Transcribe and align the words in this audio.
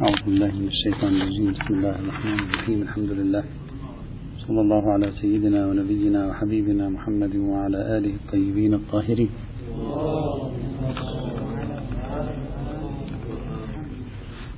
أعوذ 0.00 0.22
بالله 0.26 0.52
من 0.60 0.68
الشيطان 0.72 1.12
الرجيم. 1.20 1.46
بسم 1.60 1.72
الله 1.76 1.94
الرحمن 2.02 2.38
الرحيم. 2.44 2.78
الحمد 2.88 3.10
لله. 3.20 3.44
صلى 4.48 4.60
الله 4.60 4.84
على 4.92 5.08
سيدنا 5.20 5.60
ونبينا 5.68 6.20
وحبيبنا 6.28 6.84
محمد 6.88 7.34
وعلى 7.36 7.78
آله 7.96 8.12
الطيبين 8.20 8.72
الطاهرين. 8.80 9.30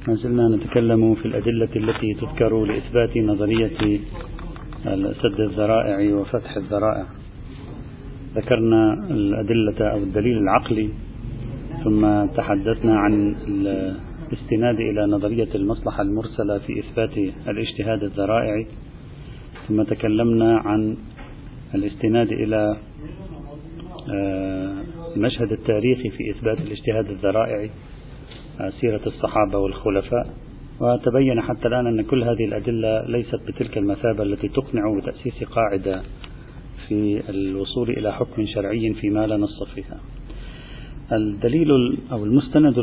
ما 0.06 0.14
زلنا 0.14 0.44
نتكلم 0.54 1.02
في 1.14 1.24
الأدلة 1.26 1.72
التي 1.82 2.10
تذكر 2.22 2.52
لإثبات 2.64 3.14
نظرية 3.16 3.80
سد 5.22 5.38
الذرائع 5.50 5.98
وفتح 6.18 6.52
الذرائع. 6.56 7.06
ذكرنا 8.38 8.82
الأدلة 9.10 9.78
أو 9.90 9.98
الدليل 10.06 10.36
العقلي 10.38 10.88
ثم 11.84 12.02
تحدثنا 12.38 12.94
عن 12.98 13.12
الاستناد 14.32 14.80
إلى 14.80 15.06
نظرية 15.06 15.48
المصلحة 15.54 16.02
المرسلة 16.02 16.58
في 16.58 16.80
إثبات 16.80 17.18
الاجتهاد 17.48 18.02
الذرائعي 18.02 18.66
ثم 19.68 19.82
تكلمنا 19.82 20.58
عن 20.58 20.96
الاستناد 21.74 22.32
إلى 22.32 22.76
المشهد 25.16 25.48
آه، 25.48 25.54
التاريخي 25.54 26.10
في 26.10 26.30
إثبات 26.30 26.58
الاجتهاد 26.60 27.10
الذرائعي 27.10 27.70
آه، 28.60 28.72
سيرة 28.80 29.00
الصحابة 29.06 29.58
والخلفاء. 29.58 30.34
وتبين 30.80 31.40
حتى 31.40 31.68
الآن 31.68 31.86
أن 31.86 32.02
كل 32.02 32.22
هذه 32.22 32.44
الأدلة 32.44 33.06
ليست 33.06 33.40
بتلك 33.48 33.78
المثابة 33.78 34.22
التي 34.22 34.48
تقنع 34.48 34.98
بتأسيس 34.98 35.44
قاعدة 35.44 36.02
في 36.88 37.22
الوصول 37.28 37.90
إلى 37.90 38.12
حكم 38.12 38.46
شرعي 38.46 38.94
فيما 38.94 39.26
لا 39.26 39.36
نص 39.36 39.62
فيها. 39.74 40.00
الدليل 41.12 41.98
أو 42.12 42.24
المستند 42.24 42.78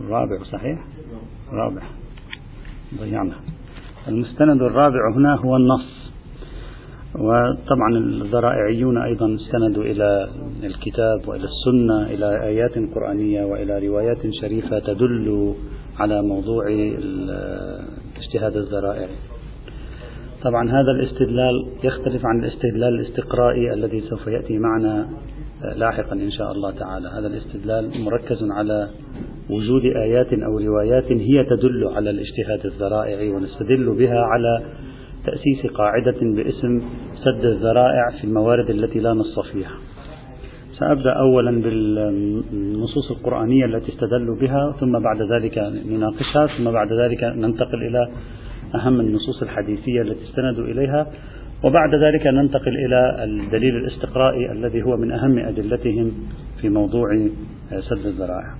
الرابع 0.00 0.42
صحيح؟ 0.52 0.78
رابع. 1.52 1.82
ضيعنا. 3.00 3.34
المستند 4.08 4.62
الرابع 4.62 5.12
هنا 5.16 5.34
هو 5.34 5.56
النص. 5.56 5.98
وطبعا 7.14 7.88
الذرائعيون 7.96 8.98
أيضا 8.98 9.34
استندوا 9.34 9.84
إلى 9.84 10.28
الكتاب 10.64 11.28
وإلى 11.28 11.44
السنة 11.44 12.02
إلى 12.02 12.42
آيات 12.42 12.78
قرآنية 12.94 13.44
وإلى 13.44 13.88
روايات 13.88 14.18
شريفة 14.40 14.78
تدل 14.78 15.54
على 15.98 16.22
موضوع 16.22 16.66
الاجتهاد 16.68 18.56
الذرائعي 18.56 19.14
طبعا 20.42 20.70
هذا 20.70 20.90
الاستدلال 20.90 21.66
يختلف 21.84 22.26
عن 22.26 22.44
الاستدلال 22.44 23.00
الاستقرائي 23.00 23.72
الذي 23.72 24.00
سوف 24.00 24.26
يأتي 24.26 24.58
معنا 24.58 25.08
لاحقا 25.76 26.12
إن 26.12 26.30
شاء 26.30 26.52
الله 26.52 26.70
تعالى. 26.70 27.08
هذا 27.08 27.26
الاستدلال 27.26 28.00
مركز 28.00 28.50
على 28.50 28.88
وجود 29.50 29.82
آيات 29.96 30.32
أو 30.32 30.58
روايات 30.58 31.12
هي 31.12 31.44
تدل 31.44 31.88
على 31.96 32.10
الاجتهاد 32.10 32.66
الذرائعي 32.66 33.30
ونستدل 33.30 33.96
بها 33.98 34.20
على 34.20 34.62
تأسيس 35.26 35.72
قاعدة 35.74 36.20
باسم 36.20 36.82
سد 37.24 37.44
الذرائع 37.44 38.10
في 38.20 38.24
الموارد 38.24 38.70
التي 38.70 38.98
لا 38.98 39.12
نص 39.12 39.38
فيها. 39.52 39.74
سأبدأ 40.78 41.12
أولا 41.12 41.50
بالنصوص 41.62 43.10
القرآنية 43.10 43.64
التي 43.64 43.92
استدلوا 43.92 44.36
بها 44.36 44.76
ثم 44.80 44.98
بعد 44.98 45.22
ذلك 45.22 45.58
نناقشها 45.86 46.46
ثم 46.58 46.70
بعد 46.70 46.92
ذلك 46.92 47.24
ننتقل 47.24 47.82
إلى 47.86 48.08
أهم 48.74 49.00
النصوص 49.00 49.42
الحديثية 49.42 50.02
التي 50.02 50.24
استندوا 50.24 50.64
إليها. 50.64 51.06
وبعد 51.64 51.94
ذلك 51.94 52.26
ننتقل 52.26 52.76
إلى 52.86 53.24
الدليل 53.24 53.76
الاستقرائي 53.76 54.52
الذي 54.52 54.82
هو 54.82 54.96
من 54.96 55.12
أهم 55.12 55.38
أدلتهم 55.38 56.12
في 56.60 56.68
موضوع 56.68 57.06
سد 57.70 58.06
الذرائع. 58.06 58.54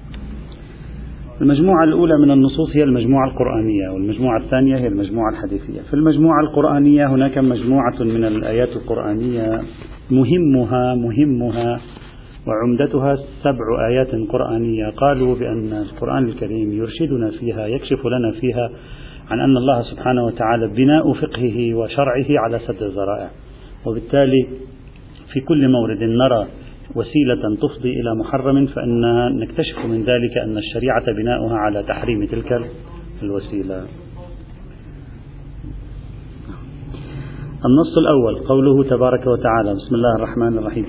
المجموعة 1.40 1.84
الأولى 1.84 2.18
من 2.18 2.30
النصوص 2.30 2.76
هي 2.76 2.84
المجموعة 2.84 3.28
القرآنية 3.30 3.88
والمجموعة 3.88 4.40
الثانية 4.40 4.76
هي 4.76 4.86
المجموعة 4.86 5.30
الحديثية. 5.30 5.80
في 5.80 5.94
المجموعة 5.94 6.40
القرآنية 6.40 7.06
هناك 7.06 7.38
مجموعة 7.38 8.02
من 8.02 8.24
الآيات 8.24 8.68
القرآنية 8.68 9.60
مهمها 10.10 10.94
مهمها 10.94 11.80
وعمدتها 12.46 13.16
سبع 13.42 13.88
آيات 13.88 14.10
قرآنية. 14.30 14.90
قالوا 14.90 15.34
بأن 15.34 15.72
القرآن 15.72 16.24
الكريم 16.24 16.72
يرشدنا 16.72 17.30
فيها 17.30 17.66
يكشف 17.66 18.06
لنا 18.06 18.40
فيها 18.40 18.70
عن 19.30 19.40
أن 19.40 19.56
الله 19.56 19.82
سبحانه 19.82 20.24
وتعالى 20.24 20.66
بناء 20.66 21.12
فقهه 21.12 21.74
وشرعه 21.74 22.26
على 22.28 22.60
سد 22.66 22.82
الذرائع 22.82 23.30
وبالتالي 23.86 24.46
في 25.32 25.40
كل 25.40 25.68
مورد 25.68 26.02
نرى 26.02 26.46
وسيلة 26.94 27.56
تفضي 27.56 28.00
إلى 28.00 28.14
محرم 28.14 28.66
فإن 28.66 29.00
نكتشف 29.38 29.78
من 29.84 30.04
ذلك 30.04 30.38
أن 30.44 30.58
الشريعة 30.58 31.04
بناؤها 31.16 31.56
على 31.56 31.82
تحريم 31.82 32.26
تلك 32.26 32.70
الوسيلة. 33.22 33.86
النص 37.66 37.98
الأول 37.98 38.46
قوله 38.48 38.84
تبارك 38.84 39.26
وتعالى 39.26 39.74
بسم 39.74 39.94
الله 39.94 40.16
الرحمن 40.16 40.58
الرحيم 40.58 40.86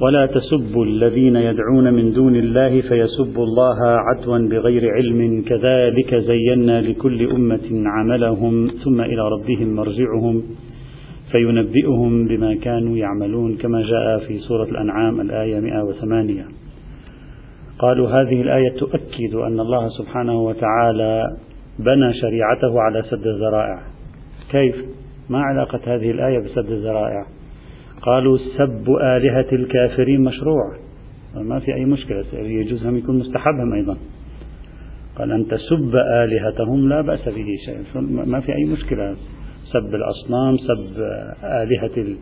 ولا 0.00 0.26
تسبوا 0.26 0.84
الذين 0.84 1.36
يدعون 1.36 1.94
من 1.94 2.12
دون 2.12 2.36
الله 2.36 2.80
فيسبوا 2.80 3.44
الله 3.44 3.78
عدوا 3.82 4.38
بغير 4.38 4.90
علم 4.94 5.42
كذلك 5.42 6.14
زينا 6.14 6.80
لكل 6.80 7.30
أمة 7.30 7.82
عملهم 7.86 8.70
ثم 8.84 9.00
إلى 9.00 9.28
ربهم 9.28 9.74
مرجعهم 9.74 10.42
فينبئهم 11.32 12.26
بما 12.26 12.54
كانوا 12.54 12.96
يعملون 12.96 13.56
كما 13.56 13.82
جاء 13.82 14.18
في 14.18 14.38
سورة 14.38 14.64
الأنعام 14.64 15.20
الآية 15.20 15.60
108 15.60 16.44
قالوا 17.78 18.08
هذه 18.08 18.42
الآية 18.42 18.68
تؤكد 18.78 19.34
أن 19.34 19.60
الله 19.60 19.88
سبحانه 19.88 20.40
وتعالى 20.42 21.36
بنى 21.78 22.14
شريعته 22.14 22.80
على 22.80 23.02
سد 23.02 23.26
الذرائع 23.26 23.78
كيف؟ 24.50 24.84
ما 25.30 25.38
علاقة 25.38 25.80
هذه 25.84 26.10
الآية 26.10 26.38
بسد 26.38 26.70
الذرائع؟ 26.70 27.39
قالوا 28.02 28.38
سب 28.38 28.90
آلهة 28.90 29.46
الكافرين 29.52 30.20
مشروع. 30.20 30.76
ما 31.34 31.58
في 31.58 31.74
أي 31.74 31.84
مشكلة 31.84 32.24
يجوز 32.32 32.86
أن 32.86 32.96
يكون 32.96 33.18
مستحبا 33.18 33.74
أيضا. 33.74 33.96
قال 35.18 35.32
أن 35.32 35.46
تسب 35.48 35.96
آلهتهم 36.24 36.88
لا 36.88 37.00
بأس 37.00 37.28
به 37.28 37.46
شيء 37.66 38.00
ما 38.26 38.40
في 38.40 38.54
أي 38.54 38.64
مشكلة. 38.64 39.16
سب 39.72 39.94
الأصنام 39.94 40.56
سب 40.56 41.02
آلهة 41.44 42.16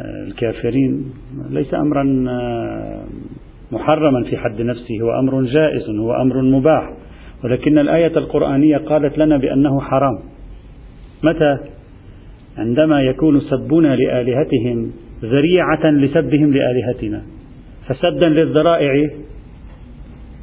الكافرين. 0.00 1.12
ليس 1.50 1.74
أمرا 1.74 2.02
محرما 3.72 4.24
في 4.24 4.36
حد 4.36 4.60
نفسه 4.60 5.00
هو 5.02 5.18
أمر 5.18 5.42
جائز 5.42 5.90
هو 5.90 6.12
أمر 6.12 6.42
مباح. 6.42 6.92
ولكن 7.44 7.78
الآية 7.78 8.16
القرآنية 8.16 8.76
قالت 8.76 9.18
لنا 9.18 9.36
بأنه 9.36 9.80
حرام. 9.80 10.18
متى؟ 11.24 11.58
عندما 12.58 13.02
يكون 13.02 13.40
سبنا 13.40 13.96
لآلهتهم 13.96 14.92
ذريعة 15.22 15.90
لسبهم 15.90 16.52
لآلهتنا. 16.52 17.22
فسدا 17.88 18.28
للذرائع 18.28 19.10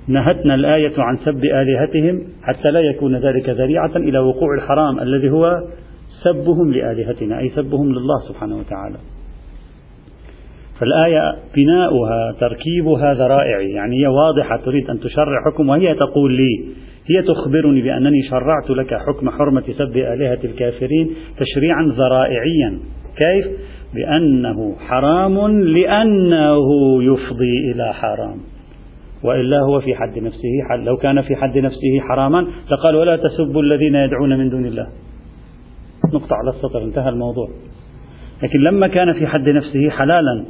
نهتنا 0.07 0.55
الآية 0.55 0.93
عن 0.97 1.17
سب 1.17 1.45
آلهتهم 1.45 2.23
حتى 2.43 2.71
لا 2.71 2.79
يكون 2.79 3.15
ذلك 3.15 3.49
ذريعة 3.49 3.95
إلى 3.95 4.19
وقوع 4.19 4.55
الحرام 4.55 4.99
الذي 4.99 5.29
هو 5.29 5.63
سبهم 6.23 6.71
لآلهتنا 6.71 7.39
أي 7.39 7.49
سبهم 7.49 7.91
لله 7.91 8.19
سبحانه 8.27 8.57
وتعالى. 8.57 8.97
فالآية 10.79 11.35
بناؤها 11.55 12.35
تركيبها 12.39 13.13
ذرائعي 13.13 13.71
يعني 13.71 14.03
هي 14.03 14.07
واضحة 14.07 14.57
تريد 14.57 14.89
أن 14.89 14.99
تشرع 14.99 15.43
حكم 15.45 15.69
وهي 15.69 15.95
تقول 15.95 16.33
لي 16.33 16.65
هي 17.07 17.21
تخبرني 17.21 17.81
بأنني 17.81 18.23
شرعت 18.29 18.69
لك 18.69 18.93
حكم 18.93 19.29
حرمة 19.29 19.63
سب 19.77 19.97
آلهة 19.97 20.39
الكافرين 20.43 21.09
تشريعا 21.37 21.83
ذرائعيا. 21.83 22.79
كيف؟ 23.17 23.47
بأنه 23.93 24.75
حرام 24.79 25.61
لأنه 25.61 26.63
يفضي 27.03 27.71
إلى 27.71 27.93
حرام. 27.93 28.37
وإلا 29.23 29.59
هو 29.59 29.79
في 29.79 29.95
حد 29.95 30.19
نفسه 30.19 30.49
حل 30.69 30.85
لو 30.85 30.97
كان 30.97 31.21
في 31.21 31.35
حد 31.35 31.57
نفسه 31.57 31.99
حراما 31.99 32.47
لقال 32.71 32.95
ولا 32.95 33.15
تسبوا 33.15 33.61
الذين 33.61 33.95
يدعون 33.95 34.37
من 34.37 34.49
دون 34.49 34.65
الله. 34.65 34.87
نقطة 36.13 36.35
على 36.35 36.49
السطر 36.49 36.83
انتهى 36.83 37.09
الموضوع. 37.09 37.47
لكن 38.43 38.59
لما 38.59 38.87
كان 38.87 39.13
في 39.13 39.27
حد 39.27 39.49
نفسه 39.49 39.89
حلالا 39.89 40.45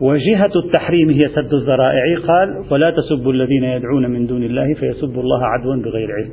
وجهة 0.00 0.50
التحريم 0.64 1.10
هي 1.10 1.28
سد 1.34 1.54
الذرائع. 1.54 2.02
قال 2.26 2.64
ولا 2.70 2.90
تسبوا 2.90 3.32
الذين 3.32 3.64
يدعون 3.64 4.10
من 4.10 4.26
دون 4.26 4.42
الله 4.42 4.74
فيسبوا 4.74 5.22
الله 5.22 5.46
عدوا 5.46 5.76
بغير 5.76 6.08
علم. 6.12 6.32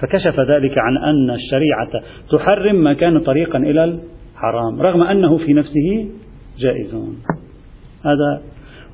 فكشف 0.00 0.40
ذلك 0.40 0.78
عن 0.78 0.96
أن 0.96 1.30
الشريعة 1.30 1.90
تحرم 2.30 2.76
ما 2.76 2.92
كان 2.92 3.20
طريقا 3.20 3.58
إلى 3.58 3.84
الحرام 3.84 4.82
رغم 4.82 5.02
أنه 5.02 5.36
في 5.38 5.52
نفسه 5.52 6.06
جائز 6.58 6.94
هذا 8.04 8.40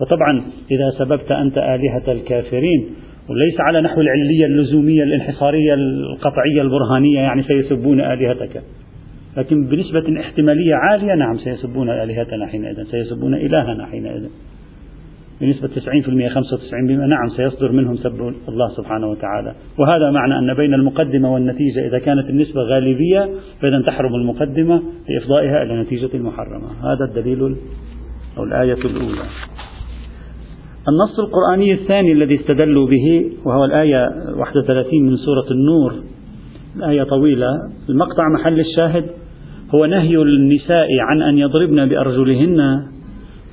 وطبعا 0.01 0.43
إذا 0.71 0.91
سببت 0.99 1.33
أنت 1.33 1.59
آلهة 1.59 2.13
الكافرين 2.13 2.87
وليس 3.29 3.61
على 3.61 3.81
نحو 3.81 4.01
العلية 4.01 4.47
اللزومية 4.47 5.03
الانحصارية 5.03 5.75
القطعية 5.75 6.63
البرهانية 6.63 7.21
يعني 7.21 7.43
سيسبون 7.43 8.01
آلهتك. 8.01 8.63
لكن 9.37 9.67
بنسبة 9.67 10.21
احتمالية 10.21 10.75
عالية 10.75 11.15
نعم 11.15 11.37
سيسبون 11.39 11.91
آلهتنا 11.91 12.47
حينئذ 12.47 12.85
سيسبون 12.85 13.35
إلهنا 13.35 13.87
حينئذ. 13.87 14.27
بنسبة 15.41 15.69
90% 15.69 16.29
95% 16.29 17.07
نعم 17.07 17.29
سيصدر 17.37 17.73
منهم 17.73 17.97
سب 17.97 18.33
الله 18.49 18.69
سبحانه 18.77 19.07
وتعالى. 19.07 19.55
وهذا 19.79 20.11
معنى 20.11 20.39
أن 20.39 20.55
بين 20.55 20.75
المقدمة 20.75 21.35
والنتيجة 21.35 21.87
إذا 21.89 21.99
كانت 21.99 22.31
النسبة 22.31 22.61
غالبية 22.63 23.29
فإذا 23.61 23.83
تحرم 23.87 24.15
المقدمة 24.15 24.83
لإفضائها 25.09 25.63
إلى 25.63 25.81
نتيجة 25.81 26.19
محرمة 26.19 26.69
هذا 26.93 27.05
الدليل 27.09 27.57
أو 28.39 28.45
الآية 28.45 28.73
الأولى. 28.85 29.25
النص 30.89 31.19
القرآني 31.19 31.73
الثاني 31.73 32.13
الذي 32.13 32.35
استدلوا 32.35 32.87
به 32.87 33.31
وهو 33.45 33.65
الآية 33.65 34.09
31 34.37 35.03
من 35.03 35.17
سورة 35.17 35.47
النور 35.51 35.95
الآية 36.77 37.03
طويلة. 37.03 37.49
المقطع 37.89 38.29
محل 38.39 38.61
الشاهد 38.61 39.05
هو 39.75 39.87
نهي 39.87 40.17
النساء 40.17 40.89
عن 41.01 41.23
أن 41.23 41.39
يضربن 41.39 41.89
بأرجلهن 41.89 42.83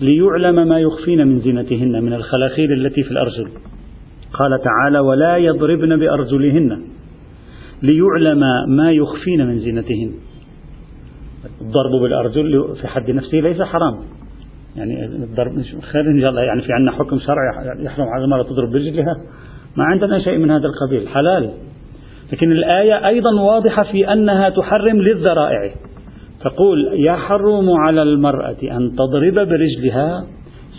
ليعلم 0.01 0.67
ما 0.67 0.79
يخفين 0.79 1.27
من 1.27 1.39
زينتهن 1.39 2.03
من 2.03 2.13
الخلاخيل 2.13 2.71
التي 2.73 3.03
في 3.03 3.11
الأرجل. 3.11 3.47
قال 4.33 4.61
تعالى 4.61 4.99
ولا 4.99 5.37
يضربن 5.37 5.99
بأرجلهن 5.99 6.81
ليعلم 7.83 8.39
ما 8.67 8.91
يخفين 8.91 9.47
من 9.47 9.59
زينتهن. 9.59 10.11
الضرب 11.61 12.01
بالأرجل 12.01 12.75
في 12.81 12.87
حد 12.87 13.11
نفسه 13.11 13.37
ليس 13.37 13.61
حرام. 13.61 13.93
يعني 14.75 15.05
الضرب 15.05 15.51
خير 15.81 16.01
إن 16.01 16.21
شاء 16.21 16.29
الله. 16.29 16.41
يعني 16.41 16.61
في 16.61 16.73
عندنا 16.73 16.91
حكم 16.91 17.19
شرعي 17.19 17.85
يحرم 17.85 18.05
على 18.07 18.23
المرأة 18.23 18.43
تضرب 18.43 18.71
برجلها. 18.71 19.15
ما 19.77 19.83
عندنا 19.83 20.19
شيء 20.19 20.37
من 20.37 20.51
هذا 20.51 20.67
القبيل. 20.67 21.07
حلال. 21.07 21.51
لكن 22.33 22.51
الآية 22.51 23.07
أيضا 23.07 23.41
واضحة 23.41 23.83
في 23.83 24.13
أنها 24.13 24.49
تحرم 24.49 24.97
للذرائع. 24.97 25.71
تقول 26.43 26.89
يحرم 26.93 27.69
على 27.69 28.01
المرأة 28.01 28.57
أن 28.63 28.95
تضرب 28.95 29.33
برجلها 29.33 30.25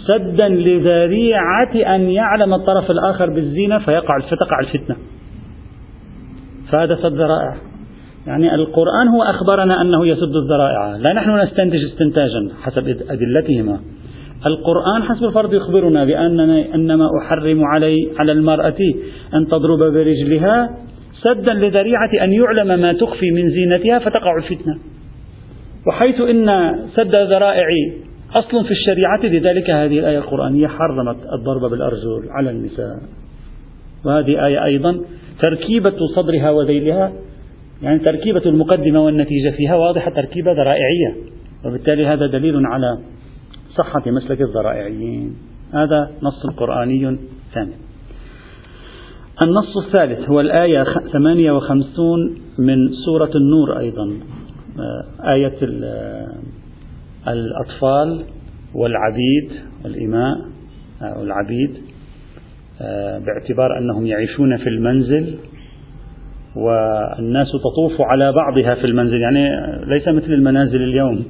سدا 0.07 0.49
لذريعة 0.49 1.95
أن 1.95 2.01
يعلم 2.01 2.55
الطرف 2.55 2.91
الآخر 2.91 3.31
بالزينة 3.31 3.79
فيقع 3.79 4.19
فتقع 4.19 4.61
الفتنة. 4.61 4.97
فهذا 6.73 6.97
سد 7.03 7.13
ذرائع. 7.13 7.57
يعني 8.27 8.55
القرآن 8.55 9.09
هو 9.09 9.23
أخبرنا 9.23 9.81
أنه 9.81 10.07
يسد 10.07 10.37
الذرائع. 10.37 10.97
لا 10.97 11.13
نحن 11.13 11.39
نستنتج 11.39 11.85
استنتاجا 11.85 12.49
حسب 12.63 12.89
أدلتهما. 13.11 13.81
القرآن 14.47 15.03
حسب 15.03 15.25
الفرض 15.25 15.55
يخبرنا 15.55 16.05
بأننا 16.05 16.75
إنما 16.75 17.09
أحرم 17.23 17.65
علي 17.65 17.97
على 18.19 18.33
المرأة 18.33 18.79
أن 19.35 19.47
تضرب 19.47 19.79
برجلها 19.79 20.77
سدا 21.23 21.55
لذريعة 21.55 22.11
أن 22.23 22.33
يعلم 22.33 22.81
ما 22.81 22.93
تخفي 22.93 23.31
من 23.31 23.51
زينتها 23.51 23.99
فتقع 23.99 24.37
الفتنة. 24.37 24.92
وحيث 25.87 26.21
إن 26.21 26.47
سد 26.97 27.17
الذرائع 27.17 27.67
أصل 28.35 28.65
في 28.65 28.71
الشريعة 28.71 29.21
لذلك 29.27 29.71
هذه 29.71 29.99
الآية 29.99 30.19
القرآنية 30.19 30.67
حرمت 30.67 31.17
الضرب 31.33 31.71
بالأرجل 31.71 32.29
على 32.31 32.51
النساء. 32.51 32.99
وهذه 34.05 34.47
آية 34.47 34.65
أيضا 34.65 35.01
تركيبة 35.43 35.97
صدرها 36.17 36.51
وذيلها 36.51 37.13
يعني 37.83 37.99
تركيبة 37.99 38.43
المقدمة 38.47 39.05
والنتيجة 39.05 39.51
فيها 39.57 39.77
واضحة 39.77 40.11
تركيبة 40.11 40.53
ذرائعية. 40.53 41.17
وبالتالي 41.65 42.07
هذا 42.07 42.27
دليل 42.27 42.67
على 42.67 42.99
صحة 43.77 44.03
مسلك 44.07 44.41
الذرائعيين. 44.41 45.37
هذا 45.75 46.11
نص 46.23 46.47
قرآني 46.57 47.19
ثاني. 47.55 47.73
النص 49.43 49.77
الثالث 49.87 50.31
هو 50.31 50.41
الآية 50.41 50.85
58 51.13 52.37
من 52.59 52.77
سورة 53.05 53.31
النور 53.35 53.79
أيضا. 53.79 54.13
آية 55.21 55.59
الأطفال 57.29 58.25
والعبيد 58.75 59.51
والإماء 59.85 60.37
أو 61.03 61.21
آه، 61.21 61.23
العبيد 61.23 61.71
آه، 62.81 63.19
باعتبار 63.19 63.79
أنهم 63.79 64.07
يعيشون 64.07 64.57
في 64.57 64.69
المنزل 64.69 65.39
والناس 66.57 67.47
تطوف 67.47 68.01
على 68.01 68.33
بعضها 68.33 68.75
في 68.75 68.85
المنزل. 68.85 69.21
يعني 69.21 69.49
ليس 69.87 70.09
مثل 70.09 70.33
المنازل 70.33 70.83
اليوم. 70.83 71.25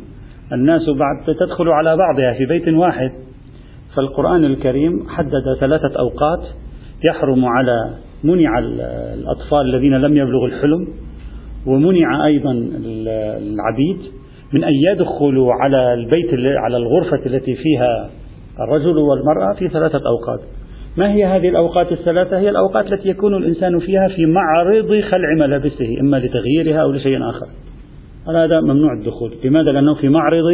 الناس 0.53 0.83
بعد 0.89 1.37
تدخل 1.37 1.69
على 1.69 1.97
بعضها 1.97 2.33
في 2.33 2.47
بيت 2.47 2.69
واحد. 2.69 3.11
فالقرآن 3.97 4.44
الكريم 4.44 5.09
حدد 5.09 5.56
ثلاثة 5.61 5.99
أوقات 5.99 6.49
يحرم 7.05 7.44
على 7.44 7.94
منع 8.25 8.59
الأطفال 9.15 9.61
الذين 9.61 9.94
لم 9.94 10.17
يبلغوا 10.17 10.47
الحلم 10.47 10.89
ومنع 11.67 12.26
أيضا 12.26 12.53
العبيد 12.53 13.99
من 14.53 14.64
أن 14.64 14.73
يدخلوا 14.73 15.53
على 15.53 15.94
البيت 15.94 16.31
على 16.56 16.76
الغرفة 16.76 17.26
التي 17.26 17.55
فيها 17.55 18.11
الرجل 18.61 18.99
والمرأة 18.99 19.55
في 19.55 19.69
ثلاثة 19.69 20.00
أوقات. 20.06 20.41
ما 20.97 21.12
هي 21.12 21.25
هذه 21.25 21.49
الأوقات 21.49 21.93
الثلاثة؟ 21.93 22.38
هي 22.38 22.49
الأوقات 22.49 22.93
التي 22.93 23.09
يكون 23.09 23.35
الإنسان 23.35 23.79
فيها 23.79 24.09
في 24.09 24.26
معرض 24.26 25.00
خلع 25.00 25.35
ملابسه 25.38 26.00
إما 26.00 26.17
لتغييرها 26.17 26.82
أو 26.82 26.93
لشيء 26.93 27.31
آخر. 27.31 27.47
هذا 28.29 28.61
ممنوع 28.61 28.93
الدخول؟ 28.93 29.32
لماذا؟ 29.44 29.73
لأنه 29.73 29.94
في 29.94 30.08
معرض 30.08 30.47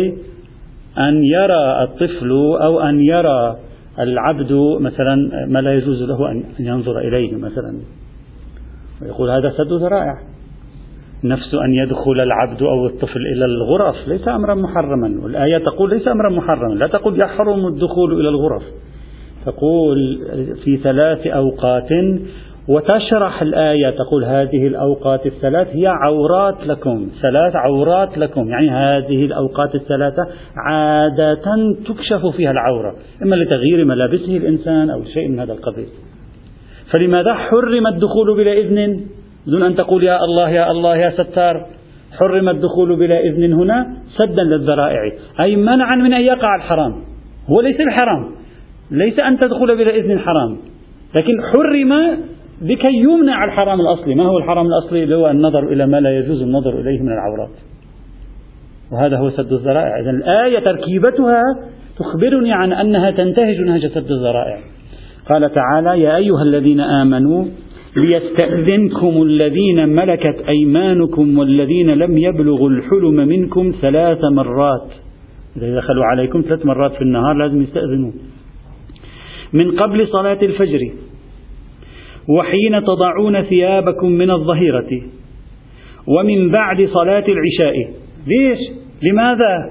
أن 0.98 1.24
يرى 1.24 1.82
الطفل 1.82 2.30
أو 2.62 2.80
أن 2.80 3.00
يرى 3.00 3.56
العبد 3.98 4.52
مثلا 4.80 5.46
ما 5.48 5.58
لا 5.58 5.74
يجوز 5.74 6.02
له 6.02 6.30
أن 6.30 6.44
ينظر 6.58 6.98
إليه 6.98 7.36
مثلا. 7.36 7.78
ويقول 9.02 9.30
هذا 9.30 9.50
سد 9.50 9.72
ذرائع. 9.72 10.14
نفس 11.24 11.54
أن 11.54 11.72
يدخل 11.72 12.20
العبد 12.20 12.62
أو 12.62 12.86
الطفل 12.86 13.20
إلى 13.20 13.44
الغرف 13.44 14.08
ليس 14.08 14.28
أمرا 14.28 14.54
محرما. 14.54 15.20
والآية 15.22 15.58
تقول 15.58 15.90
ليس 15.90 16.08
أمرا 16.08 16.30
محرما 16.30 16.74
لا 16.74 16.86
تقول 16.86 17.22
يحرم 17.22 17.66
الدخول 17.66 18.20
إلى 18.20 18.28
الغرف. 18.28 18.62
تقول 19.46 20.18
في 20.64 20.76
ثلاث 20.76 21.26
أوقات 21.26 21.88
وتشرح 22.68 23.42
الآية 23.42 23.90
تقول 23.90 24.24
هذه 24.24 24.66
الأوقات 24.66 25.26
الثلاث 25.26 25.68
هي 25.76 25.86
عورات 25.86 26.66
لكم 26.66 27.08
ثلاث 27.22 27.56
عورات 27.56 28.18
لكم. 28.18 28.48
يعني 28.48 28.70
هذه 28.70 29.24
الأوقات 29.24 29.74
الثلاثة 29.74 30.22
عادة 30.56 31.74
تكشف 31.86 32.36
فيها 32.36 32.50
العورة 32.50 32.94
إما 33.22 33.36
لتغيير 33.36 33.84
ملابسه 33.84 34.36
الإنسان 34.36 34.90
أو 34.90 35.04
شيء 35.04 35.28
من 35.28 35.40
هذا 35.40 35.52
القبيل. 35.52 35.88
فلماذا 36.92 37.34
حرم 37.34 37.86
الدخول 37.86 38.36
بلا 38.36 38.52
إذن؟ 38.52 39.00
دون 39.50 39.62
أن 39.62 39.74
تقول 39.74 40.04
يا 40.04 40.24
الله 40.24 40.50
يا 40.50 40.70
الله 40.70 40.96
يا 40.96 41.10
ستار 41.10 41.66
حرم 42.18 42.48
الدخول 42.48 42.98
بلا 42.98 43.20
إذن 43.20 43.52
هنا 43.52 43.86
سدا 44.16 44.42
للذرائع. 44.42 45.12
أي 45.40 45.56
منعا 45.56 45.96
من 45.96 46.12
أن 46.12 46.22
يقع 46.22 46.56
الحرام. 46.56 46.92
هو 47.50 47.60
ليس 47.60 47.80
الحرام 47.80 48.30
ليس 48.90 49.18
أن 49.18 49.38
تدخل 49.38 49.66
بلا 49.66 49.94
إذن 49.94 50.18
حرام. 50.18 50.58
لكن 51.14 51.32
حرم 51.52 52.18
لكي 52.62 52.92
يمنع 52.92 53.44
الحرام 53.44 53.80
الأصلي. 53.80 54.14
ما 54.14 54.24
هو 54.24 54.38
الحرام 54.38 54.66
الأصلي؟ 54.66 55.04
اللي 55.04 55.14
هو 55.14 55.30
النظر 55.30 55.72
إلى 55.72 55.86
ما 55.86 56.00
لا 56.00 56.18
يجوز 56.18 56.42
النظر 56.42 56.80
إليه 56.80 57.00
من 57.00 57.12
العورات. 57.12 57.56
وهذا 58.92 59.16
هو 59.16 59.30
سد 59.30 59.52
الذرائع. 59.52 60.00
إذن 60.00 60.16
الآية 60.16 60.58
تركيبتها 60.58 61.42
تخبرني 61.98 62.52
عن 62.52 62.72
أنها 62.72 63.10
تنتهج 63.10 63.60
نهج 63.60 63.86
سد 63.86 64.10
الذرائع. 64.10 64.58
قال 65.28 65.50
تعالى 65.54 66.02
يا 66.02 66.16
أيها 66.16 66.42
الذين 66.42 66.80
آمنوا 66.80 67.44
ليستأذنكم 67.96 69.22
الذين 69.22 69.88
ملكت 69.88 70.44
أيمانكم 70.48 71.38
والذين 71.38 71.90
لم 71.90 72.18
يبلغوا 72.18 72.70
الحلم 72.70 73.14
منكم 73.14 73.72
ثلاث 73.80 74.18
مرات. 74.32 74.90
إذا 75.56 75.76
دخلوا 75.76 76.04
عليكم 76.04 76.42
ثلاث 76.42 76.66
مرات 76.66 76.92
في 76.92 77.02
النهار 77.02 77.34
لازم 77.34 77.62
يستأذنوا 77.62 78.12
من 79.52 79.70
قبل 79.70 80.08
صلاة 80.08 80.38
الفجر 80.42 80.80
وحين 82.28 82.82
تضعون 82.82 83.42
ثيابكم 83.42 84.08
من 84.08 84.30
الظهيرة 84.30 85.02
ومن 86.06 86.50
بعد 86.50 86.88
صلاة 86.92 87.24
العشاء. 87.28 87.90
ليش؟ 88.26 88.58
لماذا؟ 89.02 89.70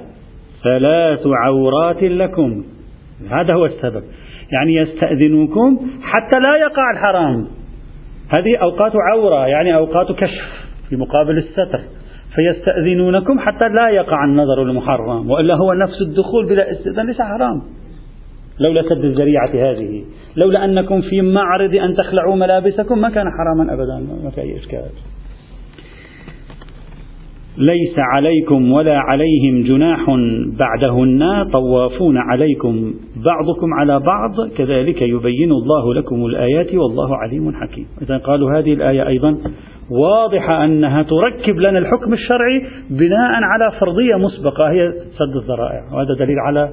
ثلاث 0.64 1.28
عورات 1.46 2.04
لكم. 2.04 2.64
هذا 3.30 3.56
هو 3.56 3.66
السبب. 3.66 4.04
يعني 4.52 4.76
يستأذنوكم 4.76 5.80
حتى 6.02 6.40
لا 6.48 6.58
يقع 6.58 6.92
الحرام. 6.94 7.48
هذه 8.38 8.58
أوقات 8.62 8.92
عورة 8.96 9.48
يعني 9.48 9.76
أوقات 9.76 10.12
كشف 10.12 10.68
في 10.90 10.96
مقابل 10.96 11.38
الستر. 11.38 11.82
فيستأذنونكم 12.36 13.40
حتى 13.40 13.70
لا 13.70 13.90
يقع 13.90 14.26
النظر 14.26 14.62
المحرم 14.62 15.32
وإلا 15.32 15.56
هو 15.56 15.74
نفس 15.74 16.02
الدخول 16.02 16.46
بلا 16.50 16.72
استئذان 16.72 17.08
ليس 17.08 17.22
حرام. 17.22 17.62
لولا 18.60 18.82
سد 18.82 19.06
الذريعة 19.06 19.50
هذه 19.50 20.04
لولا 20.36 20.66
أنكم 20.66 21.02
في 21.02 21.22
معرض 21.22 21.76
أن 21.76 21.96
تخلعوا 21.96 22.36
ملابسكم 22.36 23.02
ما 23.02 23.10
كان 23.10 23.26
حراما 23.38 23.74
أبدا 23.74 24.24
ما 24.24 24.30
في 24.30 24.42
أي 24.42 24.58
إشكال. 24.58 24.90
ليس 27.58 27.96
عليكم 27.98 28.72
ولا 28.72 29.00
عليهم 29.00 29.64
جناح 29.64 30.06
بعدهن 30.60 31.50
طوافون 31.52 32.18
عليكم 32.18 32.94
بعضكم 33.16 33.74
على 33.74 34.00
بعض 34.00 34.50
كذلك 34.58 35.02
يبين 35.02 35.52
الله 35.52 35.94
لكم 35.94 36.26
الآيات 36.26 36.76
والله 36.76 37.18
عليم 37.18 37.54
حكيم. 37.54 37.88
إذا 38.02 38.18
قالوا 38.18 38.60
هذه 38.60 38.74
الآية 38.74 39.08
أيضا 39.08 39.38
واضحة 39.92 40.66
أنها 40.66 41.04
تركب 41.04 41.60
لنا 41.60 41.80
الحكم 41.80 42.14
الشرعي 42.14 42.62
بناء 42.90 43.32
على 43.44 43.72
فرضية 43.80 44.16
مسبقة 44.16 44.72
هي 44.72 44.92
سد 44.92 45.36
الذرائع 45.36 45.82
وهذا 45.94 46.14
دليل 46.20 46.40
على 46.40 46.70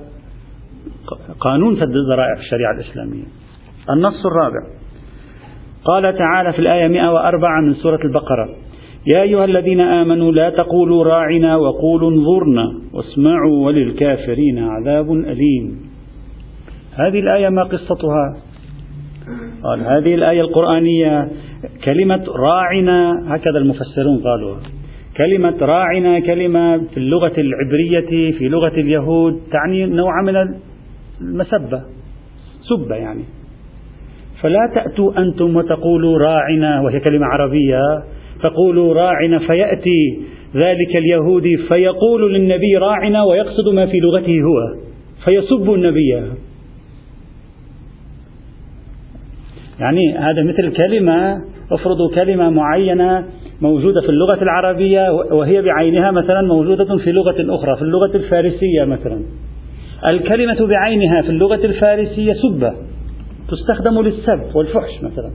قانون 1.41 1.77
سد 1.77 1.97
الذرائع 1.97 2.35
في 2.35 2.41
الشريعة 2.41 2.73
الإسلامية. 2.73 3.25
النص 3.91 4.27
الرابع. 4.27 4.61
قال 5.85 6.19
تعالى 6.19 6.53
في 6.53 6.59
الآية 6.59 6.89
104 6.89 7.61
من 7.61 7.75
سورة 7.75 8.01
البقرة 8.05 8.49
يا 9.07 9.23
أيها 9.23 9.45
الذين 9.45 9.81
آمنوا 9.81 10.33
لا 10.33 10.51
تقولوا 10.51 11.05
راعنا 11.05 11.57
وقولوا 11.57 12.11
انظرنا 12.11 12.75
واسمعوا 12.93 13.67
وللكافرين 13.67 14.59
عذاب 14.59 15.13
أليم. 15.13 15.81
هذه 16.95 17.21
الآية 17.21 17.49
ما 17.49 17.63
قصتها؟ 17.63 18.37
قال 19.63 19.81
هذه 19.81 20.15
الآية 20.15 20.41
القرآنية 20.41 21.29
كلمة 21.85 22.25
راعنا 22.29 23.25
هكذا 23.35 23.59
المفسرون 23.59 24.23
قالوا. 24.25 24.57
كلمة 25.17 25.57
راعنا 25.61 26.21
كلمة 26.21 26.79
في 26.79 26.97
اللغة 26.97 27.33
العبرية 27.39 28.33
في 28.39 28.49
لغة 28.49 28.81
اليهود 28.81 29.41
تعني 29.53 29.87
نوع 29.87 30.23
من 30.23 30.57
المسبة 31.21 31.83
سبة 32.69 32.95
يعني. 32.95 33.25
فلا 34.41 34.71
تأتوا 34.75 35.19
أنتم 35.19 35.57
وتقولوا 35.57 36.19
راعنا 36.19 36.81
وهي 36.81 37.01
كلمة 37.01 37.27
عربية 37.27 38.05
تقولوا 38.45 38.95
راعنا 38.95 39.39
فيأتي 39.39 40.19
ذلك 40.57 40.97
اليهودي 40.97 41.57
فيقول 41.57 42.35
للنبي 42.35 42.77
راعنا 42.77 43.23
ويقصد 43.23 43.69
ما 43.69 43.87
في 43.87 44.01
لغته 44.01 44.33
هو 44.33 44.85
فيسب 45.25 45.75
النبي. 45.75 46.09
يعني 49.81 50.19
هذا 50.19 50.43
مثل 50.43 50.73
كلمة 50.77 51.41
افرضوا 51.73 52.15
كلمة 52.15 52.51
معينة 52.51 53.25
موجودة 53.61 54.01
في 54.01 54.09
اللغة 54.09 54.43
العربية 54.43 55.13
وهي 55.13 55.63
بعينها 55.63 56.11
مثلا 56.11 56.43
موجودة 56.43 56.97
في 56.97 57.13
لغة 57.13 57.55
أخرى 57.55 57.77
في 57.77 57.83
اللغة 57.83 58.17
الفارسية 58.17 58.85
مثلا. 58.85 59.23
الكلمة 60.07 60.67
بعينها 60.67 61.23
في 61.23 61.29
اللغة 61.29 61.65
الفارسية 61.65 62.33
سبة 62.33 62.73
تستخدم 63.49 64.03
للسب 64.03 64.57
والفحش 64.57 65.03
مثلا. 65.03 65.31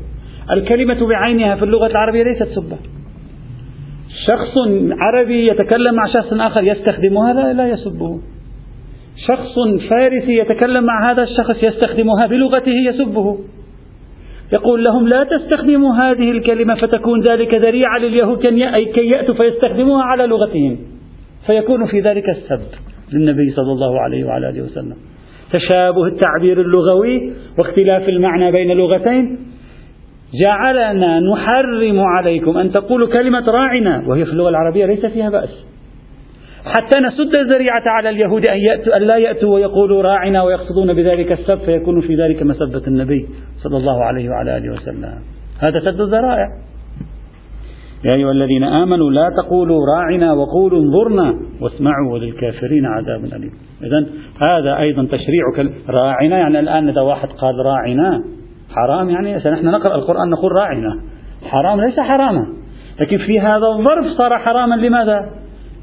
الكلمة 0.52 1.08
بعينها 1.08 1.56
في 1.56 1.64
اللغة 1.64 1.88
العربية 1.88 2.24
ليست 2.24 2.48
سبة 2.56 2.78
شخص 4.30 4.54
عربي 4.92 5.48
يتكلم 5.48 5.96
مع 5.96 6.06
شخص 6.08 6.34
آخر 6.34 6.64
يستخدمها؟ 6.64 7.34
لا, 7.34 7.54
لا 7.54 7.68
يسبه. 7.68 8.20
شخص 9.28 9.56
فارسي 9.90 10.38
يتكلم 10.38 10.84
مع 10.84 11.12
هذا 11.12 11.24
الشخص 11.24 11.64
يستخدمها 11.64 12.28
بلغته 12.28 12.72
يسبه. 12.72 13.38
يقول 14.54 14.84
لهم 14.84 15.08
لا 15.08 15.24
تستخدموا 15.24 15.94
هذه 15.94 16.32
الكلمة 16.32 16.76
فتكون 16.76 17.22
ذلك 17.30 17.56
ذريعة 17.56 17.98
لليهود 18.02 18.40
كي 18.94 19.10
يأتوا 19.10 19.36
فيستخدموها 19.36 20.04
على 20.04 20.26
لغتهم. 20.26 20.78
فيكون 21.46 21.86
في 21.86 22.00
ذلك 22.00 22.30
السب 22.30 22.62
للنبي 23.14 23.52
صلى 23.52 23.72
الله 23.72 24.00
عليه 24.00 24.26
وعلى 24.26 24.50
آله 24.50 24.62
وسلم. 24.62 24.96
تشابه 25.54 26.06
التعبير 26.06 26.62
اللغوي 26.62 27.34
واختلاف 27.58 28.10
المعنى 28.10 28.52
بين 28.52 28.72
لغتين 28.72 29.38
جعلنا 30.34 31.20
نحرم 31.20 32.00
عليكم 32.00 32.58
أن 32.58 32.72
تقولوا 32.72 33.08
كلمة 33.08 33.46
راعنا 33.48 34.04
وهي 34.08 34.26
في 34.26 34.32
اللغة 34.32 34.50
العربية 34.50 34.86
ليس 34.86 35.06
فيها 35.06 35.30
بأس. 35.30 35.66
حتى 36.66 37.00
نسد 37.00 37.36
الذريعة 37.36 37.84
على 37.86 38.10
اليهود 38.10 38.50
أن, 38.50 38.58
يأتوا 38.58 38.98
أن 38.98 39.02
لا 39.02 39.18
يأتوا 39.18 39.56
ويقولوا 39.56 40.02
راعنا 40.02 40.44
ويقصدون 40.44 40.94
بذلك 40.94 41.32
السب 41.32 41.60
فيكون 41.60 42.02
في 42.02 42.16
ذلك 42.16 42.44
مسبة 42.44 42.88
النبي 42.88 43.28
صلى 43.64 43.78
الله 43.78 44.04
عليه 44.04 44.30
وعلى 44.30 44.58
آله 44.58 44.74
وسلم. 44.74 45.20
هذا 45.60 45.80
سد 45.80 46.02
الذرائع. 46.02 46.48
يا 48.06 48.14
أيها 48.14 48.32
الذين 48.32 48.64
آمنوا 48.64 49.12
لا 49.12 49.30
تقولوا 49.44 49.80
راعنا 49.96 50.34
وقولوا 50.34 50.80
انظرنا 50.80 51.40
واسمعوا 51.62 52.14
وللكافرين 52.14 52.86
عذاب 52.86 53.26
أليم. 53.26 53.52
إذا 53.84 54.06
هذا 54.48 54.80
أيضا 54.80 55.06
تشريع 55.06 55.72
راعنا 55.90 56.38
يعني 56.38 56.60
الآن 56.60 56.90
إذا 56.90 57.02
واحد 57.02 57.28
قال 57.28 57.56
راعنا 57.66 58.24
حرام 58.76 59.10
يعني 59.10 59.36
نحن 59.36 59.66
نقرأ 59.66 59.96
القرآن 59.96 60.30
نقول 60.30 60.52
راعنا 60.52 61.02
حرام 61.44 61.82
ليس 61.82 62.00
حراما. 62.00 62.48
لكن 63.02 63.18
في 63.18 63.40
هذا 63.40 63.68
الظرف 63.68 64.06
صار 64.18 64.38
حراما. 64.38 64.76
لماذا؟ 64.76 65.30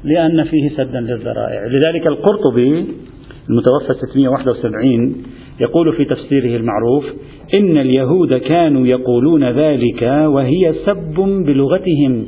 لأن 0.03 0.43
فيه 0.43 0.69
سدا 0.69 0.99
للذرائع. 0.99 1.65
لذلك 1.65 2.07
القرطبي 2.07 2.87
المتوفى 3.49 3.93
671 4.11 5.23
يقول 5.59 5.93
في 5.93 6.05
تفسيره 6.05 6.57
المعروف 6.57 7.05
إن 7.53 7.77
اليهود 7.77 8.33
كانوا 8.33 8.87
يقولون 8.87 9.43
ذلك 9.43 10.01
وهي 10.25 10.73
سب 10.85 11.15
بلغتهم. 11.45 12.25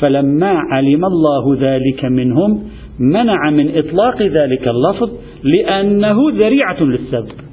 فلما 0.00 0.60
علم 0.72 1.04
الله 1.04 1.56
ذلك 1.60 2.04
منهم 2.04 2.62
منع 2.98 3.50
من 3.50 3.78
إطلاق 3.78 4.22
ذلك 4.22 4.68
اللفظ 4.68 5.10
لأنه 5.42 6.16
ذريعة 6.30 6.82
للسب. 6.82 7.45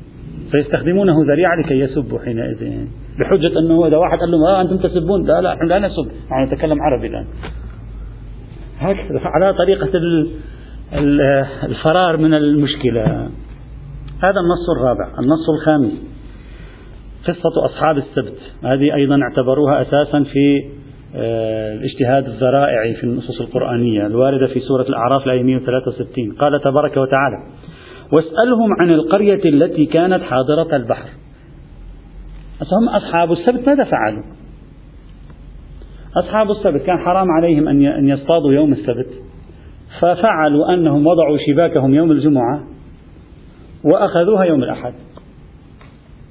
فيستخدمونه 0.54 1.14
ذريعة 1.28 1.56
لكي 1.56 1.80
يسبوا 1.80 2.20
حينئذ. 2.20 2.88
بحجة 3.20 3.60
أنه 3.60 3.88
إذا 3.88 3.98
واحد 3.98 4.18
قال 4.20 4.32
لهم 4.32 4.44
آه 4.44 4.62
أنتم 4.62 4.78
تسبون 4.78 5.26
لا 5.26 5.42
لا 5.42 5.56
لا 5.68 5.80
نسب. 5.80 6.12
يعني 6.32 6.46
نتكلم 6.46 6.82
عربي 6.82 7.08
الآن. 7.08 7.26
هكذا 8.80 9.20
على 9.24 9.54
طريقة 9.54 9.90
الفرار 11.64 12.18
من 12.18 12.34
المشكلة. 12.34 13.04
هذا 14.24 14.40
النص 14.40 14.70
الرابع. 14.78 15.08
النص 15.20 15.50
الخامس. 15.60 15.92
قصة 17.28 17.66
أصحاب 17.66 17.98
السبت. 17.98 18.40
هذه 18.64 18.96
أيضا 18.96 19.20
اعتبروها 19.22 19.82
أساسا 19.82 20.24
في 20.24 20.64
آه، 21.16 21.74
الاجتهاد 21.74 22.26
الذرائعي 22.26 22.94
في 22.94 23.04
النصوص 23.04 23.42
القرآنية 23.42 24.06
الواردة 24.06 24.48
في 24.48 24.60
سورة 24.60 24.82
الأعراف 24.82 25.26
الآية 25.26 25.44
163 25.44 26.32
قال 26.32 26.62
تبارك 26.62 26.98
وتعالى 26.98 27.38
واسألهم 28.14 28.70
عن 28.80 28.90
القرية 28.90 29.46
التي 29.46 29.86
كانت 29.86 30.24
حاضرة 30.24 30.76
البحر. 30.76 31.10
هم 32.62 32.90
أصحاب 32.90 33.32
السبت 33.32 33.68
ماذا 33.68 33.84
فعلوا؟ 33.84 34.24
أصحاب 36.18 36.52
السبت 36.52 36.82
كان 36.82 36.98
حرام 36.98 37.28
عليهم 37.32 37.68
أن 37.68 38.08
يصطادوا 38.08 38.54
يوم 38.54 38.74
السبت. 38.74 39.10
ففعلوا 40.00 40.74
أنهم 40.74 41.08
وضعوا 41.08 41.38
شباكهم 41.48 41.94
يوم 41.94 42.12
الجمعة 42.12 42.64
وأخذوها 43.86 44.44
يوم 44.44 44.64
الأحد. 44.64 44.94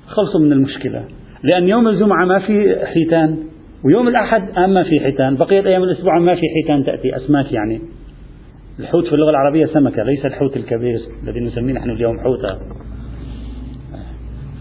خلصوا 0.06 0.40
من 0.40 0.52
المشكلة. 0.52 1.04
لأن 1.52 1.68
يوم 1.68 1.88
الجمعة 1.88 2.24
ما 2.24 2.38
في 2.38 2.86
حيتان 2.86 3.38
ويوم 3.84 4.08
الأحد 4.08 4.50
أما 4.58 4.82
في 4.82 5.00
حيتان. 5.00 5.36
بقية 5.36 5.66
أيام 5.66 5.82
الأسبوع 5.82 6.18
ما 6.18 6.34
في 6.34 6.42
حيتان 6.54 6.84
تأتي 6.84 7.16
أسماك 7.16 7.52
يعني. 7.52 7.80
الحوت 8.80 9.06
في 9.06 9.14
اللغة 9.14 9.30
العربية 9.30 9.66
سمكة 9.66 10.02
ليس 10.02 10.26
الحوت 10.26 10.56
الكبير 10.56 11.00
الذي 11.22 11.40
نسميه 11.40 11.72
نحن 11.72 11.90
اليوم 11.90 12.20
حوتا. 12.20 12.58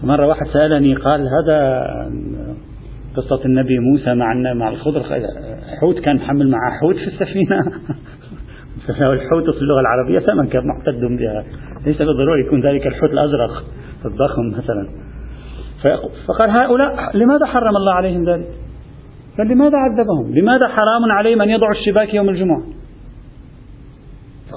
مرة 0.04 0.26
واحد 0.26 0.46
سألني 0.52 0.94
قال 0.94 1.20
هذا 1.20 1.86
قصة 3.16 3.44
النبي 3.44 3.78
موسى 3.78 4.14
مع 4.14 4.34
مع 4.54 4.68
الخضر 4.68 5.02
حوت 5.80 5.98
كان 5.98 6.16
محمل 6.16 6.50
معه 6.50 6.80
حوت 6.80 6.96
في 6.96 7.06
السفينة. 7.06 7.60
الحوت 8.88 9.50
في 9.50 9.62
اللغة 9.62 9.80
العربية 9.80 10.18
سمكة 10.18 10.60
معتد 10.60 11.00
بها. 11.00 11.44
ليس 11.86 11.98
بالضرورة 11.98 12.46
يكون 12.46 12.66
ذلك 12.66 12.86
الحوت 12.86 13.10
الأزرق 13.10 13.64
الضخم 14.04 14.48
مثلا. 14.58 14.88
فقال 16.28 16.50
هؤلاء 16.50 17.16
لماذا 17.16 17.46
حرم 17.46 17.76
الله 17.76 17.92
عليهم 17.92 18.30
ذلك؟ 18.30 18.48
قال 19.38 19.48
لماذا 19.48 19.76
عذبهم؟ 19.76 20.34
لماذا 20.34 20.68
حرام 20.68 21.12
عليهم 21.18 21.42
أن 21.42 21.48
يضعوا 21.48 21.72
الشباك 21.72 22.14
يوم 22.14 22.28
الجمعة؟ 22.28 22.62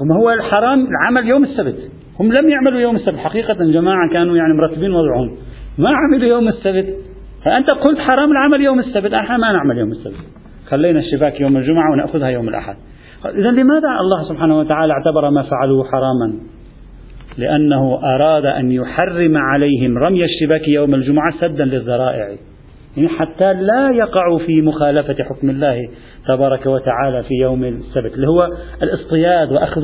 هم 0.01 0.11
هو 0.11 0.31
الحرام 0.31 0.87
العمل 0.87 1.29
يوم 1.29 1.43
السبت. 1.43 1.75
هم 2.19 2.33
لم 2.39 2.49
يعملوا 2.49 2.79
يوم 2.79 2.95
السبت. 2.95 3.17
حقيقة 3.17 3.53
جماعة 3.53 4.09
كانوا 4.13 4.37
يعني 4.37 4.53
مرتبين 4.53 4.91
وضعهم. 4.91 5.37
ما 5.77 5.89
عملوا 5.89 6.29
يوم 6.29 6.47
السبت. 6.47 6.95
فأنت 7.45 7.69
قلت 7.73 7.99
حرام 7.99 8.31
العمل 8.31 8.61
يوم 8.61 8.79
السبت. 8.79 9.11
نحن 9.11 9.35
ما 9.35 9.51
نعمل 9.51 9.77
يوم 9.77 9.91
السبت. 9.91 10.25
خلينا 10.69 10.99
الشباك 10.99 11.41
يوم 11.41 11.57
الجمعة 11.57 11.91
ونأخذها 11.91 12.27
يوم 12.27 12.49
الأحد. 12.49 12.75
إذا 13.25 13.51
لماذا 13.51 13.89
الله 14.01 14.29
سبحانه 14.29 14.59
وتعالى 14.59 14.93
اعتبر 14.93 15.29
ما 15.29 15.43
فعلوه 15.43 15.83
حراما؟ 15.83 16.33
لأنه 17.37 17.99
أراد 18.15 18.45
أن 18.45 18.71
يحرم 18.71 19.37
عليهم 19.37 19.97
رمي 19.97 20.25
الشباك 20.25 20.67
يوم 20.67 20.95
الجمعة 20.95 21.31
سدا 21.39 21.65
للذرائع. 21.65 22.37
حتى 23.07 23.53
لا 23.53 23.91
يقعوا 23.91 24.39
في 24.39 24.61
مخالفة 24.61 25.23
حكم 25.23 25.49
الله 25.49 25.89
تبارك 26.27 26.65
وتعالى 26.65 27.23
في 27.23 27.33
يوم 27.33 27.63
السبت 27.63 28.13
اللي 28.13 28.27
هو 28.27 28.49
الاصطياد 28.83 29.51
وأخذ 29.51 29.81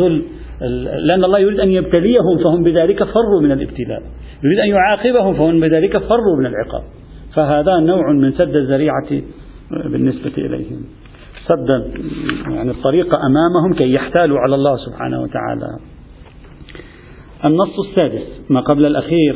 لأن 1.07 1.23
الله 1.23 1.39
يريد 1.39 1.59
أن 1.59 1.71
يبتليهم 1.71 2.37
فهم 2.43 2.63
بذلك 2.63 3.03
فروا 3.03 3.41
من 3.41 3.51
الابتلاء 3.51 4.01
يريد 4.43 4.59
أن 4.63 4.69
يعاقبهم 4.69 5.33
فهم 5.33 5.59
بذلك 5.59 5.97
فروا 5.97 6.37
من 6.39 6.45
العقاب 6.45 6.83
فهذا 7.35 7.79
نوع 7.79 8.11
من 8.11 8.31
سد 8.31 8.55
الذريعة 8.55 9.09
بالنسبة 9.71 10.31
إليهم. 10.37 10.81
سد 11.47 11.91
يعني 12.51 12.71
الطريق 12.71 13.15
أمامهم 13.15 13.73
كي 13.77 13.93
يحتالوا 13.93 14.39
على 14.39 14.55
الله 14.55 14.77
سبحانه 14.77 15.21
وتعالى. 15.21 15.67
النص 17.45 17.79
السادس 17.89 18.41
ما 18.49 18.61
قبل 18.61 18.85
الأخير 18.85 19.35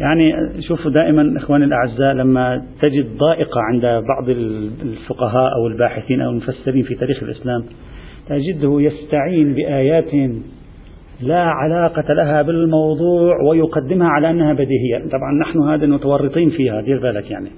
يعني 0.00 0.32
شوفوا 0.68 0.90
دائما 0.90 1.38
إخواني 1.38 1.64
الأعزاء 1.64 2.14
لما 2.14 2.62
تجد 2.82 3.06
ضائقة 3.18 3.60
عند 3.60 3.82
بعض 3.82 4.28
الفقهاء 4.82 5.52
أو 5.54 5.66
الباحثين 5.66 6.20
أو 6.20 6.30
المفسرين 6.30 6.82
في 6.82 6.94
تاريخ 6.94 7.22
الإسلام 7.22 7.64
تجده 8.28 8.80
يستعين 8.80 9.54
بآيات 9.54 10.30
لا 11.20 11.42
علاقة 11.42 12.14
لها 12.14 12.42
بالموضوع 12.42 13.42
ويقدمها 13.42 14.08
على 14.08 14.30
أنها 14.30 14.52
بديهية. 14.52 14.98
طبعا 14.98 15.32
نحن 15.42 15.58
هذا 15.58 15.86
متورطين 15.86 16.50
فيها 16.50 16.80
دير 16.80 17.00
بالك 17.00 17.30
يعني. 17.30 17.50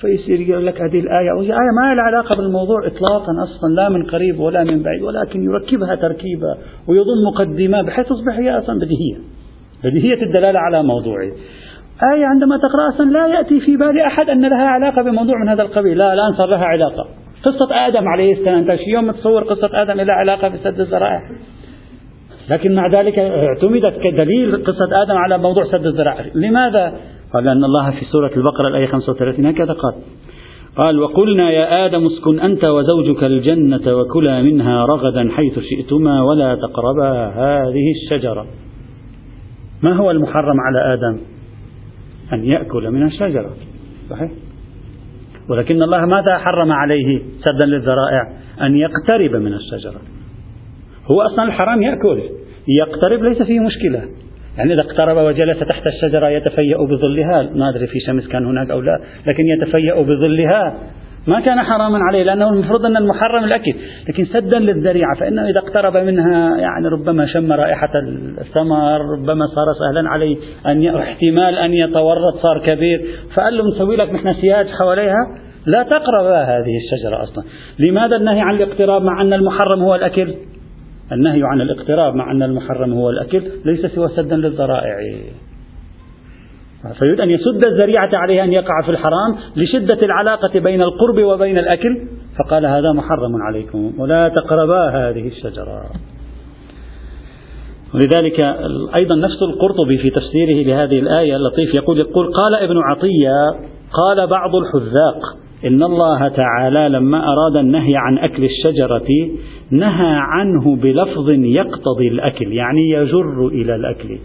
فيصير 0.00 0.40
يقول 0.40 0.66
لك 0.66 0.80
هذه 0.80 1.00
الآية 1.00 1.32
وهي 1.32 1.46
آية 1.46 1.72
ما 1.82 1.94
لها 1.94 2.02
علاقة 2.02 2.36
بالموضوع 2.36 2.86
إطلاقا 2.86 3.32
أصلا 3.42 3.74
لا 3.74 3.88
من 3.88 4.02
قريب 4.02 4.40
ولا 4.40 4.64
من 4.64 4.82
بعيد 4.82 5.02
ولكن 5.02 5.44
يركبها 5.44 5.94
تركيبة 5.94 6.56
ويضم 6.88 7.24
مقدمة 7.32 7.82
بحيث 7.82 8.06
تصبح 8.06 8.38
هي 8.38 8.58
أصلا 8.58 8.76
بديهية. 8.78 9.16
بديهية 9.84 10.22
الدلالة 10.22 10.58
على 10.58 10.82
موضوعه. 10.82 11.30
آية 12.14 12.26
عندما 12.26 12.56
تقرأ 12.56 12.88
أصلا 12.88 13.10
لا 13.10 13.26
يأتي 13.26 13.60
في 13.60 13.76
بال 13.76 14.00
أحد 14.00 14.30
أن 14.30 14.40
لها 14.40 14.66
علاقة 14.66 15.02
بموضوع 15.02 15.34
من 15.42 15.48
هذا 15.48 15.62
القبيل. 15.62 15.98
لا 15.98 16.12
الآن 16.12 16.32
صار 16.36 16.48
لها 16.48 16.64
علاقة. 16.64 17.06
قصة 17.44 17.86
آدم 17.86 18.08
عليه 18.08 18.32
السلام 18.32 18.58
أنت 18.58 18.80
يوم 18.88 19.10
تصور 19.10 19.42
قصة 19.42 19.82
آدم 19.82 20.00
لها 20.00 20.14
علاقة 20.14 20.48
بسد 20.48 20.80
الذرائع 20.80 21.20
لكن 22.50 22.74
مع 22.74 22.86
ذلك 22.98 23.18
اعتمدت 23.18 24.00
كدليل 24.00 24.64
قصة 24.64 25.02
آدم 25.02 25.16
على 25.16 25.38
موضوع 25.38 25.64
سد 25.64 25.86
الذرائع 25.86 26.24
لماذا؟ 26.34 26.92
قال 27.34 27.44
لأن 27.44 27.64
الله 27.64 27.90
في 27.90 28.04
سورة 28.04 28.30
البقرة 28.36 28.68
الآية 28.68 28.86
35 28.86 29.46
هكذا 29.46 29.72
قال. 29.72 29.94
قال 30.76 31.00
وقلنا 31.00 31.50
يا 31.50 31.86
آدم 31.86 32.06
اسكن 32.06 32.40
أنت 32.40 32.64
وزوجك 32.64 33.24
الجنة 33.24 33.94
وكلا 33.96 34.42
منها 34.42 34.84
رغدا 34.86 35.28
حيث 35.30 35.58
شئتما 35.58 36.22
ولا 36.22 36.54
تقربا 36.54 37.26
هذه 37.26 37.92
الشجرة. 37.96 38.46
ما 39.82 39.92
هو 39.92 40.10
المحرم 40.10 40.56
على 40.60 40.94
آدم؟ 40.94 41.20
أن 42.32 42.44
يأكل 42.44 42.90
من 42.90 43.06
الشجرة. 43.06 43.50
صحيح؟ 44.10 44.30
ولكن 45.50 45.82
الله 45.82 45.98
ماذا 45.98 46.38
حرم 46.38 46.72
عليه 46.72 47.20
سدا 47.38 47.66
للذرائع؟ 47.66 48.32
أن 48.62 48.76
يقترب 48.76 49.36
من 49.36 49.54
الشجرة. 49.54 50.00
هو 51.10 51.20
أصلا 51.20 51.44
الحرام 51.44 51.82
يأكل 51.82 52.22
يقترب 52.68 53.22
ليس 53.22 53.42
فيه 53.42 53.60
مشكلة. 53.60 54.08
يعني 54.58 54.72
إذا 54.72 54.86
اقترب 54.90 55.16
وجلس 55.16 55.58
تحت 55.58 55.86
الشجرة 55.86 56.28
يتفيأ 56.28 56.76
بظلها. 56.76 57.50
ما 57.54 57.68
أدري 57.68 57.86
في 57.86 58.00
شمس 58.06 58.28
كان 58.28 58.46
هناك 58.46 58.70
أو 58.70 58.80
لا 58.80 59.00
لكن 59.26 59.44
يتفيأ 59.46 60.02
بظلها. 60.02 60.78
ما 61.26 61.40
كان 61.40 61.62
حراما 61.62 61.98
عليه 61.98 62.22
لأنه 62.22 62.48
المفروض 62.48 62.86
أن 62.86 62.96
المحرم 62.96 63.44
الأكل 63.44 63.74
لكن 64.08 64.24
سدا 64.24 64.58
للذريعة 64.58 65.14
فإنه 65.20 65.48
إذا 65.48 65.58
اقترب 65.58 65.96
منها 65.96 66.56
يعني 66.56 66.88
ربما 66.88 67.26
شم 67.26 67.52
رائحة 67.52 67.90
الثمر 68.40 69.00
ربما 69.00 69.46
صار 69.46 69.66
سهلا 69.78 70.08
عليه 70.08 70.36
أن 70.66 70.86
احتمال 70.86 71.54
أن 71.54 71.72
يتورط 71.72 72.34
صار 72.42 72.58
كبير. 72.66 73.06
فقال 73.34 73.58
له 73.58 73.68
نسوي 73.68 73.96
لك 73.96 74.12
نحن 74.12 74.32
سياج 74.32 74.66
حواليها؟ 74.66 75.38
لا 75.66 75.82
تقرب 75.82 76.26
هذه 76.26 76.76
الشجرة 76.84 77.22
أصلا. 77.22 77.44
لماذا 77.78 78.16
النهي 78.16 78.40
عن 78.40 78.54
الاقتراب 78.54 79.02
مع 79.02 79.22
أن 79.22 79.32
المحرم 79.32 79.82
هو 79.82 79.94
الأكل 79.94 80.34
النهي 81.12 81.40
عن 81.44 81.60
الاقتراب 81.60 82.14
مع 82.14 82.30
أن 82.32 82.42
المحرم 82.42 82.92
هو 82.92 83.10
الأكل 83.10 83.42
ليس 83.64 83.86
سوى 83.86 84.08
سدا 84.08 84.36
للذرائع. 84.36 84.96
فيريد 86.98 87.20
أن 87.20 87.30
يسد 87.30 87.66
الذريعة 87.66 88.10
عليه 88.12 88.44
أن 88.44 88.52
يقع 88.52 88.82
في 88.84 88.90
الحرام 88.90 89.36
لشدة 89.56 89.98
العلاقة 90.02 90.58
بين 90.58 90.82
القرب 90.82 91.22
وبين 91.22 91.58
الأكل. 91.58 91.98
فقال 92.38 92.66
هذا 92.66 92.92
محرم 92.92 93.42
عليكم 93.42 93.92
ولا 93.98 94.28
تقربا 94.28 94.88
هذه 94.88 95.28
الشجرة. 95.28 95.84
ولذلك 97.94 98.40
أيضا 98.94 99.14
نفس 99.14 99.42
القرطبي 99.42 99.98
في 99.98 100.10
تفسيره 100.10 100.66
لهذه 100.66 100.98
الآية 100.98 101.36
اللطيف 101.36 101.74
يقول 101.74 101.98
يقول 101.98 102.32
قال 102.32 102.54
ابن 102.54 102.76
عطية 102.78 103.32
قال 103.92 104.26
بعض 104.26 104.56
الحذاق 104.56 105.20
إن 105.64 105.82
الله 105.82 106.28
تعالى 106.28 106.88
لما 106.88 107.18
أراد 107.18 107.56
النهي 107.56 107.96
عن 107.96 108.18
أكل 108.18 108.44
الشجرة 108.44 109.08
نهى 109.70 110.14
عنه 110.16 110.76
بلفظ 110.76 111.30
يقتضي 111.30 112.08
الأكل 112.08 112.52
يعني 112.52 112.90
يجر 112.90 113.46
إلى 113.46 113.74
الأكل. 113.74 114.18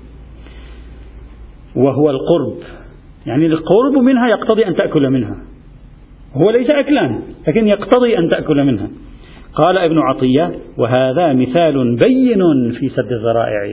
وهو 1.75 2.09
القرب. 2.09 2.57
يعني 3.25 3.45
القرب 3.45 3.93
منها 4.03 4.27
يقتضي 4.27 4.67
أن 4.67 4.75
تأكل 4.75 5.09
منها. 5.09 5.37
هو 6.33 6.51
ليس 6.51 6.69
أكلا 6.69 7.19
لكن 7.47 7.67
يقتضي 7.67 8.17
أن 8.17 8.29
تأكل 8.29 8.63
منها. 8.63 8.87
قال 9.53 9.77
ابن 9.77 9.99
عطية 9.99 10.51
وهذا 10.77 11.33
مثال 11.33 11.95
بين 11.95 12.71
في 12.71 12.89
سد 12.89 13.11
الذرائع. 13.11 13.65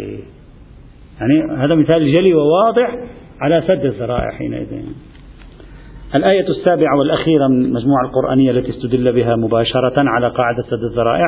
يعني 1.21 1.65
هذا 1.65 1.75
مثال 1.75 2.13
جلي 2.13 2.35
وواضح 2.35 2.97
على 3.41 3.63
سد 3.67 3.85
الذرائع 3.85 4.31
حينئذ. 4.31 4.67
الآية 6.15 6.49
السابعة 6.49 6.99
والأخيرة 6.99 7.49
من 7.49 7.65
المجموعة 7.65 8.05
القرآنية 8.05 8.51
التي 8.51 8.71
استدل 8.71 9.13
بها 9.13 9.37
مباشرة 9.37 9.95
على 9.97 10.29
قاعدة 10.29 10.63
سد 10.63 10.85
الذرائع. 10.91 11.27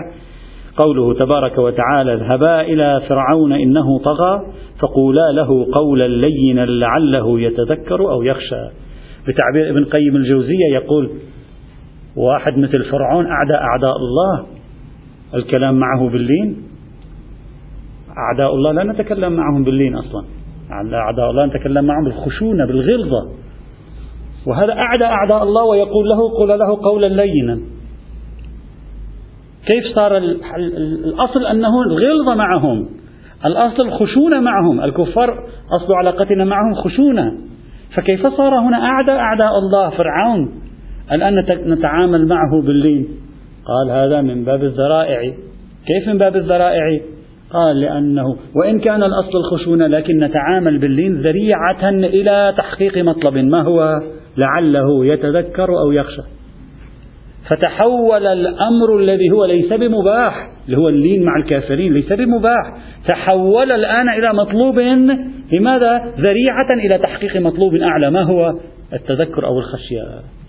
قوله 0.76 1.14
تبارك 1.14 1.58
وتعالى 1.58 2.14
اذهبا 2.14 2.60
إلى 2.60 3.02
فرعون 3.08 3.52
إنه 3.52 3.98
طغى 3.98 4.46
فقولا 4.80 5.32
له 5.32 5.66
قولا 5.72 6.04
لينا 6.04 6.66
لعله 6.66 7.40
يتذكر 7.40 8.00
أو 8.12 8.22
يخشى. 8.22 8.64
بتعبير 9.28 9.70
ابن 9.70 9.84
قيم 9.84 10.16
الجوزية 10.16 10.66
يقول 10.72 11.10
واحد 12.16 12.58
مثل 12.58 12.84
فرعون 12.90 13.26
أعدى 13.26 13.54
أعداء 13.54 13.96
الله. 13.96 14.46
الكلام 15.34 15.74
معه 15.74 16.08
باللين. 16.08 16.56
أعداء 18.18 18.54
الله 18.54 18.72
لا 18.72 18.84
نتكلم 18.84 19.32
معهم 19.32 19.64
باللين 19.64 19.96
أصلا. 19.96 20.24
أعداء 20.94 21.30
الله 21.30 21.46
نتكلم 21.46 21.84
معهم 21.84 22.04
بالخشونة 22.04 22.66
بالغلظة. 22.66 23.28
وهذا 24.46 24.72
أعدى 24.72 25.04
أعداء 25.04 25.42
الله 25.42 25.64
ويقول 25.64 26.08
له 26.08 26.28
قل 26.38 26.58
له 26.58 26.82
قولا 26.82 27.06
لينا. 27.06 27.71
كيف 29.66 29.94
صار 29.94 30.16
الأصل 30.16 31.46
أنه 31.46 31.82
الغلظة 31.82 32.34
معهم 32.34 32.88
الأصل 33.46 33.82
الخشونة 33.82 34.40
معهم 34.40 34.80
الكفار 34.80 35.30
أصل 35.82 35.92
علاقتنا 35.92 36.44
معهم 36.44 36.74
خشونة. 36.74 37.32
فكيف 37.96 38.26
صار 38.26 38.58
هنا 38.58 38.76
أعدى 38.76 39.10
أعداء 39.10 39.58
الله 39.58 39.90
فرعون 39.90 40.52
الآن 41.12 41.34
نتعامل 41.66 42.28
معه 42.28 42.62
باللين؟ 42.66 43.08
قال 43.64 43.96
هذا 43.96 44.20
من 44.20 44.44
باب 44.44 44.64
الذرائع. 44.64 45.20
كيف 45.86 46.08
من 46.08 46.18
باب 46.18 46.36
الذرائع؟ 46.36 47.00
قال 47.52 47.80
لأنه 47.80 48.36
وإن 48.56 48.80
كان 48.80 49.02
الأصل 49.02 49.38
الخشونة 49.38 49.86
لكن 49.86 50.18
نتعامل 50.18 50.78
باللين 50.78 51.20
ذريعة 51.20 51.88
إلى 51.88 52.54
تحقيق 52.58 52.98
مطلب 52.98 53.36
ما 53.36 53.62
هو 53.62 54.00
لعله 54.36 55.06
يتذكر 55.06 55.68
أو 55.68 55.92
يخشى. 55.92 56.22
فتحول 57.48 58.26
الأمر 58.26 58.96
الذي 58.98 59.30
هو 59.30 59.44
ليس 59.44 59.72
بمباح 59.72 60.52
اللي 60.66 60.76
هو 60.76 60.88
اللين 60.88 61.22
مع 61.22 61.36
الكافرين 61.36 61.94
ليس 61.94 62.12
بمباح. 62.12 62.76
تحول 63.08 63.72
الآن 63.72 64.08
إلى 64.08 64.34
مطلوب 64.34 64.78
لماذا؟ 65.52 66.12
ذريعة 66.18 66.68
إلى 66.86 66.98
تحقيق 66.98 67.36
مطلوب 67.36 67.74
أعلى. 67.74 68.10
ما 68.10 68.22
هو؟ 68.22 68.54
التذكر 68.92 69.46
أو 69.46 69.58
الخشية. 69.58 70.02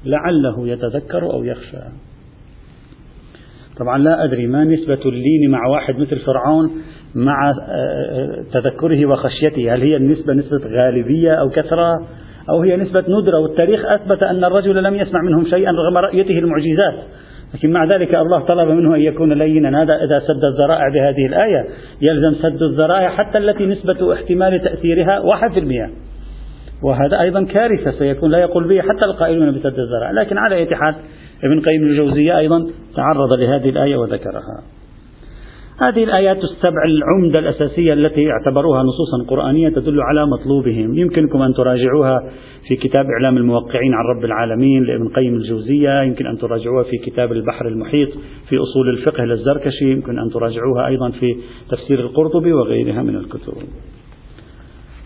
لعله 0.05 0.67
يتذكر 0.67 1.33
أو 1.33 1.43
يخشى. 1.43 1.77
طبعا 3.79 3.97
لا 3.97 4.23
أدري 4.23 4.47
ما 4.47 4.63
نسبة 4.63 4.99
اللين 5.05 5.51
مع 5.51 5.67
واحد 5.67 5.99
مثل 5.99 6.19
فرعون 6.19 6.71
مع 7.15 7.49
آه، 7.49 8.43
تذكره 8.53 9.05
وخشيته. 9.05 9.73
هل 9.73 9.81
هي 9.81 9.95
النسبة 9.95 10.33
نسبة 10.33 10.61
غالبية 10.67 11.31
أو 11.31 11.49
كثرة؟ 11.49 12.07
أو 12.49 12.61
هي 12.61 12.77
نسبة 12.77 13.03
ندرة 13.07 13.39
والتاريخ 13.39 13.85
أثبت 13.85 14.23
أن 14.23 14.43
الرجل 14.43 14.83
لم 14.83 14.95
يسمع 14.95 15.21
منهم 15.21 15.45
شيئا 15.45 15.71
رغم 15.71 15.97
رأيته 15.97 16.39
المعجزات. 16.39 16.93
لكن 17.53 17.71
مع 17.71 17.85
ذلك 17.85 18.15
الله 18.15 18.39
طلب 18.39 18.69
منه 18.69 18.95
أن 18.95 19.01
يكون 19.01 19.33
لينا. 19.33 19.83
هذا 19.83 19.95
إذا 20.03 20.19
سد 20.19 20.43
الذرائع 20.43 20.89
بهذه 20.89 21.25
الآية. 21.25 21.65
يلزم 22.01 22.33
سد 22.33 22.61
الذرائع 22.61 23.09
حتى 23.09 23.37
التي 23.37 23.65
نسبة 23.65 24.13
احتمال 24.13 24.63
تأثيرها 24.63 25.19
واحد 25.19 25.51
في 25.51 25.59
المئة. 25.59 25.89
وهذا 26.83 27.21
أيضا 27.21 27.45
كارثة 27.45 27.91
سيكون 27.91 28.31
لا 28.31 28.37
يقول 28.37 28.67
به 28.67 28.81
حتى 28.81 29.05
القائلون 29.05 29.51
بسد 29.51 29.79
الذرائع. 29.79 30.11
لكن 30.11 30.37
على 30.37 30.55
أي 30.55 30.75
حال 30.75 30.95
ابن 31.43 31.61
قيم 31.61 31.83
الجوزية 31.83 32.37
أيضا 32.37 32.67
تعرض 32.95 33.33
لهذه 33.39 33.69
الآية 33.69 33.95
وذكرها. 33.95 34.82
هذه 35.77 36.03
الآيات 36.03 36.37
السبع 36.37 36.83
العمدة 36.85 37.39
الأساسية 37.39 37.93
التي 37.93 38.31
اعتبروها 38.31 38.83
نصوصا 38.83 39.29
قرآنية 39.29 39.69
تدل 39.69 40.01
على 40.01 40.25
مطلوبهم. 40.25 40.95
يمكنكم 40.97 41.41
أن 41.41 41.53
تراجعوها 41.53 42.19
في 42.67 42.75
كتاب 42.75 43.05
إعلام 43.05 43.37
الموقعين 43.37 43.93
عن 43.93 44.05
رب 44.17 44.25
العالمين 44.25 44.83
لابن 44.83 45.07
قيم 45.07 45.33
الجوزية 45.35 46.01
يمكن 46.01 46.27
أن 46.27 46.37
تراجعوها 46.37 46.83
في 46.83 46.97
كتاب 46.97 47.31
البحر 47.31 47.67
المحيط 47.67 48.09
في 48.49 48.57
أصول 48.57 48.89
الفقه 48.89 49.23
للزركشي 49.23 49.91
يمكن 49.91 50.19
أن 50.19 50.29
تراجعوها 50.29 50.87
أيضا 50.87 51.09
في 51.09 51.35
تفسير 51.69 51.99
القرطبي 51.99 52.53
وغيرها 52.53 53.03
من 53.03 53.15
الكتب. 53.15 53.53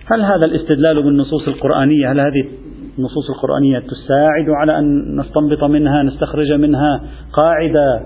هل 0.06 0.21
هذا 0.21 0.45
الاستدلال 0.45 1.03
بالنصوص 1.03 1.47
القرآنية 1.47 2.12
هل 2.12 2.19
هذه 2.19 2.47
النصوص 2.97 3.30
القرآنية 3.30 3.80
تساعد 3.80 4.49
على 4.49 4.80
أن 4.80 5.15
نستنبط 5.19 5.63
منها 5.63 6.03
نستخرج 6.03 6.51
منها 6.51 7.01
قاعدة 7.34 8.01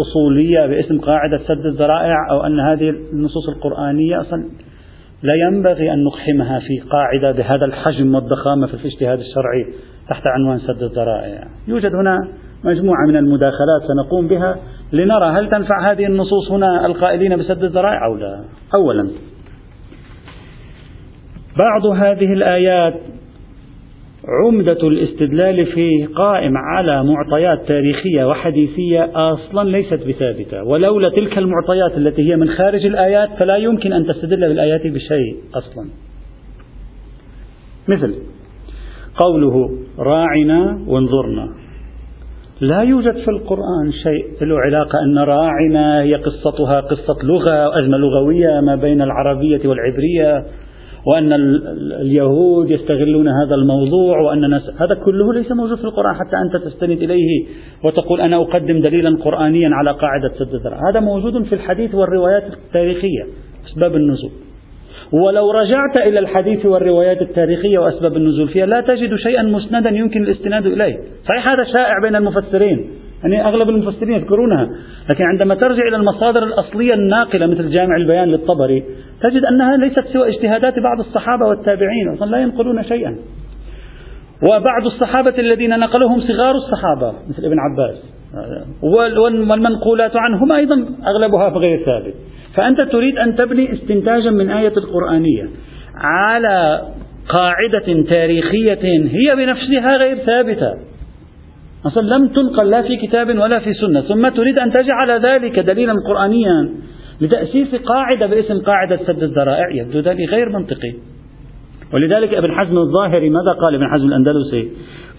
أصولية 0.00 0.66
باسم 0.66 1.00
قاعدة 1.00 1.38
سد 1.38 1.66
الذرائع 1.66 2.30
أو 2.30 2.46
أن 2.46 2.60
هذه 2.60 2.90
النصوص 3.12 3.48
القرآنية 3.48 4.20
أصلا 4.20 4.44
لا 5.22 5.34
ينبغي 5.34 5.92
أن 5.92 6.04
نقحمها 6.04 6.58
في 6.58 6.80
قاعدة 6.80 7.32
بهذا 7.32 7.64
الحجم 7.64 8.14
والضخامة 8.14 8.66
في 8.66 8.74
الاجتهاد 8.74 9.18
الشرعي 9.18 9.66
تحت 10.08 10.22
عنوان 10.26 10.58
سد 10.58 10.82
الذرائع. 10.82 11.44
يوجد 11.68 11.94
هنا 11.94 12.28
مجموعة 12.64 13.06
من 13.08 13.16
المداخلات 13.16 13.82
سنقوم 13.88 14.28
بها 14.28 14.56
لنرى 14.92 15.26
هل 15.26 15.50
تنفع 15.50 15.90
هذه 15.92 16.06
النصوص 16.06 16.50
هنا 16.50 16.86
القائلين 16.86 17.36
بسد 17.36 17.64
الذرائع 17.64 18.06
أو 18.06 18.16
لا. 18.16 18.44
أولا 18.74 19.10
بعض 21.58 21.86
هذه 21.86 22.32
الآيات 22.32 22.94
عمدة 24.28 24.88
الاستدلال 24.88 25.66
فيه 25.66 26.06
قائم 26.06 26.56
على 26.56 27.04
معطيات 27.04 27.68
تاريخية 27.68 28.28
وحديثية 28.28 29.10
أصلا 29.14 29.70
ليست 29.70 30.08
بثابتة. 30.08 30.64
ولولا 30.64 31.08
تلك 31.08 31.38
المعطيات 31.38 31.98
التي 31.98 32.30
هي 32.30 32.36
من 32.36 32.48
خارج 32.48 32.86
الآيات 32.86 33.28
فلا 33.38 33.56
يمكن 33.56 33.92
أن 33.92 34.06
تستدل 34.06 34.48
بالآيات 34.48 34.86
بشيء 34.86 35.36
أصلا. 35.54 35.88
مثل 37.88 38.14
قوله 39.16 39.70
راعنا 39.98 40.78
وانظرنا. 40.86 41.48
لا 42.60 42.80
يوجد 42.80 43.16
في 43.16 43.30
القرآن 43.30 43.92
شيء 44.02 44.46
له 44.48 44.60
علاقة 44.60 44.98
أن 45.04 45.18
راعنا 45.18 46.02
هي 46.02 46.14
قصتها 46.14 46.80
قصة 46.80 47.16
لغة 47.22 47.68
وأزمة 47.68 47.96
لغوية 47.96 48.60
ما 48.60 48.76
بين 48.76 49.02
العربية 49.02 49.68
والعبرية. 49.68 50.44
وأن 51.06 51.32
اليهود 52.00 52.70
يستغلون 52.70 53.28
هذا 53.28 53.54
الموضوع 53.54 54.20
وأن 54.20 54.54
هذا 54.54 54.94
كله 55.04 55.32
ليس 55.34 55.52
موجود 55.52 55.78
في 55.78 55.84
القرآن 55.84 56.14
حتى 56.14 56.36
أنت 56.36 56.64
تستند 56.64 57.02
إليه 57.02 57.46
وتقول 57.84 58.20
أنا 58.20 58.36
أقدم 58.36 58.80
دليلا 58.80 59.18
قرآنيا 59.24 59.70
على 59.72 59.90
قاعدة 59.90 60.28
سد 60.38 60.54
الذرع 60.54 60.90
هذا 60.90 61.00
موجود 61.00 61.42
في 61.42 61.54
الحديث 61.54 61.94
والروايات 61.94 62.42
التاريخية 62.52 63.22
أسباب 63.66 63.96
النزول. 63.96 64.30
ولو 65.12 65.50
رجعت 65.50 65.98
إلى 65.98 66.18
الحديث 66.18 66.66
والروايات 66.66 67.22
التاريخية 67.22 67.78
وأسباب 67.78 68.16
النزول 68.16 68.48
فيها 68.48 68.66
لا 68.66 68.80
تجد 68.80 69.16
شيئا 69.16 69.42
مسندا 69.42 69.90
يمكن 69.90 70.22
الاستناد 70.22 70.66
إليه. 70.66 70.98
صحيح 71.28 71.48
هذا 71.48 71.64
شائع 71.64 71.94
بين 72.02 72.16
المفسرين. 72.16 72.90
يعني 73.24 73.48
أغلب 73.48 73.68
المفسرين 73.68 74.12
يذكرونها. 74.12 74.64
لكن 75.12 75.24
عندما 75.24 75.54
ترجع 75.54 75.82
إلى 75.88 75.96
المصادر 75.96 76.42
الأصلية 76.42 76.94
الناقلة 76.94 77.46
مثل 77.46 77.70
جامع 77.70 77.96
البيان 77.96 78.28
للطبري 78.28 78.84
تجد 79.22 79.44
أنها 79.44 79.76
ليست 79.76 80.04
سوى 80.12 80.28
اجتهادات 80.28 80.78
بعض 80.78 80.98
الصحابة 80.98 81.46
والتابعين 81.46 82.12
أصلا 82.14 82.30
لا 82.30 82.38
ينقلون 82.38 82.82
شيئا. 82.82 83.16
وبعض 84.42 84.86
الصحابة 84.86 85.34
الذين 85.38 85.78
نقلوهم 85.78 86.20
صغار 86.20 86.54
الصحابة 86.54 87.14
مثل 87.28 87.44
ابن 87.44 87.56
عباس 87.58 88.02
والمنقولات 88.82 90.16
عنهم 90.16 90.52
أيضا 90.52 90.86
أغلبها 91.06 91.48
غير 91.48 91.78
ثابت. 91.78 92.14
فأنت 92.56 92.80
تريد 92.80 93.18
أن 93.18 93.36
تبني 93.36 93.72
استنتاجا 93.72 94.30
من 94.30 94.50
آية 94.50 94.72
القرآنية 94.76 95.48
على 95.94 96.82
قاعدة 97.36 98.02
تاريخية 98.10 99.08
هي 99.08 99.36
بنفسها 99.36 99.96
غير 99.96 100.16
ثابتة. 100.16 100.74
أصلا 101.86 102.16
لم 102.16 102.28
تنقل 102.28 102.70
لا 102.70 102.82
في 102.82 102.96
كتاب 102.96 103.28
ولا 103.28 103.58
في 103.64 103.74
سنة. 103.74 104.00
ثم 104.00 104.28
تريد 104.28 104.60
أن 104.60 104.72
تجعل 104.72 105.10
ذلك 105.20 105.58
دليلا 105.58 105.94
قرآنيا 106.08 106.70
لتأسيس 107.20 107.74
قاعدة 107.74 108.26
باسم 108.26 108.60
قاعدة 108.60 108.96
سد 108.96 109.22
الذرائع. 109.22 109.70
يبدو 109.70 110.00
ذلك 110.00 110.28
غير 110.28 110.48
منطقي. 110.48 110.94
ولذلك 111.92 112.34
ابن 112.34 112.52
حزم 112.52 112.78
الظاهري 112.78 113.30
ماذا 113.30 113.52
قال؟ 113.52 113.74
ابن 113.74 113.88
حزم 113.88 114.06
الأندلسي 114.06 114.70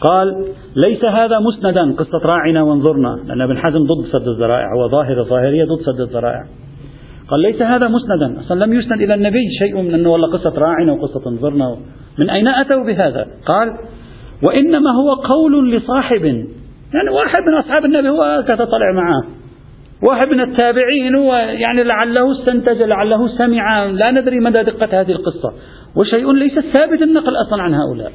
قال 0.01 0.45
ليس 0.88 1.06
هذا 1.06 1.39
مسندا 1.39 1.95
قصة 1.95 2.19
راعنا 2.25 2.63
وانظرنا 2.63 3.19
لأن 3.28 3.41
ابن 3.41 3.58
حزم 3.58 3.80
ضد 3.80 4.06
سد 4.12 4.28
الذرائع 4.28 4.73
هو 4.75 4.89
ظاهر 4.89 5.19
الظاهرية 5.19 5.63
ضد 5.63 5.82
سد 5.86 6.01
الذرائع. 6.01 6.43
قال 7.28 7.39
ليس 7.39 7.62
هذا 7.62 7.88
مسندا. 7.88 8.39
أصلا 8.39 8.65
لم 8.65 8.73
يسند 8.73 9.01
إلى 9.01 9.13
النبي 9.13 9.43
شيء 9.60 9.82
من 9.82 9.93
أنه 9.93 10.10
والله 10.10 10.32
قصة 10.32 10.54
راعنا 10.58 10.93
وقصة 10.93 11.30
انظرنا. 11.30 11.75
من 12.19 12.30
أين 12.30 12.47
أتوا 12.47 12.86
بهذا؟ 12.86 13.28
قال 13.45 13.67
وإنما 14.43 14.91
هو 14.91 15.13
قول 15.13 15.71
لصاحب. 15.71 16.26
يعني 16.93 17.10
واحد 17.15 17.41
من 17.48 17.54
أصحاب 17.54 17.86
النبي 17.86 18.10
هو 18.10 18.43
كتطلع 18.48 18.91
معه. 18.95 19.24
واحد 20.04 20.28
من 20.28 20.41
التابعين 20.41 21.15
هو 21.15 21.36
يعني 21.36 21.84
لعله 21.84 22.32
استنتج 22.32 22.82
لعله 22.82 23.28
سمع. 23.28 23.86
لا 23.86 24.12
ندري 24.12 24.39
مدى 24.39 24.63
دقة 24.63 25.02
هذه 25.02 25.12
القصة. 25.12 25.54
وشيء 25.95 26.32
ليس 26.32 26.60
ثابت 26.60 27.02
النقل 27.02 27.34
أصلا 27.48 27.62
عن 27.63 27.74
هؤلاء. 27.74 28.12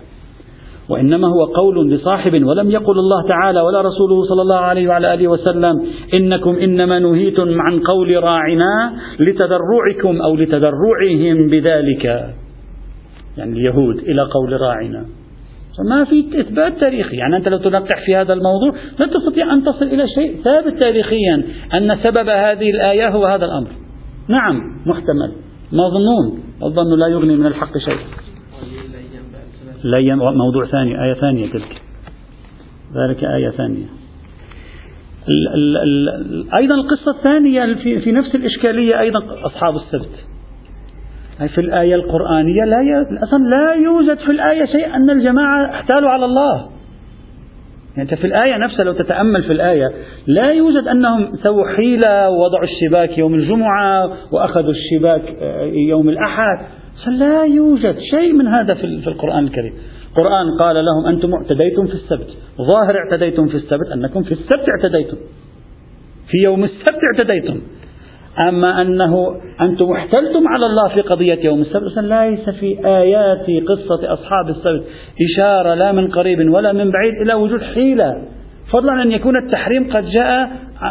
وإنما 0.89 1.29
هو 1.29 1.45
قول 1.45 1.91
لصاحب 1.91 2.45
ولم 2.45 2.71
يقل 2.71 2.99
الله 2.99 3.29
تعالى 3.29 3.61
ولا 3.61 3.81
رسوله 3.81 4.25
صلى 4.29 4.43
الله 4.43 4.57
عليه 4.57 4.89
وعلى 4.89 5.15
آله 5.15 5.29
وسلم 5.29 5.87
إنكم 6.15 6.51
إنما 6.51 6.99
نهيتم 6.99 7.61
عن 7.61 7.81
قول 7.81 8.25
راعنا 8.25 8.93
لتذرعكم 9.21 10.23
أو 10.23 10.37
لتذرعهم 10.37 11.51
بذلك. 11.51 12.05
يعني 13.39 13.53
اليهود 13.53 13.99
إلى 13.99 14.23
قول 14.23 14.61
راعنا. 14.61 15.05
ما 15.79 16.05
في 16.05 16.41
إثبات 16.41 16.81
تاريخي. 16.81 17.17
يعني 17.17 17.37
أنت 17.37 17.49
لو 17.49 17.59
تنقح 17.59 18.07
في 18.07 18.17
هذا 18.17 18.33
الموضوع 18.33 18.75
لن 19.01 19.11
تستطيع 19.11 19.53
أن 19.53 19.65
تصل 19.65 19.85
إلى 19.85 20.09
شيء 20.09 20.43
ثابت 20.45 20.83
تاريخيا 20.83 21.45
أن 21.75 21.97
سبب 22.03 22.29
هذه 22.29 22.71
الآية 22.71 23.09
هو 23.09 23.27
هذا 23.27 23.45
الأمر. 23.45 23.69
نعم 24.29 24.61
محتمل 24.87 25.33
مظنون. 25.73 26.43
الظن 26.63 26.99
لا 26.99 27.07
يغني 27.07 27.37
من 27.37 27.47
الحق 27.47 27.79
شيء. 27.79 27.99
لا 29.85 30.15
موضوع 30.15 30.67
ثاني 30.67 31.05
آية 31.05 31.15
ثانية 31.15 31.53
تلك. 31.53 31.83
ذلك 32.95 33.25
آية 33.25 33.51
ثانية. 33.51 33.87
أيضا 36.57 36.75
القصة 36.75 37.11
الثانية 37.19 37.75
في, 37.75 38.01
في 38.01 38.13
نفس 38.13 38.35
الإشكالية 38.35 39.01
أيضا 39.01 39.21
أصحاب 39.47 39.77
السبت. 39.77 40.30
في 41.48 41.61
الآية 41.61 41.94
القرآنية 41.94 42.64
لا 42.64 42.81
ي... 42.81 43.22
أصلا 43.22 43.38
لا 43.38 43.72
يوجد 43.74 44.18
في 44.18 44.31
الآية 44.31 44.64
شيء 44.64 44.94
أن 44.94 45.11
الجماعة 45.11 45.70
احتالوا 45.70 46.11
على 46.11 46.24
الله. 46.24 46.66
يعني 47.96 48.11
أنت 48.11 48.14
في 48.14 48.26
الآية 48.26 48.57
نفسها 48.57 48.85
لو 48.85 48.92
تتأمل 48.92 49.42
في 49.42 49.53
الآية 49.53 49.92
لا 50.26 50.50
يوجد 50.50 50.88
أنهم 50.88 51.37
سووا 51.42 51.68
حيلة 51.76 52.31
ووضعوا 52.31 52.64
الشباك 52.64 53.18
يوم 53.18 53.35
الجمعة 53.35 54.12
وأخذوا 54.33 54.72
الشباك 54.72 55.22
آه، 55.40 55.62
يوم 55.64 56.09
الأحد. 56.09 56.66
لا 57.07 57.44
يوجد 57.44 57.96
شيء 58.11 58.33
من 58.33 58.46
هذا 58.46 58.74
في 58.74 58.85
القرآن 58.85 59.44
الكريم. 59.44 59.72
القرآن 60.11 60.59
قال 60.59 60.85
لهم 60.85 61.07
أنتم 61.07 61.35
اعتديتم 61.35 61.87
في 61.87 61.92
السبت. 61.92 62.29
ظاهر 62.57 62.96
اعتديتم 62.98 63.48
في 63.48 63.55
السبت 63.55 63.87
أنكم 63.94 64.22
في 64.22 64.33
السبت 64.33 64.68
اعتديتم. 64.68 65.16
في 66.31 66.38
يوم 66.44 66.64
السبت 66.64 67.00
اعتديتم. 67.12 67.61
أما 68.48 68.83
أنه 68.83 69.37
أنتم 69.61 69.92
احتلتم 69.92 70.48
على 70.48 70.66
الله 70.66 70.88
في 70.94 71.00
قضية 71.00 71.44
يوم 71.44 71.61
السبت 71.61 71.98
ليس 71.98 72.50
في 72.50 72.87
آيات 72.87 73.46
قصة 73.68 74.12
أصحاب 74.12 74.48
السبت 74.48 74.85
إشارة 75.31 75.74
لا 75.74 75.92
من 75.92 76.09
قريب 76.09 76.50
ولا 76.50 76.72
من 76.72 76.90
بعيد 76.90 77.14
إلى 77.22 77.35
وجود 77.35 77.62
حيلة. 77.62 78.22
فضلا 78.72 79.03
أن 79.03 79.12
يكون 79.12 79.37
التحريم 79.37 79.92
قد 79.92 80.05
جاء 80.18 80.50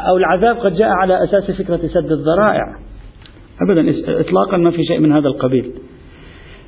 أو 0.09 0.17
العذاب 0.17 0.57
قد 0.57 0.75
جاء 0.75 0.89
على 0.89 1.23
أساس 1.23 1.51
فكرة 1.51 1.77
سد 1.77 2.11
الذرائع. 2.11 2.63
أبدا 3.61 3.93
إطلاقا 4.19 4.57
ما 4.57 4.71
في 4.71 4.83
شيء 4.83 4.99
من 4.99 5.11
هذا 5.11 5.27
القبيل. 5.27 5.71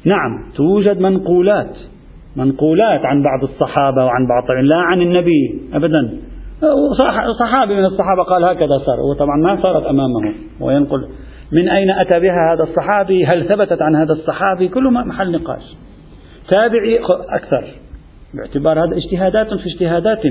نعم 0.05 0.51
توجد 0.55 1.01
منقولات 1.01 1.77
منقولات 2.35 3.05
عن 3.05 3.23
بعض 3.23 3.43
الصحابة 3.43 4.05
وعن 4.05 4.27
بعض 4.27 4.51
لا 4.63 4.77
عن 4.77 5.01
النبي 5.01 5.61
أبدا. 5.73 6.17
صحابي 7.39 7.75
من 7.75 7.85
الصحابة 7.85 8.23
قال 8.23 8.43
هكذا 8.43 8.77
صار. 8.85 8.99
وطبعا 8.99 9.37
ما 9.37 9.61
صارت 9.61 9.85
أمامه. 9.85 10.33
وينقل 10.59 11.07
من 11.51 11.69
أين 11.69 11.91
أتى 11.91 12.19
بها 12.19 12.53
هذا 12.53 12.63
الصحابي؟ 12.63 13.25
هل 13.25 13.45
ثبتت 13.47 13.81
عن 13.81 13.95
هذا 13.95 14.13
الصحابي؟ 14.13 14.67
كله 14.67 14.89
محل 14.89 15.31
نقاش. 15.31 15.63
تابعي 16.49 16.99
أكثر. 17.29 17.63
باعتبار 18.33 18.79
هذا 18.79 18.97
اجتهادات 18.97 19.47
في 19.47 19.65
اجتهادات. 19.65 20.25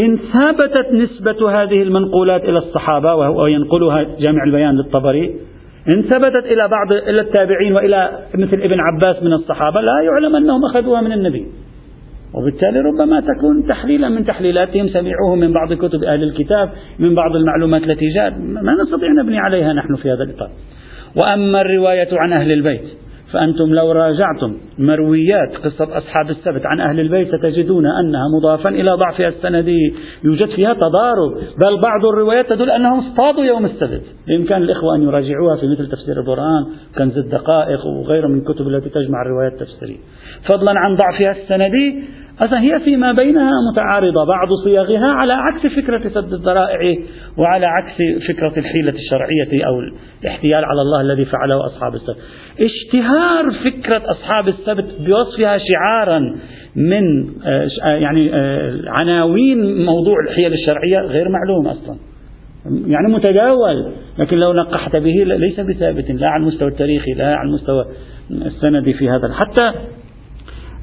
إن 0.00 0.18
ثبتت 0.32 0.92
نسبة 0.92 1.62
هذه 1.62 1.82
المنقولات 1.82 2.44
إلى 2.44 2.58
الصحابة 2.58 3.14
وهو 3.14 3.46
ينقلها 3.46 4.02
جامع 4.20 4.44
البيان 4.44 4.76
للطبري 4.76 5.36
إن 5.94 6.02
ثبتت 6.02 6.44
إلى 6.44 6.68
بعض 6.68 6.92
إلى 6.92 7.20
التابعين 7.20 7.74
وإلى 7.74 8.18
مثل 8.34 8.56
ابن 8.62 8.80
عباس 8.80 9.22
من 9.22 9.32
الصحابة 9.32 9.80
لا 9.80 10.02
يعلم 10.02 10.36
أنهم 10.36 10.64
أخذوها 10.64 11.00
من 11.00 11.12
النبي. 11.12 11.46
وبالتالي 12.34 12.80
ربما 12.80 13.20
تكون 13.20 13.66
تحليلا 13.66 14.08
من 14.08 14.24
تحليلاتهم 14.24 14.88
سمعوه 14.88 15.34
من 15.36 15.52
بعض 15.52 15.72
كتب 15.72 16.04
أهل 16.04 16.22
الكتاب 16.22 16.70
من 16.98 17.14
بعض 17.14 17.36
المعلومات 17.36 17.82
التي 17.82 18.08
جاءت. 18.14 18.32
ما 18.38 18.72
نستطيع 18.82 19.08
نبني 19.22 19.38
عليها 19.38 19.72
نحن 19.72 19.94
في 19.96 20.10
هذا 20.10 20.22
الإطار. 20.22 20.50
وأما 21.22 21.60
الرواية 21.60 22.08
عن 22.12 22.32
أهل 22.32 22.52
البيت 22.52 22.82
فأنتم 23.32 23.74
لو 23.74 23.92
راجعتم 23.92 24.54
مرويات 24.78 25.56
قصة 25.64 25.98
أصحاب 25.98 26.30
السبت 26.30 26.66
عن 26.66 26.80
أهل 26.80 27.00
البيت 27.00 27.28
ستجدون 27.28 27.86
أنها 27.86 28.22
مضافا 28.36 28.68
إلى 28.68 28.90
ضعفها 28.90 29.28
السندي. 29.28 29.94
يوجد 30.24 30.48
فيها 30.48 30.74
تضارب 30.74 31.32
بل 31.64 31.80
بعض 31.80 32.06
الروايات 32.06 32.48
تدل 32.48 32.70
أنهم 32.70 32.98
اصطادوا 32.98 33.44
يوم 33.44 33.64
السبت. 33.64 34.02
بإمكان 34.28 34.62
الإخوة 34.62 34.96
أن 34.96 35.02
يراجعوها 35.02 35.56
في 35.56 35.66
مثل 35.66 35.90
تفسير 35.90 36.20
القرآن 36.20 36.66
كنز 36.98 37.18
الدقائق 37.18 37.86
وغيرها 37.86 38.28
من 38.28 38.38
الكتب 38.38 38.68
التي 38.68 38.88
تجمع 38.88 39.22
الروايات 39.22 39.52
التفسيرية. 39.52 39.98
فضلا 40.52 40.72
عن 40.76 40.96
ضعفها 40.96 41.42
السندي 41.42 42.04
أصلا 42.40 42.60
هي 42.60 42.80
فيما 42.84 43.12
بينها 43.12 43.52
متعارضة؟ 43.72 44.24
بعض 44.24 44.48
صياغها 44.64 45.06
على 45.06 45.32
عكس 45.32 45.66
فكرة 45.66 46.08
سد 46.08 46.32
الذرائع 46.32 46.96
وعلى 47.38 47.66
عكس 47.66 48.24
فكرة 48.28 48.58
الحيلة 48.58 48.92
الشرعية 48.92 49.66
أو 49.66 49.80
الاحتيال 50.22 50.64
على 50.64 50.82
الله 50.82 51.00
الذي 51.00 51.24
فعله 51.24 51.66
أصحاب 51.66 51.94
السبت. 51.94 52.16
اشتهار 52.60 53.52
فكرة 53.64 54.10
أصحاب 54.10 54.48
السبت 54.48 54.86
بوصفها 55.00 55.58
شعارا 55.58 56.20
من 56.76 57.28
آه، 57.46 57.68
يعني 57.84 58.34
آه، 58.34 58.80
عناوين 58.86 59.84
موضوع 59.84 60.16
الحيل 60.28 60.52
الشرعية 60.52 60.98
غير 60.98 61.26
معلوم 61.28 61.66
أصلا. 61.66 61.96
يعني 62.86 63.12
متداول 63.12 63.92
لكن 64.18 64.36
لو 64.36 64.52
نقحت 64.52 64.96
به 64.96 65.24
ليس 65.24 65.60
بثابت 65.60 66.10
لا 66.10 66.28
على 66.28 66.42
المستوى 66.42 66.68
التاريخي 66.68 67.12
لا 67.12 67.36
على 67.36 67.48
المستوى 67.48 67.84
السند 68.30 68.90
في 68.90 69.08
هذا. 69.10 69.32
حتى 69.32 69.72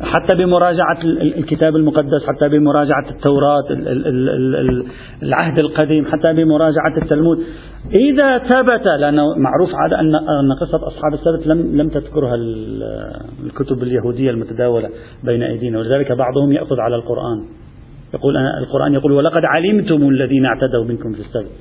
حتى 0.02 0.38
بمراجعة 0.38 0.98
الكتاب 1.38 1.76
المقدس 1.76 2.24
حتى 2.28 2.50
بمراجعة 2.50 3.10
التوراة 3.10 3.64
العهد 5.24 5.64
القديم 5.64 6.06
حتى 6.06 6.34
بمراجعة 6.34 6.98
التلمود. 6.98 7.40
إذا 7.96 8.38
ثبت 8.38 8.86
لأنه 8.86 9.24
معروف 9.38 9.70
عادة 9.76 10.00
أن 10.00 10.54
قصة 10.62 10.88
أصحاب 10.88 11.14
السبت 11.14 11.48
لم 11.48 11.82
لم 11.82 11.90
تذكرها 11.90 12.36
الكتب 13.46 13.84
اليهودية 13.84 14.32
المتداولة 14.32 14.90
بين 15.24 15.44
أيدينا 15.44 15.80
ولذلك 15.80 16.12
بعضهم 16.12 16.52
يأخذ 16.52 16.80
على 16.80 16.96
القرآن. 16.96 17.46
يقول 18.14 18.38
أنا 18.38 18.60
القرآن 18.60 18.94
يقول 18.94 19.12
ولقد 19.12 19.42
علمتم 19.46 20.10
الذين 20.10 20.46
اعتدوا 20.46 20.84
منكم 20.84 21.14
في 21.14 21.20
السبت 21.20 21.52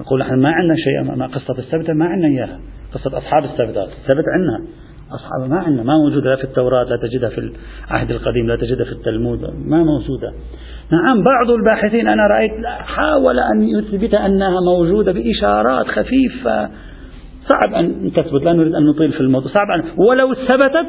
نقول 0.00 0.20
نحن 0.20 0.34
ما 0.34 0.50
عندنا 0.50 0.74
شيء 0.76 1.16
ما 1.16 1.26
قصة 1.26 1.58
السبت 1.58 1.90
ما 1.90 2.04
عندنا 2.04 2.28
إياها. 2.28 2.58
قصة 2.94 3.18
أصحاب 3.18 3.44
السبت 3.44 3.76
السبت 3.76 4.24
عندنا. 4.34 4.68
أصحاب 5.14 5.50
ما 5.50 5.56
عندنا 5.56 5.82
ما 5.82 5.98
موجودة 5.98 6.30
لا 6.30 6.36
في 6.36 6.44
التوراة 6.44 6.84
لا 6.84 6.96
تجدها 6.96 7.28
في 7.28 7.52
العهد 7.90 8.10
القديم 8.10 8.46
لا 8.46 8.56
تجدها 8.56 8.84
في 8.84 8.92
التلمود 8.92 9.40
ما 9.66 9.84
موجودة. 9.84 10.32
نعم 10.92 11.22
بعض 11.22 11.50
الباحثين 11.50 12.08
أنا 12.08 12.26
رأيت 12.26 12.52
حاول 12.66 13.38
أن 13.38 13.62
يثبت 13.62 14.14
أنها 14.14 14.60
موجودة 14.60 15.12
بإشارات 15.12 15.86
خفيفة. 15.86 16.70
صعب 17.48 17.74
أن 17.74 18.12
تثبت 18.16 18.42
لا 18.42 18.52
نريد 18.52 18.74
أن 18.74 18.86
نطيل 18.86 19.12
في 19.12 19.20
الموضوع 19.20 19.52
صعب 19.52 19.66
أن 19.70 19.84
ولو 19.96 20.34
ثبتت 20.34 20.86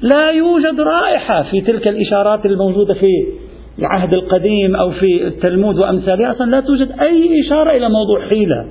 لا 0.00 0.30
يوجد 0.30 0.80
رائحة 0.80 1.42
في 1.42 1.60
تلك 1.60 1.88
الإشارات 1.88 2.46
الموجودة 2.46 2.94
في 2.94 3.08
العهد 3.78 4.12
القديم 4.12 4.76
أو 4.76 4.90
في 4.90 5.26
التلمود 5.26 5.78
وأمثالها. 5.78 6.30
أصلا 6.30 6.50
لا 6.50 6.60
توجد 6.60 7.00
أي 7.00 7.46
إشارة 7.46 7.70
إلى 7.70 7.88
موضوع 7.88 8.28
حيلة. 8.28 8.66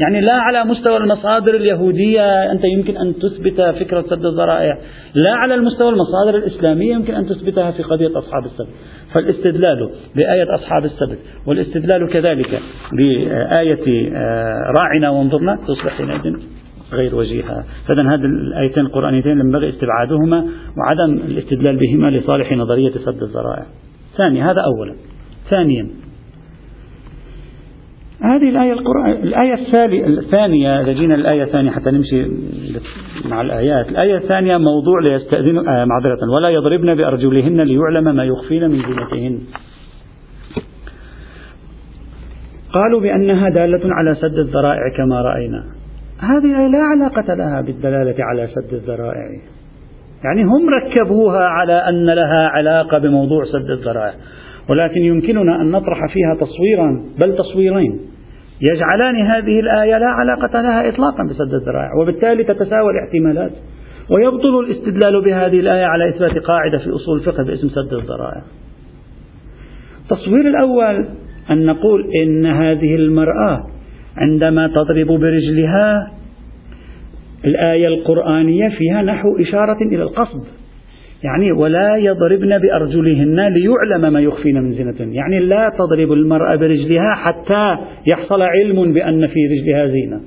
يعني 0.00 0.20
لا 0.20 0.32
على 0.32 0.64
مستوى 0.64 0.96
المصادر 0.96 1.54
اليهودية 1.54 2.52
أنت 2.52 2.64
يمكن 2.64 2.96
أن 2.96 3.14
تثبت 3.14 3.60
فكرة 3.80 4.02
سد 4.02 4.26
الذرائع 4.26 4.78
لا 5.14 5.34
على 5.34 5.54
المستوى 5.54 5.88
المصادر 5.88 6.36
الإسلامية 6.36 6.94
يمكن 6.94 7.14
أن 7.14 7.26
تثبتها 7.26 7.70
في 7.70 7.82
قضية 7.82 8.18
أصحاب 8.18 8.44
السبت. 8.44 8.68
فالاستدلال 9.14 9.90
بآية 10.16 10.54
أصحاب 10.54 10.84
السبت 10.84 11.18
والاستدلال 11.46 12.08
كذلك 12.12 12.60
بآية 12.98 14.10
آه، 14.16 14.72
راعنا 14.78 15.10
وانظرنا 15.10 15.58
تصبح 15.68 15.96
حينئذ 15.96 16.36
غير 16.92 17.14
وجيهة. 17.14 17.64
فإذا 17.88 18.02
هذه 18.02 18.24
الآيتين 18.24 18.86
القرآنيتين 18.86 19.38
ينبغي 19.38 19.68
استبعادهما 19.68 20.46
وعدم 20.78 21.14
الاستدلال 21.14 21.76
بهما 21.76 22.10
لصالح 22.10 22.52
نظرية 22.52 22.90
سد 22.90 23.22
الذرائع 23.22 23.66
ثانيا 24.16 24.50
هذا 24.50 24.60
أولا. 24.60 24.94
ثانيا 25.50 25.88
هذه 28.24 28.48
الآية 28.48 28.72
القرآن 28.72 29.10
الآية 29.10 29.54
الثانية 30.18 30.80
إذا 30.80 30.92
جينا 30.92 31.14
الآية 31.14 31.42
الثانية 31.42 31.70
حتى 31.70 31.90
نمشي 31.90 32.26
مع 33.28 33.40
الآيات. 33.40 33.88
الآية 33.88 34.16
الثانية 34.16 34.56
موضوع 34.56 35.00
ليستأذن 35.00 35.58
آه 35.58 35.84
معذرة. 35.84 36.30
ولا 36.34 36.48
يضربن 36.48 36.94
بأرجلهن 36.94 37.60
ليعلم 37.60 38.16
ما 38.16 38.24
يخفين 38.24 38.70
من 38.70 38.78
زينتهن. 38.82 39.40
قالوا 42.72 43.00
بأنها 43.00 43.48
دالة 43.48 43.80
على 43.84 44.14
سد 44.14 44.38
الذرائع 44.38 44.96
كما 44.96 45.22
رأينا. 45.22 45.64
هذه 46.18 46.68
لا 46.72 46.78
علاقة 46.78 47.34
لها 47.34 47.60
بالدلالة 47.60 48.14
على 48.18 48.46
سد 48.46 48.74
الذرائع. 48.74 49.30
يعني 50.24 50.42
هم 50.42 50.68
ركبوها 50.68 51.44
على 51.44 51.72
أن 51.72 52.06
لها 52.06 52.48
علاقة 52.48 52.98
بموضوع 52.98 53.44
سد 53.44 53.70
الذرائع. 53.70 54.14
ولكن 54.70 55.00
يمكننا 55.00 55.62
أن 55.62 55.70
نطرح 55.70 55.98
فيها 56.12 56.34
تصويرا 56.34 57.04
بل 57.18 57.36
تصويرين. 57.36 58.13
يجعلان 58.60 59.16
هذه 59.16 59.60
الآية 59.60 59.98
لا 59.98 60.06
علاقة 60.06 60.60
لها 60.60 60.88
إطلاقا 60.88 61.24
بسد 61.30 61.54
الذرائع 61.54 61.90
وبالتالي 62.00 62.44
تتساوى 62.44 62.92
الاحتمالات. 62.92 63.52
ويبطل 64.10 64.64
الاستدلال 64.64 65.24
بهذه 65.24 65.60
الآية 65.60 65.84
على 65.84 66.08
إثبات 66.08 66.38
قاعدة 66.38 66.78
في 66.78 66.90
أصول 66.90 67.18
الفقه 67.18 67.42
باسم 67.42 67.68
سد 67.68 67.92
الذرائع. 67.92 68.42
التصوير 70.02 70.48
الأول 70.48 71.08
أن 71.50 71.66
نقول 71.66 72.10
إن 72.22 72.46
هذه 72.46 72.94
المرأة 72.94 73.66
عندما 74.16 74.66
تضرب 74.68 75.06
برجلها 75.06 76.10
الآية 77.44 77.86
القرآنية 77.86 78.68
فيها 78.68 79.02
نحو 79.02 79.38
إشارة 79.40 79.76
إلى 79.82 80.02
القصد. 80.02 80.44
يعني 81.24 81.52
ولا 81.52 81.96
يضربن 81.96 82.58
بأرجلهن 82.58 83.48
ليعلم 83.48 84.12
ما 84.12 84.20
يخفين 84.20 84.62
من 84.62 84.72
زينتهن 84.72 85.12
يعني 85.12 85.40
لا 85.40 85.70
تضرب 85.78 86.12
المرأة 86.12 86.56
برجلها 86.56 87.14
حتى 87.14 87.76
يحصل 88.12 88.42
علم 88.42 88.92
بأن 88.92 89.26
في 89.26 89.40
رجلها 89.46 89.86
زينة. 89.86 90.20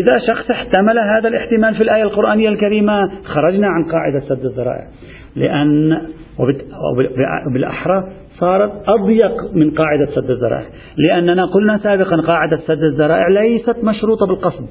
إذا 0.00 0.18
شخص 0.26 0.50
احتمل 0.50 0.98
هذا 0.98 1.28
الاحتمال 1.28 1.74
في 1.74 1.82
الآية 1.82 2.02
القرآنية 2.02 2.48
الكريمة 2.48 3.10
خرجنا 3.24 3.66
عن 3.66 3.84
قاعدة 3.84 4.20
سد 4.20 4.44
الذرائع. 4.44 4.86
لأن 5.36 6.00
وبالأحرى 7.46 8.08
صارت 8.40 8.72
أضيق 8.88 9.54
من 9.54 9.70
قاعدة 9.70 10.06
سد 10.06 10.30
الذرائع. 10.30 10.66
لأننا 10.96 11.44
قلنا 11.44 11.78
سابقا 11.78 12.16
قاعدة 12.16 12.56
سد 12.56 12.82
الذرائع 12.82 13.28
ليست 13.28 13.84
مشروطة 13.84 14.26
بالقصد. 14.26 14.68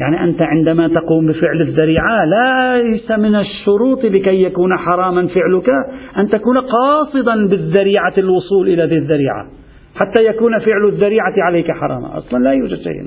يعني 0.00 0.24
أنت 0.24 0.42
عندما 0.42 0.88
تقوم 0.88 1.26
بفعل 1.26 1.60
الذريعة 1.60 2.24
ليس 2.24 3.10
من 3.10 3.34
الشروط 3.34 4.04
لكي 4.04 4.42
يكون 4.42 4.78
حراما 4.78 5.26
فعلك 5.26 5.68
أن 6.16 6.28
تكون 6.28 6.58
قاصدا 6.58 7.48
بالذريعة 7.48 8.14
الوصول 8.18 8.68
إلى 8.68 8.84
ذي 8.84 8.96
الذريعة 8.96 9.46
حتى 9.94 10.26
يكون 10.26 10.58
فعل 10.58 10.88
الذريعة 10.88 11.34
عليك 11.38 11.70
حراما 11.70 12.18
أصلا 12.18 12.38
لا 12.38 12.52
يوجد 12.52 12.78
شيء 12.78 13.02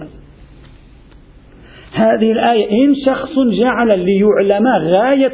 هذه 1.96 2.32
الآية 2.32 2.86
إن 2.86 2.96
شخص 3.06 3.34
جعل 3.60 4.00
ليعلم 4.00 4.68
غاية 4.68 5.34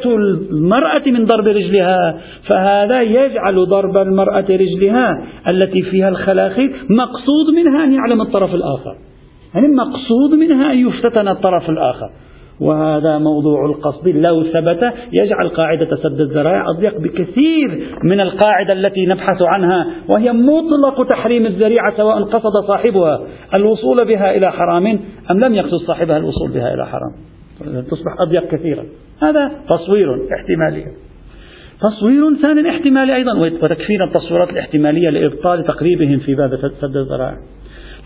المرأة 0.50 1.02
من 1.06 1.24
ضرب 1.24 1.46
رجلها 1.46 2.20
فهذا 2.52 3.02
يجعل 3.02 3.66
ضرب 3.66 3.96
المرأة 3.96 4.46
رجلها 4.50 5.26
التي 5.48 5.82
فيها 5.82 6.08
الخلاخيل 6.08 6.72
مقصود 6.90 7.54
منها 7.54 7.84
أن 7.84 7.92
يعلم 7.92 8.20
الطرف 8.20 8.54
الآخر. 8.54 8.96
يعني 9.54 9.66
المقصود 9.66 10.34
منها 10.38 10.72
أن 10.72 10.88
يفتتن 10.88 11.28
الطرف 11.28 11.70
الآخر. 11.70 12.10
وهذا 12.60 13.18
موضوع 13.18 13.66
القصد. 13.66 14.08
لو 14.08 14.44
ثبت 14.44 14.92
يجعل 15.22 15.48
قاعدة 15.48 15.96
سد 15.96 16.20
الذرائع 16.20 16.64
أضيق 16.76 16.98
بكثير 16.98 17.88
من 18.04 18.20
القاعدة 18.20 18.72
التي 18.72 19.06
نبحث 19.06 19.42
عنها 19.56 19.86
وهي 20.14 20.32
مطلق 20.32 21.08
تحريم 21.08 21.46
الذريعة 21.46 21.96
سواء 21.96 22.22
قصد 22.22 22.66
صاحبها 22.68 23.20
الوصول 23.54 24.04
بها 24.04 24.36
إلى 24.36 24.52
حرام 24.52 24.86
أم 25.30 25.40
لم 25.40 25.54
يقصد 25.54 25.86
صاحبها 25.86 26.16
الوصول 26.16 26.52
بها 26.52 26.74
إلى 26.74 26.86
حرام. 26.86 27.12
تصبح 27.82 28.12
أضيق 28.26 28.48
كثيرا. 28.48 28.84
هذا 29.22 29.50
تصوير 29.68 30.08
احتمالي. 30.14 30.84
تصوير 31.80 32.34
ثاني 32.42 32.70
احتمالي 32.70 33.16
أيضا 33.16 33.38
وتكفينا 33.38 34.04
التصويرات 34.04 34.50
الاحتمالية 34.50 35.10
لإبطال 35.10 35.64
تقريبهم 35.64 36.18
في 36.18 36.34
باب 36.34 36.56
سد 36.56 36.96
الذرائع 36.96 37.38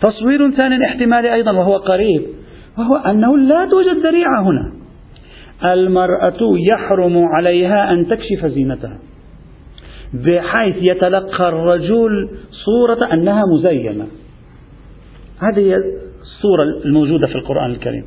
تصوير 0.01 0.51
ثاني 0.51 0.85
احتمالي 0.85 1.33
أيضا 1.33 1.51
وهو 1.51 1.77
قريب 1.77 2.21
وهو 2.77 2.95
أنه 2.95 3.37
لا 3.37 3.67
توجد 3.69 4.05
ذريعة 4.05 4.41
هنا. 4.41 4.73
المرأة 5.73 6.37
يحرم 6.71 7.25
عليها 7.25 7.91
أن 7.91 8.07
تكشف 8.07 8.45
زينتها 8.45 8.97
بحيث 10.13 10.75
يتلقى 10.91 11.49
الرجل 11.49 12.29
صورة 12.65 13.13
أنها 13.13 13.41
مزينة. 13.53 14.07
هذه 15.39 15.59
هي 15.59 15.75
الصورة 16.21 16.63
الموجودة 16.85 17.27
في 17.27 17.35
القرآن 17.35 17.71
الكريم. 17.71 18.05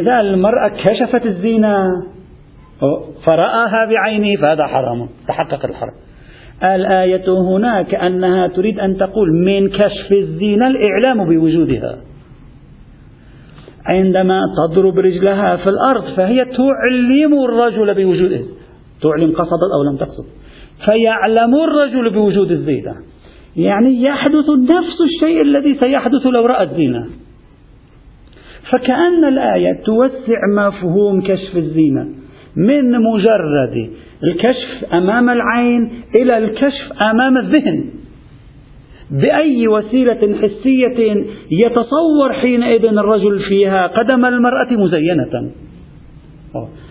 إذا 0.00 0.20
المرأة 0.20 0.68
كشفت 0.68 1.26
الزينة 1.26 1.86
فرآها 3.26 3.86
بعينه 3.90 4.40
فهذا 4.40 4.66
حرام 4.66 5.08
تحقق 5.28 5.64
الحرام. 5.64 6.07
الآية 6.62 7.28
هنا 7.28 7.82
كأنها 7.82 8.46
تريد 8.46 8.78
أن 8.78 8.96
تقول 8.96 9.28
من 9.44 9.68
كشف 9.68 10.12
الزينة 10.12 10.66
الإعلام 10.68 11.28
بوجودها. 11.28 11.98
عندما 13.86 14.40
تضرب 14.56 14.98
رجلها 14.98 15.56
في 15.56 15.66
الأرض 15.70 16.04
فهي 16.16 16.44
تعلم 16.44 17.44
الرجل 17.44 17.94
بوجوده. 17.94 18.40
تعلم 19.02 19.32
قصدت 19.32 19.70
أو 19.74 19.90
لم 19.90 19.96
تقصد. 19.96 20.26
فيعلم 20.84 21.54
الرجل 21.54 22.10
بوجود 22.10 22.50
الزينة. 22.50 22.94
يعني 23.56 24.02
يحدث 24.02 24.48
نفس 24.68 24.96
الشيء 25.04 25.42
الذي 25.42 25.74
سيحدث 25.74 26.26
لو 26.26 26.46
رأى 26.46 26.62
الزينة. 26.62 27.06
فكأن 28.70 29.24
الآية 29.24 29.82
توسع 29.84 30.40
مفهوم 30.56 31.20
كشف 31.20 31.56
الزينة. 31.56 32.17
من 32.58 32.90
مجرد 32.90 33.90
الكشف 34.24 34.94
أمام 34.94 35.30
العين 35.30 35.90
إلى 36.20 36.38
الكشف 36.38 36.92
أمام 37.00 37.36
الذهن. 37.38 37.84
بأي 39.10 39.68
وسيلة 39.68 40.38
حسية 40.42 41.24
يتصور 41.50 42.32
حينئذ 42.32 42.84
الرجل 42.84 43.40
فيها 43.48 43.86
قدم 43.86 44.24
المرأة 44.24 44.72
مزينة. 44.72 45.50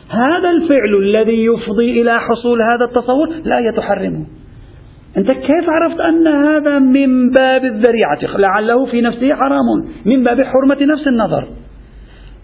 هذا 0.10 0.50
الفعل 0.50 0.96
الذي 0.96 1.46
يفضي 1.46 2.02
إلى 2.02 2.20
حصول 2.20 2.62
هذا 2.62 2.86
التصور 2.86 3.30
لا 3.46 3.72
تحرمه 3.78 4.26
أنت 5.18 5.32
كيف 5.32 5.70
عرفت 5.70 6.00
أن 6.00 6.28
هذا 6.28 6.80
من 6.80 7.30
باب 7.30 7.66
الذريعة؟ 7.66 8.38
لعله 8.38 8.86
في 8.86 9.02
نفسه 9.02 9.36
حرام 9.36 9.86
من 10.06 10.24
باب 10.24 10.42
حرمة 10.42 10.78
نفس 10.82 11.08
النظر. 11.08 11.48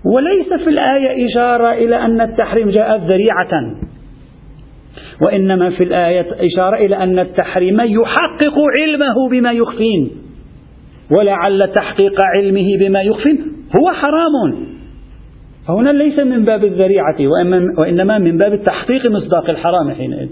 وليس 0.05 0.63
في 0.63 0.69
الآية 0.69 1.27
إشارة 1.27 1.73
إلى 1.73 1.95
أن 1.95 2.21
التحريم 2.21 2.69
جاء 2.69 2.97
ذريعة 2.97 3.75
وإنما 5.21 5.69
في 5.69 5.83
الآية 5.83 6.25
إشارة 6.39 6.75
إلى 6.75 6.95
أن 6.95 7.19
التحريم 7.19 7.81
يحقق 7.81 8.59
علمه 8.79 9.29
بما 9.31 9.51
يخفين 9.51 10.11
ولعل 11.11 11.67
تحقيق 11.75 12.15
علمه 12.35 12.77
بما 12.79 13.01
يخفين 13.01 13.37
هو 13.75 13.91
حرام. 13.91 14.55
فهنا 15.67 15.89
ليس 15.89 16.19
من 16.19 16.45
باب 16.45 16.63
الذريعة 16.63 17.15
وإنما 17.77 18.17
من 18.17 18.37
باب 18.37 18.53
التحقيق 18.53 19.05
مصداق 19.11 19.49
الحرام 19.49 19.91
حينئذ. 19.91 20.29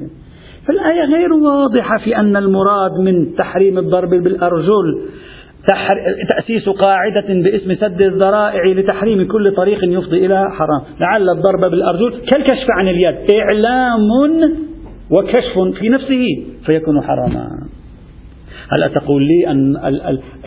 فالآية 0.67 1.05
غير 1.05 1.33
واضحة 1.33 1.97
في 2.03 2.17
أن 2.17 2.37
المراد 2.37 2.91
من 2.99 3.35
تحريم 3.35 3.77
الضرب 3.77 4.09
بالأرجل 4.09 5.01
تأسيس 6.29 6.69
قاعدة 6.69 7.27
باسم 7.27 7.75
سد 7.75 8.03
الذرائع 8.03 8.63
لتحريم 8.65 9.27
كل 9.27 9.53
طريق 9.55 9.79
يفضي 9.83 10.25
إلى 10.25 10.51
حرام. 10.51 10.81
لعل 10.99 11.29
الضرب 11.29 11.71
بالأرجل 11.71 12.09
كالكشف 12.11 12.67
عن 12.79 12.87
اليد. 12.87 13.15
إعلام 13.41 14.09
وكشف 15.11 15.79
في 15.79 15.89
نفسه 15.89 16.23
فيكون 16.65 17.01
حراما. 17.01 17.47
هل 18.73 18.93
تقول 18.93 19.23
لي 19.23 19.51
أن 19.51 19.77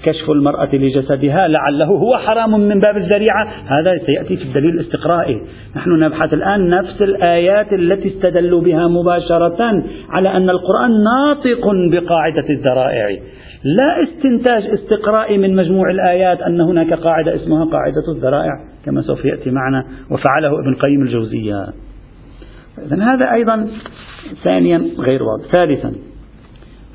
كشف 0.03 0.31
المرأة 0.31 0.68
لجسدها 0.72 1.48
لعله 1.48 1.87
هو 1.87 2.16
حرام 2.16 2.61
من 2.61 2.81
باب 2.81 2.96
الذريعة؟ 2.96 3.44
هذا 3.44 3.98
سيأتي 4.07 4.37
في 4.37 4.42
الدليل 4.42 4.70
الاستقرائي. 4.70 5.40
نحن 5.77 5.90
نبحث 5.90 6.35
الآن 6.35 6.68
نفس 6.68 7.03
الآيات 7.03 7.72
التي 7.72 8.09
استدلوا 8.09 8.61
بها 8.61 8.88
مباشرة 8.88 9.83
على 10.11 10.29
أن 10.29 10.50
القرآن 10.50 10.90
ناطق 11.05 11.66
بقاعدة 11.92 12.48
الذرائع. 12.50 13.18
لا 13.64 14.03
استنتاج 14.03 14.62
استقرائي 14.62 15.38
من 15.38 15.57
مجموع 15.57 15.90
الآيات 15.90 16.40
أن 16.40 16.61
هناك 16.61 16.92
قاعدة 16.92 17.35
اسمها 17.35 17.64
قاعدة 17.64 18.12
الذرائع 18.16 18.53
كما 18.85 19.03
سوف 19.03 19.24
يأتي 19.24 19.50
معنا 19.50 19.87
وفعله 20.11 20.61
ابن 20.61 20.74
قيم 20.74 21.03
الجوزية. 21.03 21.66
إذن 22.79 23.03
هذا 23.03 23.33
أيضا 23.33 23.68
ثانيا 24.44 24.83
غير 24.98 25.22
واضح. 25.22 25.53
ثالثا 25.53 25.92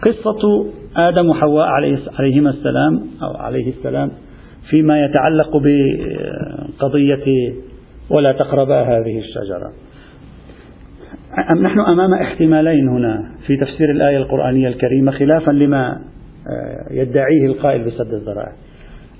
قصة 0.01 0.65
آدم 0.97 1.29
وحواء 1.29 1.67
عليهما 2.19 2.49
السلام 2.49 3.01
أو 3.23 3.37
عليه 3.37 3.69
السلام 3.69 4.11
فيما 4.69 5.05
يتعلق 5.05 5.57
بقضية 5.57 7.53
ولا 8.09 8.31
تقربا 8.31 8.81
هذه 8.81 9.19
الشجرة. 9.19 9.71
نحن 11.61 11.79
أمام 11.79 12.13
احتمالين 12.13 12.87
هنا 12.87 13.31
في 13.47 13.57
تفسير 13.57 13.91
الآية 13.91 14.17
القرآنية 14.17 14.67
الكريمة 14.67 15.11
خلافا 15.11 15.51
لما 15.51 16.01
يدعيه 16.91 17.45
القائل 17.45 17.83
بسد 17.83 18.13
الذرائع 18.13 18.51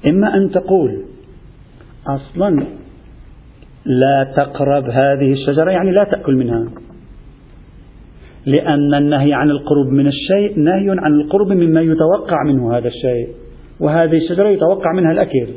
إما 0.08 0.36
أن 0.36 0.52
تقول 0.52 1.04
أصلا 2.08 2.66
لا 3.86 4.34
تقرب 4.36 4.84
هذه 4.84 5.32
الشجرة 5.32 5.72
يعني 5.72 5.92
لا 5.92 6.04
تأكل 6.04 6.36
منها 6.36 6.66
لأن 8.46 8.94
النهي 8.94 9.34
عن 9.34 9.50
القرب 9.50 9.88
من 9.88 10.08
الشيء 10.08 10.60
نهي 10.60 10.90
عن 10.90 11.14
القرب 11.14 11.52
مما 11.52 11.82
يتوقع 11.82 12.44
منه 12.46 12.78
هذا 12.78 12.88
الشيء 12.88 13.28
وهذه 13.80 14.18
الشجرة 14.18 14.50
يتوقع 14.50 14.94
منها 14.94 15.12
الأكل 15.12 15.48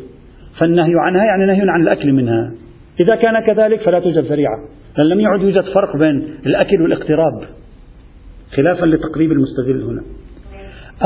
فالنهي 0.59 0.93
عنها 0.97 1.25
يعني 1.25 1.47
نهي 1.47 1.71
عن 1.71 1.83
الأكل 1.83 2.13
منها. 2.13 2.53
إذا 3.01 3.15
كان 3.15 3.41
كذلك 3.47 3.81
فلا 3.81 4.01
توجد 4.01 4.25
ذريعة 4.25 4.57
لأن 4.99 5.07
لم 5.07 5.21
يعد 5.21 5.41
يوجد 5.41 5.65
فرق 5.65 5.97
بين 5.97 6.29
الأكل 6.47 6.83
والاقتراب 6.83 7.43
خلافا 8.57 8.87
لتقريب 8.87 9.33
المستدل 9.33 9.83
هنا. 9.83 10.03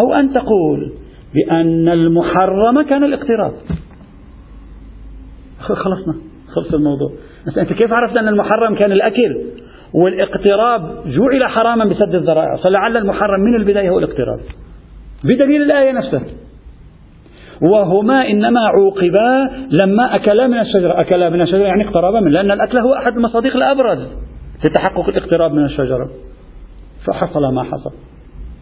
أو 0.01 0.15
أن 0.15 0.33
تقول 0.33 0.93
بأن 1.35 1.89
المحرم 1.89 2.83
كان 2.83 3.05
الاقتراب. 3.05 3.53
خلصنا 5.61 6.15
خلص 6.55 6.75
الموضوع. 6.75 7.13
بس 7.47 7.59
أنت 7.59 7.73
كيف 7.73 7.93
عرفت 7.93 8.17
أن 8.17 8.29
المحرم 8.29 8.75
كان 8.75 8.93
الأكل 8.93 9.43
والاقتراب 9.95 10.83
جعل 11.07 11.51
حراما 11.51 11.85
بسد 11.85 12.15
الذرائع؟ 12.15 12.57
فلعل 12.57 12.97
المحرم 12.97 13.41
من 13.41 13.55
البداية 13.55 13.91
هو 13.91 13.99
الاقتراب. 13.99 14.41
بدليل 15.25 15.63
الآية 15.63 15.93
نفسها. 15.93 16.25
وهما 17.63 18.29
إنما 18.29 18.61
عوقبا 18.61 19.51
لما 19.83 20.15
أكلا 20.15 20.47
من 20.47 20.59
الشجرة. 20.59 21.01
أكلا 21.01 21.31
من 21.31 21.41
الشجرة 21.41 21.67
يعني 21.67 21.85
اقتربا 21.85 22.21
من 22.21 22.33
لأن 22.33 22.51
الأكل 22.51 22.81
هو 22.83 22.95
أحد 22.95 23.13
المصادق 23.17 23.57
الأبرز 23.57 24.09
لتحقق 24.65 25.09
الاقتراب 25.09 25.53
من 25.53 25.65
الشجرة. 25.65 26.11
فحصل 27.07 27.55
ما 27.55 27.63
حصل. 27.63 27.93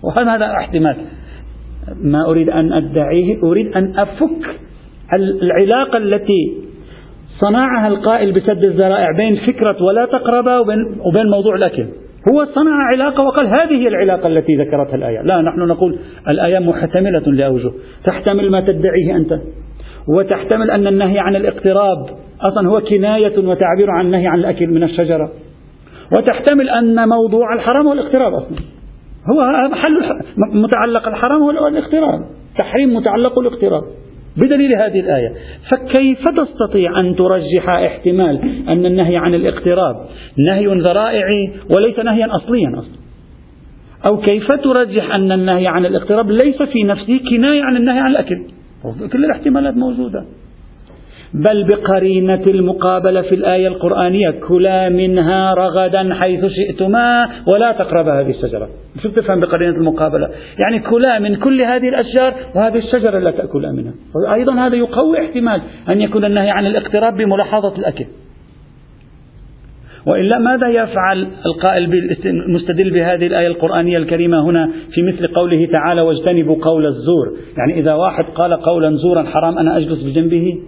وهذا 0.03 0.53
احتمال. 0.53 0.97
ما 2.03 2.31
أريد 2.31 2.51
أن 2.51 2.73
أدعيه 2.73 3.43
أريد 3.43 3.77
أن 3.77 3.99
أفك 3.99 4.61
العلاقة 5.43 5.99
التي 5.99 6.53
صنعها 7.41 7.89
القائل 7.89 8.33
بسد 8.33 8.65
الذرائع 8.65 9.09
بين 9.17 9.37
فكرة 9.37 9.83
ولا 9.83 10.05
تقربا 10.05 10.59
وبين, 10.59 10.79
وبين 11.01 11.27
موضوع 11.31 11.55
الأكل 11.55 11.87
هو 12.33 12.45
صنع 12.45 12.73
علاقة 12.93 13.23
وقال 13.23 13.47
هذه 13.47 13.83
هي 13.83 13.89
العلاقة 13.89 14.27
التي 14.27 14.57
ذكرتها 14.57 14.95
الآية. 14.95 15.23
لا 15.23 15.41
نحن 15.41 15.61
نقول 15.61 15.99
الآية 16.29 16.59
محتملة 16.59 17.23
لأوجه 17.27 17.71
تحتمل 18.05 18.51
ما 18.51 18.61
تدعيه 18.61 19.17
أنت. 19.17 19.41
وتحتمل 20.09 20.71
أن 20.71 20.87
النهي 20.87 21.19
عن 21.19 21.37
الاقتراب 21.37 22.07
أصلا 22.41 22.69
هو 22.69 22.81
كناية 22.81 23.39
وتعبير 23.39 23.91
عن 23.91 24.07
النهي 24.07 24.27
عن 24.27 24.39
الأكل 24.39 24.67
من 24.67 24.83
الشجرة. 24.83 25.33
وتحتمل 26.19 26.69
أن 26.69 27.09
موضوع 27.09 27.55
الحرام 27.55 27.87
هو 27.87 27.93
الاقتراب 27.93 28.33
أصلا. 28.33 28.59
هو 29.33 29.69
محل 29.69 29.93
متعلق 30.37 31.09
الحرام 31.09 31.43
هو 31.43 31.51
الاقتراب. 31.51 32.21
تحريم 32.59 32.95
متعلق 32.97 33.39
الاقتراب. 33.39 33.83
بدليل 34.37 34.75
هذه 34.75 35.01
الآية 35.01 35.33
فكيف 35.71 36.19
تستطيع 36.29 37.01
أن 37.01 37.17
ترجح 37.17 37.69
احتمال 37.69 38.41
أن 38.69 38.87
النهي 38.87 39.17
عن 39.17 39.35
الاقتراب 39.35 39.97
نهي 40.49 40.67
ذرائعي 40.67 41.53
وليس 41.77 41.99
نهيا 41.99 42.37
أصليا 42.37 42.73
أصلا؟ 42.79 43.05
أو 44.11 44.21
كيف 44.21 44.47
ترجح 44.65 45.15
أن 45.15 45.33
النهي 45.33 45.67
عن 45.67 45.87
الاقتراب 45.87 46.31
ليس 46.31 46.63
في 46.63 46.83
نفسه 46.83 47.21
كناية 47.31 47.63
عن 47.63 47.77
النهي 47.77 47.99
عن 47.99 48.11
الأكل؟ 48.11 48.43
كل 49.13 49.25
الاحتمالات 49.25 49.75
موجودة. 49.77 50.25
بل 51.35 51.65
بقرينة 51.65 52.43
المقابلة 52.47 53.23
في 53.23 53.35
الآية 53.35 53.69
القرآنية 53.69 54.31
كلا 54.31 54.89
منها 54.89 55.55
رغدا 55.55 56.15
حيث 56.15 56.45
شئتما 56.45 57.29
ولا 57.53 57.73
تقربا 57.73 58.21
هذه 58.21 58.31
الشجرة. 58.31 58.69
شو 59.03 59.09
تفهم 59.09 59.41
بقرينة 59.41 59.77
المقابلة؟ 59.77 60.31
يعني 60.59 60.79
كلا 60.79 61.19
من 61.19 61.37
كل 61.37 61.63
هذه 61.63 61.89
الأشجار 61.89 62.35
وهذه 62.55 62.79
الشجرة 62.79 63.19
لا 63.19 63.31
تأكل 63.31 63.73
منها. 63.73 63.93
أيضا 64.35 64.55
هذا 64.67 64.77
يقوي 64.77 65.19
احتمال 65.21 65.63
أن 65.89 66.01
يكون 66.01 66.25
النهي 66.25 66.51
عن 66.51 66.67
الاقتراب 66.67 67.17
بملاحظة 67.17 67.79
الأكل. 67.79 68.07
وإلا 70.07 70.39
ماذا 70.39 70.69
يفعل 70.69 71.29
القائل 71.47 71.85
المستدل 72.25 72.91
بهذه 72.91 73.27
الآية 73.27 73.47
القرآنية 73.47 73.99
الكريمة 73.99 74.43
هنا 74.43 74.71
في 74.95 75.03
مثل 75.03 75.27
قوله 75.27 75.67
تعالى 75.73 76.01
واجتنبوا 76.01 76.57
قول 76.65 76.87
الزور 76.87 77.37
يعني 77.59 77.81
إذا 77.81 77.95
واحد 77.95 78.25
قال 78.25 78.55
قولا 78.55 78.97
زورا 78.97 79.23
حرام 79.23 79.59
أنا 79.59 79.77
أجلس 79.77 80.03
بجنبه؟ 80.03 80.59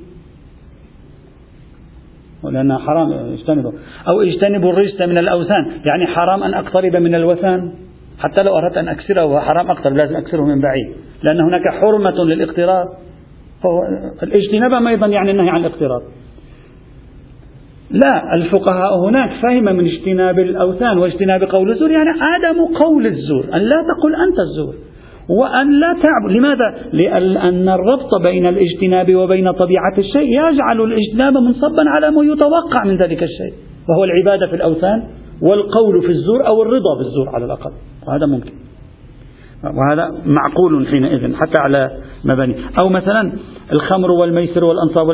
لأنها 2.51 2.79
حرام 2.79 3.13
اجتنبوا. 3.13 3.73
أو 4.09 4.21
اجتنبوا 4.23 4.73
الرجس 4.73 5.01
من 5.01 5.19
الأوثان. 5.19 5.73
يعني 5.85 6.07
حرام 6.07 6.43
أن 6.43 6.55
أقترب 6.55 6.97
من 6.97 7.15
الوثن 7.15 7.71
حتى 8.19 8.43
لو 8.43 8.59
أردت 8.59 8.77
أن 8.77 8.89
أكسره 8.89 9.41
حرام 9.41 9.71
أقترب 9.71 9.97
لازم 9.97 10.17
أكسره 10.17 10.45
من 10.45 10.61
بعيد. 10.61 10.87
لأن 11.23 11.41
هناك 11.41 11.63
حرمة 11.81 12.25
للاقتراب. 12.25 12.87
الاجتناب 14.23 14.87
أيضا 14.87 15.07
يعني 15.07 15.31
النهي 15.31 15.51
عن 15.51 15.61
الاقتراب. 15.61 16.03
لا 17.91 18.35
الفقهاء 18.35 18.99
هناك 19.09 19.31
فهم 19.43 19.65
من 19.65 19.87
اجتناب 19.87 20.39
الأوثان 20.39 20.99
واجتناب 20.99 21.45
قول 21.45 21.71
الزور. 21.71 21.91
يعني 21.91 22.09
عدم 22.21 22.75
قول 22.75 23.07
الزور. 23.07 23.45
أن 23.55 23.61
لا 23.61 23.85
تقول 23.99 24.15
أنت 24.15 24.39
الزور. 24.39 24.75
وأن 25.29 25.81
لا 25.81 25.97
تعبد 26.03 26.37
لماذا؟ 26.37 26.75
لأن 26.93 27.69
الربط 27.69 28.11
بين 28.29 28.47
الاجتناب 28.47 29.15
وبين 29.15 29.53
طبيعة 29.53 29.99
الشيء 29.99 30.29
يجعل 30.29 30.81
الاجتناب 30.81 31.33
منصبا 31.33 31.83
على 31.87 32.11
ما 32.11 32.25
يتوقع 32.25 32.85
من 32.85 32.97
ذلك 32.97 33.23
الشيء 33.23 33.53
وهو 33.89 34.05
العبادة 34.05 34.47
في 34.47 34.57
الأوثان 34.57 35.03
والقول 35.43 36.03
في 36.03 36.09
الزور 36.09 36.47
أو 36.47 36.63
الرضا 36.63 36.99
بالزور 36.99 37.29
على 37.35 37.45
الأقل. 37.45 37.71
وهذا 38.09 38.27
ممكن. 38.27 38.53
وهذا 39.65 40.15
معقول 40.27 40.87
حينئذ 40.87 41.35
حتى 41.35 41.59
على 41.59 41.91
مباني. 42.25 42.55
أو 42.83 42.89
مثلا 42.89 43.33
الخمر 43.73 44.11
والميسر 44.11 44.65
والأنصاب 44.65 45.07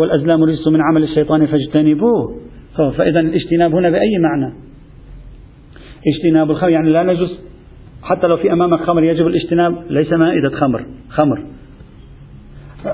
والأزلام 0.00 0.44
رجس 0.44 0.68
من 0.68 0.80
عمل 0.80 1.02
الشيطان 1.02 1.46
فاجتنبوه. 1.46 2.40
فإذا 2.76 3.20
الاجتناب 3.20 3.74
هنا 3.74 3.90
بأي 3.90 4.18
معنى؟ 4.18 4.54
اجتناب 6.06 6.50
الخمر 6.50 6.70
يعني 6.70 6.90
لا 6.90 7.02
نجوز 7.02 7.47
حتى 8.02 8.26
لو 8.26 8.36
في 8.36 8.52
أمامك 8.52 8.80
خمر 8.80 9.04
يجب 9.04 9.26
الاجتناب 9.26 9.74
ليس 9.90 10.12
مائدة 10.12 10.48
خمر. 10.48 10.84
خمر. 11.08 11.42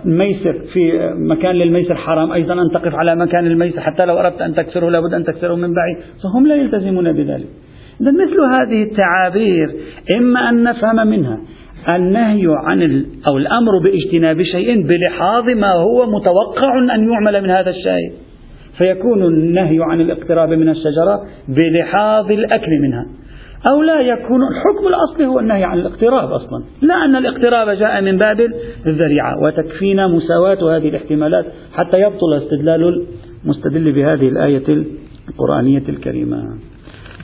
ميسر 0.04 0.58
في 0.72 1.10
مكان 1.14 1.54
للميسر 1.54 1.94
حرام 1.94 2.32
أيضا 2.32 2.54
أن 2.54 2.70
تقف 2.70 2.94
على 2.94 3.16
مكان 3.16 3.46
الميسر 3.46 3.80
حتى 3.80 4.06
لو 4.06 4.18
أردت 4.18 4.40
أن 4.40 4.54
تكسره 4.54 4.90
لابد 4.90 5.14
أن 5.14 5.24
تكسره 5.24 5.54
من 5.54 5.74
بعيد. 5.74 5.96
فهم 6.22 6.46
لا 6.46 6.54
يلتزمون 6.54 7.12
بذلك. 7.12 7.46
إذا 8.00 8.10
مثل 8.10 8.40
هذه 8.40 8.82
التعابير 8.82 9.74
إما 10.16 10.50
أن 10.50 10.62
نفهم 10.62 11.06
منها 11.06 11.40
النهي 11.94 12.46
عن 12.48 12.82
أو 13.28 13.38
الأمر 13.38 13.72
باجتناب 13.84 14.42
شيء 14.42 14.86
بلحاظ 14.86 15.48
ما 15.48 15.72
هو 15.72 16.06
متوقع 16.06 16.94
أن 16.94 17.10
يعمل 17.10 17.42
من 17.42 17.50
هذا 17.50 17.70
الشيء. 17.70 18.12
فيكون 18.78 19.22
النهي 19.22 19.78
عن 19.80 20.00
الاقتراب 20.00 20.48
من 20.48 20.68
الشجرة 20.68 21.20
بلحاظ 21.48 22.32
الأكل 22.32 22.70
منها. 22.82 23.06
أو 23.70 23.82
لا 23.82 24.00
يكون 24.00 24.42
الحكم 24.42 24.88
الأصلي 24.88 25.26
هو 25.26 25.38
النهي 25.40 25.64
عن 25.64 25.78
الاقتراب 25.78 26.32
أصلا. 26.32 26.64
لا 26.82 26.94
أن 26.94 27.16
الاقتراب 27.16 27.68
جاء 27.68 28.02
من 28.02 28.18
باب 28.18 28.40
الذريعة 28.86 29.42
وتكفينا 29.42 30.06
مساواة 30.06 30.76
هذه 30.76 30.88
الاحتمالات 30.88 31.46
حتى 31.72 32.00
يبطل 32.00 32.34
استدلال 32.34 33.06
المستدل 33.44 33.92
بهذه 33.92 34.28
الآية 34.28 34.84
القرآنية 35.28 35.82
الكريمة. 35.88 36.36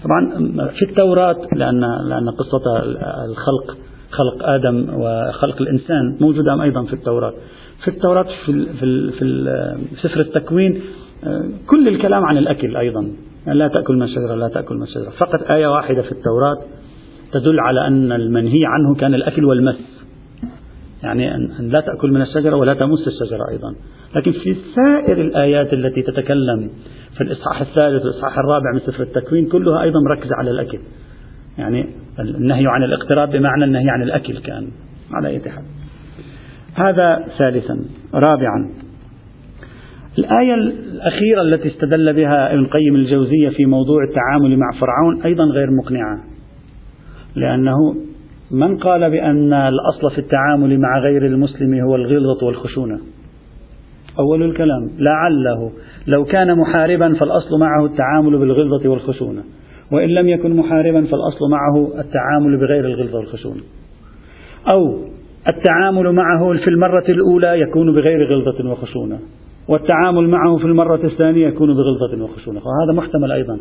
طبعا 0.04 0.30
في 0.68 0.82
التوراة 0.82 1.36
لأن 1.56 1.80
لأن 2.08 2.30
قصة 2.30 2.82
الخلق 3.24 3.76
خلق 4.10 4.48
آدم 4.48 4.86
وخلق 4.94 5.62
الإنسان 5.62 6.16
موجودة 6.20 6.62
أيضا 6.62 6.84
في 6.84 6.92
التوراة. 6.92 7.32
في 7.84 7.88
التوراة 7.88 8.26
في, 8.46 8.66
في, 8.80 9.12
في 9.12 9.46
سفر 10.02 10.20
التكوين 10.20 10.80
كل 11.66 11.88
الكلام 11.88 12.24
عن 12.24 12.38
الأكل 12.38 12.76
أيضا. 12.76 13.08
لا 13.46 13.68
تأكل 13.68 13.96
من 13.96 14.02
الشجرة 14.02 14.34
لا 14.34 14.48
تأكل 14.48 14.74
من 14.74 14.82
الشجرة. 14.82 15.10
فقط 15.10 15.50
آية 15.50 15.66
واحدة 15.66 16.02
في 16.02 16.12
التوراة 16.12 16.58
تدل 17.32 17.60
على 17.60 17.86
أن 17.86 18.12
المنهي 18.12 18.66
عنه 18.66 18.94
كان 18.94 19.14
الأكل 19.14 19.44
والمس. 19.44 20.00
يعني 21.02 21.34
أن 21.34 21.68
لا 21.68 21.80
تأكل 21.80 22.10
من 22.10 22.22
الشجرة 22.22 22.56
ولا 22.56 22.74
تمس 22.74 23.08
الشجرة 23.08 23.48
أيضا. 23.50 23.74
لكن 24.16 24.32
في 24.32 24.56
سائر 24.74 25.20
الآيات 25.20 25.72
التي 25.72 26.02
تتكلم 26.02 26.70
في 27.14 27.20
الإصحاح 27.20 27.60
الثالث 27.60 28.04
والإصحاح 28.04 28.38
الرابع 28.38 28.72
من 28.74 28.80
سفر 28.80 29.02
التكوين 29.02 29.46
كلها 29.46 29.82
أيضا 29.82 30.00
مركزة 30.00 30.36
على 30.36 30.50
الأكل. 30.50 30.78
يعني 31.58 31.86
النهي 32.18 32.64
عن 32.66 32.82
الاقتراب 32.82 33.30
بمعنى 33.30 33.64
النهي 33.64 33.90
عن 33.90 34.02
الأكل 34.02 34.38
كان 34.38 34.68
على 35.12 35.28
أي 35.28 35.40
حال. 35.40 35.64
هذا 36.74 37.24
ثالثا. 37.38 37.84
رابعا. 38.14 38.89
الآية 40.18 40.54
الأخيرة 40.54 41.42
التي 41.42 41.68
استدل 41.68 42.12
بها 42.12 42.54
ابن 42.54 42.66
قيم 42.66 42.94
الجوزية 42.94 43.48
في 43.48 43.66
موضوع 43.66 44.04
التعامل 44.04 44.58
مع 44.58 44.70
فرعون 44.80 45.22
أيضا 45.22 45.44
غير 45.44 45.70
مقنعة 45.70 46.20
لأنه 47.36 47.76
من 48.50 48.76
قال 48.76 49.10
بأن 49.10 49.52
الأصل 49.52 50.10
في 50.10 50.18
التعامل 50.18 50.80
مع 50.80 50.98
غير 50.98 51.26
المسلم 51.26 51.80
هو 51.80 51.96
الغلظة 51.96 52.46
والخشونة. 52.46 52.98
أول 54.18 54.42
الكلام 54.42 54.90
لعله 54.98 55.72
لو 56.06 56.24
كان 56.24 56.58
محاربا 56.58 57.14
فالأصل 57.14 57.60
معه 57.60 57.86
التعامل 57.86 58.38
بالغلظة 58.38 58.88
والخشونة 58.88 59.42
وإن 59.92 60.08
لم 60.08 60.28
يكن 60.28 60.56
محاربا 60.56 61.00
فالأصل 61.00 61.50
معه 61.50 62.00
التعامل 62.00 62.60
بغير 62.60 62.84
الغلظة 62.84 63.18
والخشونة. 63.18 63.62
أو 64.74 64.98
التعامل 65.54 66.12
معه 66.12 66.56
في 66.64 66.68
المرة 66.70 67.04
الأولى 67.08 67.60
يكون 67.60 67.94
بغير 67.94 68.24
غلظة 68.24 68.70
وخشونة. 68.70 69.18
والتعامل 69.70 70.28
معه 70.28 70.56
في 70.56 70.64
المرة 70.64 71.04
الثانية 71.04 71.46
يكون 71.46 71.74
بغلظة 71.74 72.24
وخشونة. 72.24 72.60
وهذا 72.66 72.92
محتمل 72.92 73.32
أيضا. 73.32 73.58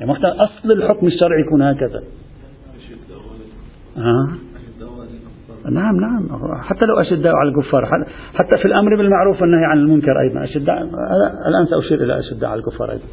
يعني 0.00 0.12
محتمل. 0.12 0.30
أصل 0.30 0.72
الحكم 0.72 1.06
الشرعي 1.06 1.40
يكون 1.40 1.62
هكذا. 1.62 2.02
آه. 3.96 4.28
نعم 5.70 5.96
نعم. 6.00 6.28
حتى 6.62 6.86
لو 6.86 7.00
أشداء 7.00 7.34
على 7.34 7.48
الكفار. 7.48 7.84
حتى 8.34 8.58
في 8.58 8.64
الأمر 8.64 8.96
بالمعروف 8.96 9.42
والنهي 9.42 9.64
عن 9.64 9.78
المنكر 9.78 10.20
أيضا. 10.20 10.44
أشداء 10.44 10.82
الآن 11.48 11.66
سأشير 11.70 12.04
إلى 12.04 12.18
أشداء 12.18 12.50
على 12.50 12.58
الكفار 12.58 12.90
أيضا. 12.90 13.04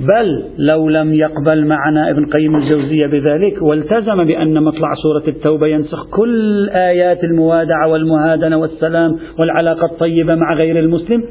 بل 0.00 0.44
لو 0.58 0.88
لم 0.88 1.14
يقبل 1.14 1.66
معنا 1.66 2.10
ابن 2.10 2.26
قيم 2.26 2.56
الجوزية 2.56 3.06
بذلك 3.06 3.62
والتزم 3.62 4.24
بأن 4.24 4.62
مطلع 4.62 4.94
سورة 5.02 5.28
التوبة 5.28 5.66
ينسخ 5.66 6.10
كل 6.10 6.68
آيات 6.68 7.24
الموادعة 7.24 7.88
والمهادنة 7.88 8.56
والسلام 8.56 9.18
والعلاقة 9.38 9.84
الطيبة 9.84 10.34
مع 10.34 10.54
غير 10.54 10.78
المسلم. 10.78 11.24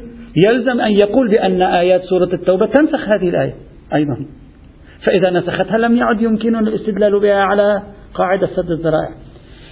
يلزم 0.46 0.80
أن 0.80 0.92
يقول 0.92 1.28
بأن 1.28 1.62
آيات 1.62 2.02
سورة 2.02 2.28
التوبة 2.32 2.66
تنسخ 2.66 3.08
هذه 3.08 3.28
الآية 3.28 3.54
أيضا. 3.94 4.16
فإذا 5.06 5.30
نسختها 5.30 5.78
لم 5.78 5.96
يعد 5.96 6.20
يمكن 6.20 6.56
الاستدلال 6.56 7.20
بها 7.20 7.40
على 7.40 7.82
قاعدة 8.14 8.46
سد 8.46 8.70
الذرائع. 8.70 9.10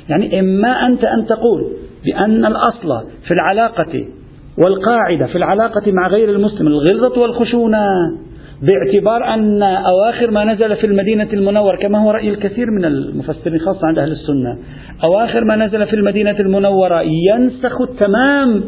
يعني 0.08 0.40
إما 0.40 0.86
أنت 0.86 1.04
أن 1.04 1.26
تقول 1.26 1.72
بأن 2.04 2.44
الأصل 2.44 2.88
في 3.28 3.34
العلاقة 3.34 4.04
والقاعدة 4.64 5.26
في 5.26 5.38
العلاقة 5.38 5.92
مع 5.92 6.08
غير 6.08 6.30
المسلم 6.30 6.66
الغلظة 6.66 7.20
والخشونة. 7.20 7.86
باعتبار 8.66 9.34
أن 9.34 9.62
أواخر 9.62 10.30
ما 10.30 10.44
نزل 10.44 10.76
في 10.76 10.86
المدينة 10.86 11.28
المنورة 11.32 11.76
كما 11.76 11.98
هو 11.98 12.10
رأي 12.10 12.28
الكثير 12.28 12.70
من 12.70 12.84
المفسرين 12.84 13.60
خاصة 13.60 13.86
عند 13.86 13.98
أهل 13.98 14.12
السنة 14.12 14.58
أواخر 15.04 15.44
ما 15.44 15.56
نزل 15.56 15.86
في 15.86 15.96
المدينة 15.96 16.40
المنورة 16.40 17.02
ينسخ 17.02 17.78
تمام 18.00 18.64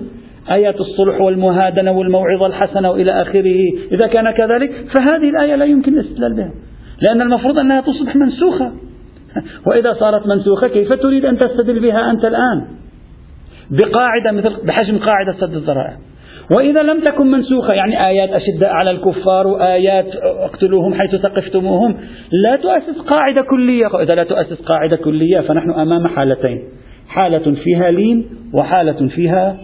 آيات 0.51 0.81
الصلح 0.81 1.21
والمهادنة 1.21 1.93
والموعظة 1.93 2.47
الحسنة 2.47 2.91
وإلى 2.91 3.23
آخره. 3.23 3.61
إذا 3.93 4.07
كان 4.07 4.31
كذلك 4.31 4.71
فهذه 4.97 5.31
الآية 5.31 5.57
لا 5.57 5.65
يمكن 5.65 5.95
الاستدلال 5.95 6.35
بها 6.35 6.51
لأن 7.09 7.23
المفروض 7.23 7.59
أنها 7.59 7.81
تصبح 7.81 8.17
منسوخة. 8.17 8.73
وإذا 9.67 9.93
صارت 9.93 10.27
منسوخة 10.27 10.69
كيف 10.69 10.93
تريد 10.93 11.25
أن 11.25 11.39
تستدل 11.39 11.81
بها 11.81 12.11
أنت 12.11 12.27
الآن؟ 12.27 12.67
بقاعدة 13.71 14.33
مثل 14.33 14.67
بحجم 14.67 14.99
قاعدة 14.99 15.33
سد 15.33 15.55
الذرائع. 15.55 15.97
وإذا 16.51 16.83
لم 16.83 17.01
تكن 17.01 17.27
منسوخة 17.27 17.73
يعني 17.73 18.07
آيات 18.07 18.31
أشداء 18.31 18.71
على 18.71 18.91
الكفار 18.91 19.47
وآيات 19.47 20.07
اقتلوهم 20.23 20.95
حيث 20.95 21.17
ثقفتموهم 21.17 21.97
لا 22.45 22.57
تؤسس 22.57 22.99
قاعدة 22.99 23.43
كلية. 23.51 23.87
إذا 23.87 24.15
لا 24.15 24.25
تؤسس 24.25 24.63
قاعدة 24.63 24.97
كلية 24.97 25.41
فنحن 25.41 25.71
أمام 25.71 26.07
حالتين 26.07 26.63
حالة 27.09 27.55
فيها 27.65 27.91
لين 27.91 28.27
وحالة 28.55 29.09
فيها 29.09 29.57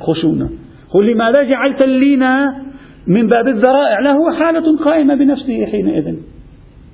خشونة. 0.00 0.50
قل 0.94 1.12
لماذا 1.12 1.42
جعلت 1.42 1.84
اللين 1.84 2.24
من 3.06 3.26
باب 3.26 3.48
الذرائع؟ 3.48 4.00
لا 4.00 4.10
هو 4.10 4.30
حالة 4.38 4.78
قائمة 4.84 5.14
بنفسه 5.14 5.66
حينئذ. 5.66 6.04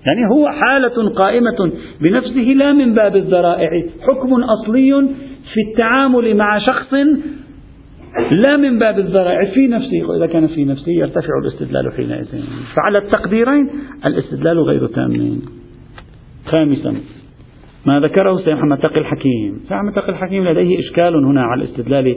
يعني 0.06 0.20
هو 0.34 0.48
حالة 0.48 1.08
قائمة 1.08 1.72
بنفسه 2.00 2.52
لا 2.56 2.72
من 2.72 2.94
باب 2.94 3.16
الذرائع. 3.16 3.70
حكم 4.08 4.42
أصلي 4.42 5.08
في 5.54 5.60
التعامل 5.70 6.36
مع 6.36 6.58
شخص 6.58 6.94
لا 8.30 8.56
من 8.56 8.78
باب 8.78 8.98
الذرائع 8.98 9.44
في 9.44 9.66
نفسه 9.66 10.08
وإذا 10.08 10.26
كان 10.26 10.46
في 10.46 10.64
نفسه 10.64 10.92
يرتفع 10.92 11.38
الاستدلال 11.44 11.92
حينئذ. 11.92 12.26
فعلى 12.76 12.98
التقديرين 12.98 13.70
الاستدلال 14.06 14.58
غير 14.58 14.86
تام. 14.86 15.38
خامسا 16.46 16.94
ما 17.86 18.00
ذكره 18.00 18.36
سيد 18.36 18.54
محمد 18.54 18.78
تقي 18.78 19.00
الحكيم. 19.00 19.60
سيد 19.62 19.72
محمد 19.72 19.92
تقي 19.92 20.08
الحكيم 20.08 20.44
لديه 20.44 20.78
إشكال 20.78 21.24
هنا 21.24 21.42
على 21.42 21.64
الاستدلال 21.64 22.16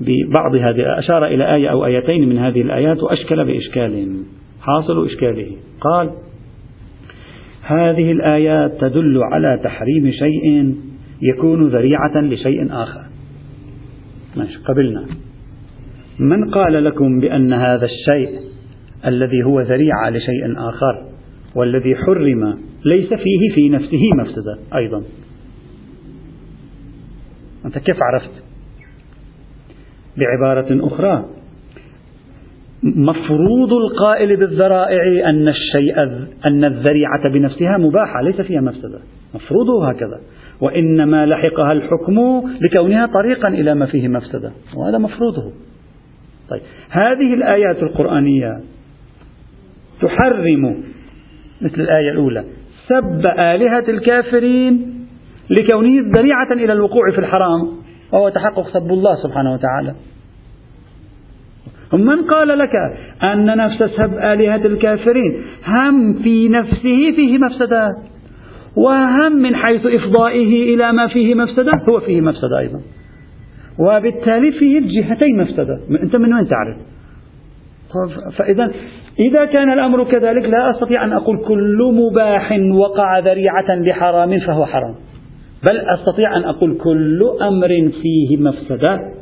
ببعض 0.00 0.54
هذه 0.54 0.98
أشار 0.98 1.26
إلى 1.26 1.54
آية 1.54 1.68
أو 1.68 1.86
آيتين 1.86 2.28
من 2.28 2.38
هذه 2.38 2.62
الآيات 2.62 3.02
وأشكل 3.02 3.44
بإشكال 3.44 4.22
حاصل 4.60 5.06
إشكاله. 5.06 5.50
قال 5.80 6.10
هذه 7.62 8.12
الآيات 8.12 8.80
تدل 8.80 9.20
على 9.32 9.60
تحريم 9.64 10.10
شيء 10.10 10.74
يكون 11.22 11.68
ذريعة 11.68 12.20
لشيء 12.22 12.66
آخر. 12.70 13.07
ماشي 14.36 14.58
قبلنا. 14.58 15.06
من 16.18 16.50
قال 16.50 16.84
لكم 16.84 17.20
بأن 17.20 17.52
هذا 17.52 17.84
الشيء 17.84 18.40
الذي 19.06 19.42
هو 19.42 19.60
ذريعة 19.60 20.10
لشيء 20.10 20.68
آخر 20.68 21.08
والذي 21.54 21.96
حرم 21.96 22.58
ليس 22.84 23.08
فيه 23.08 23.54
في 23.54 23.68
نفسه 23.68 24.00
مفسدة 24.18 24.58
أيضا؟ 24.74 25.02
أنت 27.64 27.78
كيف 27.78 27.96
عرفت؟ 28.02 28.30
بعبارة 30.16 30.86
أخرى 30.86 31.37
مفروض 32.82 33.72
القائل 33.72 34.36
بالذرائع 34.36 35.28
أن 35.28 35.48
الشيء 35.48 36.02
أن 36.46 36.64
الذريعة 36.64 37.28
بنفسها 37.32 37.76
مباحة 37.78 38.22
ليس 38.22 38.40
فيها 38.40 38.60
مفسدة. 38.60 38.98
مفروضه 39.34 39.88
هكذا. 39.88 40.20
وإنما 40.60 41.26
لحقها 41.26 41.72
الحكم 41.72 42.42
لكونها 42.60 43.06
طريقا 43.06 43.48
إلى 43.48 43.74
ما 43.74 43.86
فيه 43.86 44.08
مفسدة. 44.08 44.52
وهذا 44.76 44.98
مفروضه. 44.98 45.52
طيب. 46.50 46.60
هذه 46.90 47.34
الآيات 47.34 47.82
القرآنية 47.82 48.60
تحرم 50.02 50.82
مثل 51.60 51.80
الآية 51.80 52.10
الأولى. 52.10 52.44
سب 52.88 53.26
آلهة 53.38 53.84
الكافرين 53.88 54.94
لكونه 55.50 56.10
ذريعة 56.16 56.52
إلى 56.52 56.72
الوقوع 56.72 57.10
في 57.10 57.18
الحرام. 57.18 57.68
وهو 58.12 58.28
تحقق 58.28 58.68
سب 58.68 58.92
الله 58.92 59.14
سبحانه 59.22 59.52
وتعالى. 59.52 59.94
من 62.04 62.22
قال 62.22 62.58
لك 62.58 62.70
أن 63.22 63.44
نفس 63.44 63.82
سب 63.82 64.14
آلهة 64.14 64.66
الكافرين؟ 64.66 65.42
هم 65.66 66.14
في 66.14 66.48
نفسه 66.48 67.12
فيه 67.16 67.38
مفسدات. 67.38 67.94
وهم 68.76 69.32
من 69.32 69.54
حيث 69.56 69.86
إفضائه 69.86 70.74
إلى 70.74 70.92
ما 70.92 71.06
فيه 71.06 71.34
مفسدة 71.34 71.72
هو 71.88 72.00
فيه 72.00 72.20
مفسدة 72.20 72.58
أيضا. 72.58 72.80
وبالتالي 73.78 74.52
فيه 74.52 74.78
الجهتين 74.78 75.36
مفسدة. 75.40 75.80
أنت 76.02 76.16
من 76.16 76.34
وين 76.34 76.48
تعرف؟ 76.48 76.76
فإذا 78.36 78.70
إذا 79.18 79.44
كان 79.44 79.72
الأمر 79.72 80.04
كذلك 80.04 80.44
لا 80.44 80.70
أستطيع 80.70 81.04
أن 81.04 81.12
أقول 81.12 81.38
كل 81.38 81.78
مباح 81.94 82.58
وقع 82.72 83.18
ذريعة 83.18 83.74
لحرام 83.74 84.38
فهو 84.38 84.66
حرام. 84.66 84.94
بل 85.70 85.78
أستطيع 85.78 86.36
أن 86.36 86.44
أقول 86.44 86.78
كل 86.78 87.22
أمر 87.42 87.68
فيه 88.02 88.36
مفسدة. 88.36 89.17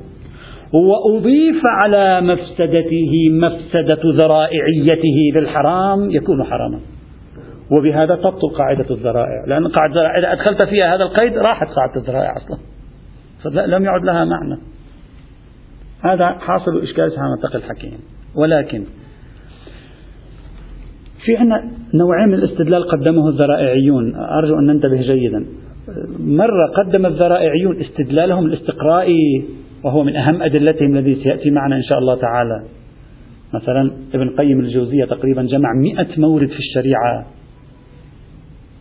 وأضيف 0.77 1.61
على 1.65 2.21
مفسدته 2.21 3.13
مفسدة 3.31 4.03
ذرائعيته 4.15 5.19
للحرام 5.35 6.11
يكون 6.11 6.45
حراما. 6.45 6.81
وبهذا 7.71 8.15
تبطل 8.15 8.49
قاعدة 8.59 8.91
الذرائع. 8.91 9.45
لأن 9.47 9.69
قاعدة 9.69 9.93
الذرائع 9.93 10.19
إذا 10.19 10.33
أدخلت 10.33 10.65
فيها 10.65 10.95
هذا 10.95 11.05
القيد 11.05 11.39
راحت 11.39 11.67
قاعدة 11.67 12.01
الذرائع 12.01 12.33
أصلا. 12.37 12.59
فلم 13.45 13.85
يعد 13.85 14.05
لها 14.05 14.25
معنى. 14.25 14.59
هذا 16.01 16.27
حاصل 16.29 16.83
إشكال 16.83 17.05
منطق 17.05 17.57
الحكيم 17.57 17.99
ولكن 18.37 18.85
في 21.25 21.37
عندنا 21.37 21.71
نوعين 21.95 22.29
من 22.29 22.35
الاستدلال 22.35 22.89
قدمه 22.89 23.29
الذرائعيون. 23.29 24.15
أرجو 24.15 24.59
أن 24.59 24.67
ننتبه 24.67 25.01
جيدا. 25.01 25.47
مرة 26.19 26.67
قدم 26.77 27.07
الذرائعيون 27.07 27.81
استدلالهم 27.81 28.47
الاستقرائي 28.47 29.45
وهو 29.85 30.03
من 30.03 30.17
أهم 30.17 30.43
أدلتهم 30.43 30.97
الذي 30.97 31.15
سيأتي 31.15 31.51
معنا 31.51 31.77
إن 31.77 31.83
شاء 31.83 31.99
الله 31.99 32.15
تعالى. 32.15 32.65
مثلا 33.55 33.91
ابن 34.15 34.37
قيم 34.37 34.61
الجوزية 34.61 35.05
تقريبا 35.05 35.43
جمع 35.43 35.69
مئة 35.83 36.21
مورد 36.21 36.49
في 36.49 36.59
الشريعة. 36.59 37.27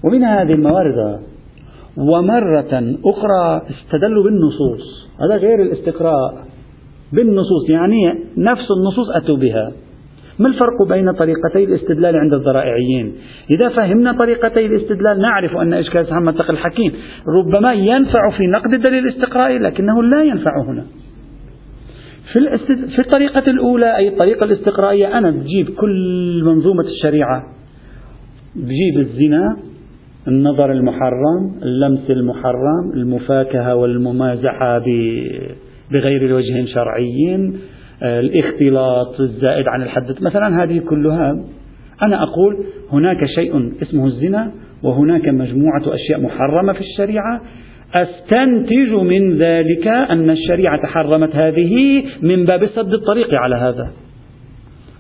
ومن 0.04 0.24
هذه 0.24 0.54
الموارد 0.54 1.20
ومرة 1.98 2.98
أخرى 3.06 3.62
استدلوا 3.70 4.24
بالنصوص. 4.24 5.10
هذا 5.22 5.36
غير 5.36 5.62
الاستقراء. 5.62 6.46
بالنصوص 7.14 7.70
يعني 7.70 8.14
نفس 8.38 8.68
النصوص 8.78 9.10
أتوا 9.16 9.38
بها. 9.38 9.72
ما 10.40 10.48
الفرق 10.48 10.84
بين 10.90 11.12
طريقتي 11.12 11.64
الاستدلال 11.64 12.16
عند 12.16 12.34
الذرائعيين؟ 12.34 13.16
إذا 13.56 13.70
فهمنا 13.70 14.12
طريقتي 14.12 14.66
الاستدلال 14.66 15.22
نعرف 15.22 15.58
أن 15.58 15.74
إشكال 15.74 16.06
محمد 16.12 16.34
تقي 16.34 16.54
الحكيم. 16.54 16.92
ربما 17.28 17.74
ينفع 17.74 18.30
في 18.38 18.48
نقد 18.48 18.74
الدليل 18.74 19.08
الاستقرائي 19.08 19.58
لكنه 19.58 20.04
لا 20.04 20.24
ينفع 20.24 20.52
هنا. 20.68 20.86
في, 22.34 22.40
الاستد... 22.40 22.90
في 22.96 23.00
الطريقة 23.00 23.52
الأولى 23.52 23.98
أي 23.98 24.08
الطريقة 24.08 24.44
الاستقرائية 24.44 25.18
أنا 25.18 25.32
بجيب 25.32 25.70
كل 25.70 26.42
منظومة 26.46 26.84
الشريعة. 26.84 27.44
بجيب 28.56 29.00
الزنا 29.00 29.58
النظر 30.28 30.72
المحرم 30.72 31.60
اللمس 31.64 32.10
المحرم 32.10 32.92
المفاكهة 32.94 33.76
والممازحة 33.76 34.82
بغير 35.92 36.36
وجه 36.36 36.66
شرعي 36.66 37.54
الاختلاط 38.04 39.20
الزائد 39.20 39.68
عن 39.68 39.82
الحد 39.82 40.16
مثلا 40.22 40.64
هذه 40.64 40.80
كلها 40.80 41.40
أنا 42.02 42.24
أقول 42.24 42.66
هناك 42.92 43.26
شيء 43.26 43.72
اسمه 43.82 44.06
الزنا 44.06 44.52
وهناك 44.84 45.28
مجموعة 45.28 45.82
أشياء 45.88 46.22
محرمة 46.22 46.74
في 46.74 46.80
الشريعة. 46.82 47.42
أستنتج 47.94 48.94
من 48.94 49.38
ذلك 49.38 49.88
أن 49.88 50.30
الشريعة 50.30 50.86
حرمت 50.88 51.36
هذه 51.36 52.04
من 52.22 52.46
باب 52.46 52.68
سد 52.68 52.94
الطريق 52.94 53.38
على 53.38 53.56
هذا. 53.56 53.92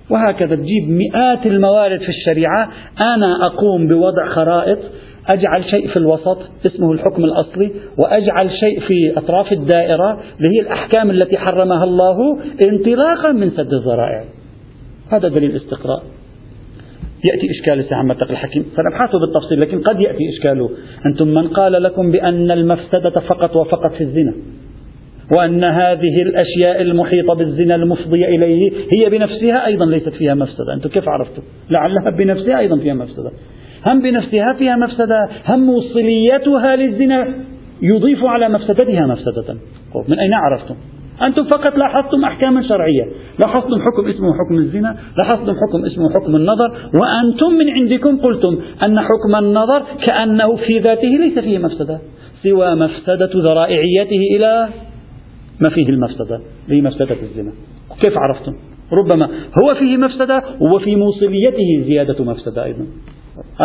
وهكذا 0.09 0.55
تجيب 0.55 0.89
مئات 0.89 1.45
الموارد 1.45 1.99
في 1.99 2.09
الشريعة. 2.09 2.69
أنا 2.99 3.39
أقوم 3.47 3.87
بوضع 3.87 4.25
خرائط 4.27 4.79
أجعل 5.27 5.63
شيء 5.63 5.87
في 5.87 5.97
الوسط 5.97 6.37
اسمه 6.65 6.91
الحكم 6.91 7.23
الأصلي 7.23 7.71
وأجعل 7.97 8.51
شيء 8.51 8.79
في 8.79 9.17
أطراف 9.17 9.51
الدائرة 9.51 10.11
اللي 10.11 10.57
هي 10.57 10.61
الأحكام 10.61 11.11
التي 11.11 11.37
حرمها 11.37 11.83
الله 11.83 12.37
انطلاقا 12.69 13.31
من 13.31 13.51
سد 13.51 13.73
الذرائع 13.73 14.23
هذا 15.11 15.27
دليل 15.27 15.55
استقراء 15.55 16.03
يأتي 17.31 17.47
إشكال 17.51 17.79
استعمال 17.79 18.17
تقي 18.17 18.29
الحكيم. 18.29 18.65
سنبحثه 18.75 19.19
بالتفصيل 19.19 19.61
لكن 19.61 19.81
قد 19.81 19.99
يأتي 19.99 20.29
إشكاله. 20.37 20.69
أنتم 21.05 21.27
من 21.27 21.47
قال 21.47 21.83
لكم 21.83 22.11
بأن 22.11 22.51
المفسدة 22.51 23.19
فقط 23.27 23.55
وفقط 23.55 23.93
في 23.97 24.01
الزنا 24.01 24.33
وأن 25.37 25.63
هذه 25.63 26.21
الأشياء 26.21 26.81
المحيطة 26.81 27.33
بالزنا 27.33 27.75
المفضية 27.75 28.25
إليه 28.25 28.71
هي 28.97 29.09
بنفسها 29.09 29.65
أيضا 29.65 29.85
ليست 29.85 30.09
فيها 30.09 30.33
مفسدة. 30.33 30.73
أنتم 30.73 30.89
كيف 30.89 31.09
عرفتم؟ 31.09 31.41
لعلها 31.69 32.09
بنفسها 32.09 32.59
أيضا 32.59 32.77
فيها 32.77 32.93
مفسدة. 32.93 33.31
هم 33.85 34.01
بنفسها 34.01 34.53
فيها 34.57 34.75
مفسدة 34.75 35.29
هم 35.47 35.59
موصليتها 35.59 36.75
للزنا 36.75 37.27
يضيف 37.81 38.23
على 38.23 38.49
مفسدتها 38.49 39.07
مفسدة. 39.07 39.55
من 40.07 40.19
أين 40.19 40.33
عرفتم؟ 40.33 40.75
أنتم 41.21 41.43
فقط 41.43 41.77
لاحظتم 41.77 42.23
أحكاما 42.25 42.61
شرعية. 42.67 43.05
لاحظتم 43.39 43.75
حكم 43.81 44.09
اسمه 44.09 44.33
حكم 44.33 44.55
الزنا 44.57 44.97
لاحظتم 45.17 45.53
حكم 45.53 45.85
اسمه 45.85 46.09
حكم 46.09 46.35
النظر 46.35 46.71
وأنتم 47.01 47.49
من 47.53 47.69
عندكم 47.69 48.17
قلتم 48.17 48.57
أن 48.83 48.99
حكم 48.99 49.35
النظر 49.35 49.83
كأنه 50.07 50.55
في 50.55 50.79
ذاته 50.79 51.07
ليس 51.07 51.39
فيه 51.39 51.57
مفسدة 51.57 51.99
سوى 52.43 52.75
مفسدة 52.75 53.29
ذرائعيته 53.35 54.19
إلى 54.35 54.69
ما 55.65 55.69
فيه 55.69 55.89
المفسدة 55.89 56.39
هي 56.69 56.81
مفسدة 56.81 57.15
الزنا. 57.21 57.51
كيف 58.01 58.17
عرفتم؟ 58.17 58.53
ربما 58.93 59.29
هو 59.63 59.75
فيه 59.75 59.97
مفسدة 59.97 60.43
وفي 60.61 60.95
موصليته 60.95 61.83
زيادة 61.87 62.23
مفسدة 62.23 62.63
أيضا. 62.63 62.85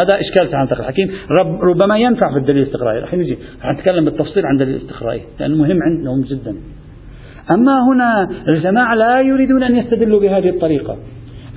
هذا 0.01 0.21
إشكال 0.21 0.51
تعالى 0.51 0.71
الحكيم 0.73 1.11
رب 1.31 1.61
ربما 1.63 1.99
ينفع 1.99 2.33
في 2.33 2.39
الدليل 2.39 2.63
الاستقرائي. 2.63 2.99
الحين 2.99 3.21
نجي 3.21 3.39
نتكلم 3.75 4.05
بالتفصيل 4.05 4.47
عن 4.47 4.55
الدليل 4.55 4.75
الاستقرائي 4.75 5.23
لأنه 5.41 5.57
مهم 5.57 5.79
عندهم 5.83 6.21
جدا. 6.21 6.57
أما 7.51 7.73
هنا 7.93 8.31
الجماعة 8.49 8.95
لا 8.95 9.21
يريدون 9.21 9.63
أن 9.63 9.77
يستدلوا 9.77 10.21
بهذه 10.21 10.49
الطريقة. 10.49 10.97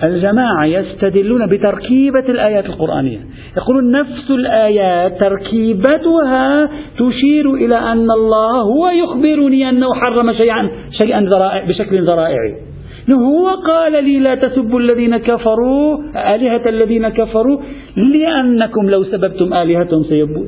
الجماعة 0.04 0.66
يستدلون 0.66 1.46
بتركيبة 1.46 2.26
الآيات 2.30 2.66
القرآنية. 2.66 3.20
يقولون 3.58 3.92
نفس 3.92 4.32
الآيات 4.32 5.20
تركيبتها 5.20 6.70
تشير 6.98 7.54
إلى 7.54 7.76
أن 7.76 8.12
الله 8.12 8.62
هو 8.62 8.90
يخبرني 8.90 9.70
أنه 9.70 9.94
حرم 9.94 10.34
شيئا 10.34 10.70
شيئا 11.02 11.22
ذرائع 11.22 11.66
بشكل 11.66 12.06
ذرائعي. 12.06 12.73
هو 13.12 13.48
قال 13.68 14.04
لي 14.04 14.20
لا 14.20 14.36
تسبوا 14.36 14.80
الذين 14.80 15.18
كفروا 15.18 15.98
آلهة 16.36 16.70
الذين 16.70 17.10
كفروا 17.10 17.60
لأنكم 17.98 18.90
لو 18.90 19.04
سببتم 19.04 19.54
آلهتهم 19.54 20.04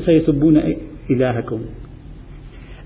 سيسبون 0.06 0.62
إلهكم. 1.12 1.60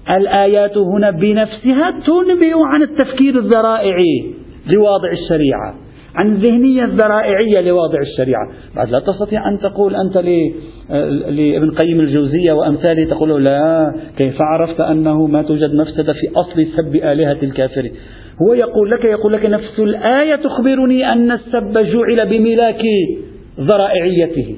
الآيات 0.09 0.78
هنا 0.78 1.11
بنفسها 1.11 1.91
تنبئ 1.91 2.53
عن 2.65 2.82
التفكير 2.82 3.38
الذرائعي 3.38 4.34
لواضع 4.67 5.11
الشريعة 5.11 5.76
عن 6.15 6.32
الذهنية 6.32 6.84
الذرائعية 6.84 7.61
لواضع 7.61 7.99
الشريعة. 8.01 8.49
بعد 8.76 8.89
لا 8.89 8.99
تستطيع 8.99 9.49
أن 9.49 9.59
تقول 9.59 9.95
أنت 9.95 10.17
لابن 11.30 11.72
قيم 11.72 11.99
الجوزية 11.99 12.51
وأمثاله 12.51 13.09
تقول 13.09 13.43
لا 13.43 13.93
كيف 14.17 14.41
عرفت 14.41 14.82
أنه 14.82 15.28
ما 15.28 15.41
توجد 15.41 15.76
مفسدة 15.76 16.13
في 16.13 16.28
أصل 16.36 16.65
سب 16.78 16.95
آلهة 16.95 17.38
الكافر 17.43 17.89
هو 18.42 18.54
يقول 18.54 18.92
لك 18.92 19.06
يقول 19.06 19.34
لك 19.34 19.46
نفس 19.46 19.80
الآية 19.80 20.36
تخبرني 20.36 21.14
أن 21.14 21.32
السب 21.32 21.74
جعل 21.74 22.30
بملاك 22.30 22.82
ذرائعيته. 23.60 24.56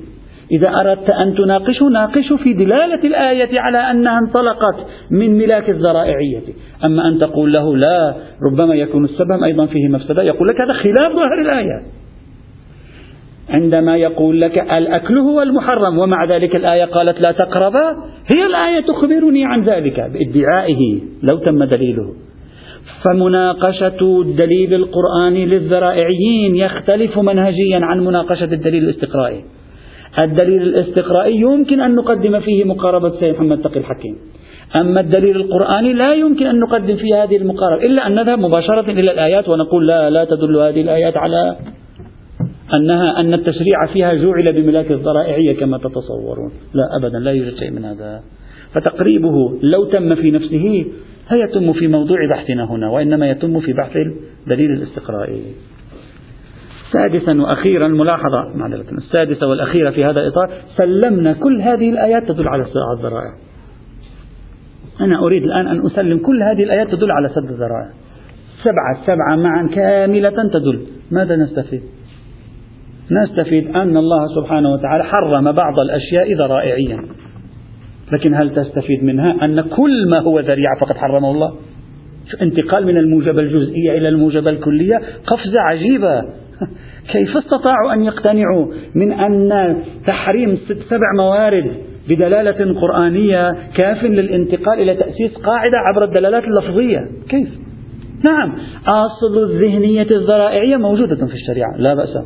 إذا 0.51 0.73
أردت 0.81 1.09
أن 1.09 1.35
تناقشه 1.35 1.85
ناقشه 1.85 2.35
في 2.35 2.53
دلالة 2.53 3.03
الآية 3.03 3.59
على 3.59 3.77
أنها 3.77 4.19
انطلقت 4.19 4.87
من 5.11 5.37
ملاك 5.37 5.69
الذرائعية. 5.69 6.41
أما 6.85 7.07
أن 7.07 7.19
تقول 7.19 7.53
له 7.53 7.77
لا 7.77 8.15
ربما 8.51 8.75
يكون 8.75 9.05
السبب 9.05 9.43
أيضا 9.43 9.65
فيه 9.65 9.87
مفسدة 9.87 10.23
يقول 10.23 10.47
لك 10.51 10.61
هذا 10.61 10.73
خلاف 10.73 11.15
ظاهر 11.15 11.41
الآية. 11.41 11.83
عندما 13.49 13.97
يقول 13.97 14.41
لك 14.41 14.57
الأكل 14.57 15.17
هو 15.17 15.41
المحرم 15.41 15.99
ومع 15.99 16.25
ذلك 16.25 16.55
الآية 16.55 16.85
قالت 16.85 17.25
لا 17.25 17.31
تقربا 17.31 17.89
هي 18.35 18.45
الآية 18.45 18.79
تخبرني 18.79 19.45
عن 19.45 19.63
ذلك 19.63 19.99
بإدعائه 19.99 20.99
لو 21.31 21.37
تم 21.37 21.63
دليله. 21.63 22.13
فمناقشة 23.03 24.21
الدليل 24.21 24.73
القرآني 24.73 25.45
للذرائعيين 25.45 26.55
يختلف 26.55 27.19
منهجيا 27.19 27.79
عن 27.79 27.99
مناقشة 27.99 28.53
الدليل 28.53 28.83
الاستقرائي. 28.83 29.43
الدليل 30.19 30.61
الاستقرائي 30.61 31.35
يمكن 31.35 31.81
أن 31.81 31.95
نقدم 31.95 32.39
فيه 32.39 32.63
مقاربة 32.63 33.19
سيد 33.19 33.33
محمد 33.35 33.61
تقي 33.61 33.79
الحكيم. 33.79 34.15
أما 34.75 34.99
الدليل 34.99 35.35
القرآني 35.35 35.93
لا 35.93 36.13
يمكن 36.13 36.45
أن 36.45 36.59
نقدم 36.59 36.95
فيه 36.95 37.23
هذه 37.23 37.37
المقاربة 37.37 37.85
إلا 37.85 38.07
أن 38.07 38.15
نذهب 38.15 38.39
مباشرة 38.39 38.91
إلى 38.91 39.11
الآيات 39.11 39.49
ونقول 39.49 39.87
لا 39.87 40.09
لا 40.09 40.25
تدل 40.25 40.57
هذه 40.57 40.81
الآيات 40.81 41.17
على 41.17 41.55
أنها 42.73 43.19
أن 43.19 43.33
التشريع 43.33 43.85
فيها 43.93 44.13
جعل 44.13 44.53
بملاك 44.53 44.91
الذرائعية 44.91 45.59
كما 45.59 45.77
تتصورون. 45.77 46.51
لا 46.73 46.97
أبدا 46.97 47.19
لا 47.19 47.31
يوجد 47.31 47.55
شيء 47.55 47.71
من 47.71 47.85
هذا. 47.85 48.19
فتقريبه 48.73 49.59
لو 49.61 49.85
تم 49.85 50.15
في 50.15 50.31
نفسه 50.31 50.85
لا 51.31 51.37
يتم 51.37 51.73
في 51.73 51.87
موضوع 51.87 52.17
بحثنا 52.29 52.71
هنا؟ 52.71 52.89
وإنما 52.89 53.29
يتم 53.29 53.59
في 53.59 53.73
بحث 53.73 53.95
الدليل 53.95 54.71
الاستقرائي 54.71 55.41
سادسا 56.91 57.41
وأخيرا 57.41 57.87
ملاحظة. 57.87 58.55
معذرة. 58.55 58.85
السادسة 58.91 59.47
والأخيرة 59.47 59.89
في 59.89 60.05
هذا 60.05 60.19
الإطار 60.21 60.49
سلمنا 60.77 61.33
كل 61.33 61.61
هذه 61.61 61.89
الآيات 61.89 62.23
تدل 62.23 62.47
على 62.47 62.65
صراع 62.65 62.93
الذرائع. 62.97 63.33
أنا 65.01 65.19
أريد 65.19 65.43
الآن 65.43 65.67
أن 65.67 65.85
أسلم 65.85 66.17
كل 66.17 66.43
هذه 66.43 66.63
الآيات 66.63 66.87
تدل 66.87 67.11
على 67.11 67.29
سد 67.29 67.51
الذرائع. 67.51 67.89
سبعة 68.63 69.05
سبعة 69.05 69.35
معا 69.35 69.67
كاملة 69.75 70.49
تدل. 70.53 70.81
ماذا 71.11 71.35
نستفيد؟ 71.35 71.81
نستفيد 73.11 73.75
أن 73.75 73.97
الله 73.97 74.27
سبحانه 74.35 74.73
وتعالى 74.73 75.03
حرم 75.03 75.51
بعض 75.51 75.79
الأشياء 75.79 76.33
ذرائعيا. 76.33 77.05
لكن 78.13 78.35
هل 78.35 78.55
تستفيد 78.55 79.03
منها 79.03 79.45
أن 79.45 79.61
كل 79.61 80.09
ما 80.09 80.19
هو 80.19 80.39
ذريعة 80.39 80.79
فقد 80.79 80.97
حرمه 80.97 81.31
الله؟ 81.31 81.53
انتقال 82.41 82.85
من 82.85 82.97
الموجبة 82.97 83.41
الجزئية 83.41 83.97
إلى 83.97 84.09
الموجبة 84.09 84.49
الكلية 84.49 85.01
قفزة 85.27 85.59
عجيبة. 85.59 86.21
كيف 87.11 87.37
استطاعوا 87.37 87.93
أن 87.93 88.03
يقتنعوا 88.03 88.67
من 88.95 89.11
أن 89.11 89.75
تحريم 90.07 90.55
ست 90.55 90.79
سبع 90.89 91.13
موارد 91.17 91.71
بدلالة 92.09 92.79
قرآنية 92.79 93.55
كاف 93.77 94.03
للانتقال 94.03 94.79
إلى 94.79 94.95
تأسيس 94.95 95.33
قاعدة 95.43 95.77
عبر 95.89 96.03
الدلالات 96.03 96.43
اللفظية؟ 96.43 97.07
كيف؟ 97.29 97.49
نعم 98.23 98.53
أصل 98.87 99.43
الذهنية 99.43 100.07
الذرائعية 100.11 100.77
موجودة 100.77 101.15
في 101.15 101.33
الشريعة 101.33 101.77
لا 101.77 101.93
بأس. 101.93 102.17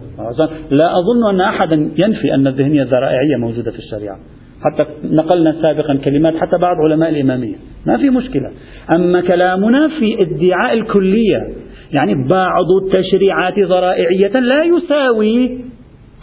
لا 0.72 0.92
أظن 1.00 1.30
أن 1.34 1.42
أحدا 1.42 1.76
ينفي 1.76 2.34
أن 2.34 2.48
الذهنية 2.48 2.82
الذرائعية 2.82 3.36
موجودة 3.36 3.72
في 3.72 3.80
الشريعة. 3.80 4.18
حتى 4.66 4.86
نقلنا 5.04 5.56
سابقا 5.62 5.96
كلمات 5.96 6.36
حتى 6.36 6.58
بعض 6.58 6.76
علماء 6.78 7.10
الإمامية. 7.10 7.56
ما 7.86 7.98
في 7.98 8.10
مشكلة. 8.10 8.52
أما 8.96 9.22
كلامنا 9.22 9.88
في 10.00 10.22
ادعاء 10.22 10.74
الكلية 10.74 11.48
يعني 11.92 12.28
بعض 12.30 12.66
التشريعات 12.84 13.60
ذرائعية 13.60 14.40
لا 14.40 14.64
يساوي 14.64 15.60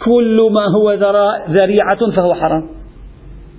كل 0.05 0.49
ما 0.51 0.65
هو 0.77 0.93
ذريعة 1.49 2.11
فهو 2.15 2.33
حرام. 2.33 2.63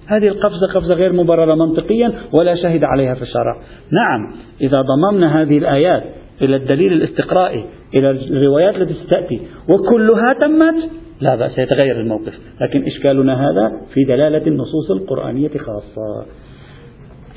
هذه 0.07 0.29
القفزة 0.29 0.67
قفزة 0.75 0.95
غير 0.95 1.13
مبررة 1.13 1.55
منطقيا 1.55 2.13
ولا 2.41 2.55
شهد 2.55 2.85
عليها 2.85 3.15
في 3.15 3.23
الشرع. 3.23 3.57
نعم 3.91 4.33
إذا 4.61 4.83
ضممنا 4.83 5.43
هذه 5.43 5.59
الآيات 5.59 6.05
إلى 6.43 6.57
الدليل 6.57 6.93
الاستقرائي 6.93 7.65
إلى 7.95 8.11
الروايات 8.11 8.77
التي 8.77 8.95
ستأتي 8.95 9.41
وكلها 9.69 10.33
تمت. 10.41 10.91
لا 11.25 11.35
بأس 11.37 11.59
يتغير 11.59 12.01
الموقف. 12.01 12.35
لكن 12.61 12.85
إشكالنا 12.87 13.51
هذا 13.51 13.73
في 13.95 14.05
دلالة 14.05 14.47
النصوص 14.47 14.91
القرآنية 14.91 15.51
خاصة. 15.59 16.27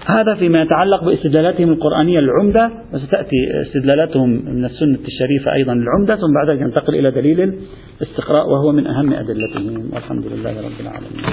هذا 0.05 0.35
فيما 0.39 0.61
يتعلق 0.61 1.03
باستدلالاتهم 1.03 1.69
القرآنية 1.69 2.19
العمدة 2.19 2.71
وستأتي 2.93 3.61
استدلالاتهم 3.61 4.29
من 4.29 4.65
السنة 4.65 4.99
الشريفة 5.07 5.53
أيضا 5.53 5.73
العمدة 5.73 6.15
ثم 6.15 6.33
بعد 6.35 6.49
ذلك 6.49 6.61
ينتقل 6.61 6.95
إلى 6.95 7.11
دليل 7.11 7.53
الاستقراء 8.01 8.49
وهو 8.49 8.71
من 8.71 8.87
أهم 8.87 9.13
أدلتهم. 9.13 9.89
والحمد 9.93 10.25
لله 10.25 10.61
رب 10.61 10.79
العالمين. 10.79 11.23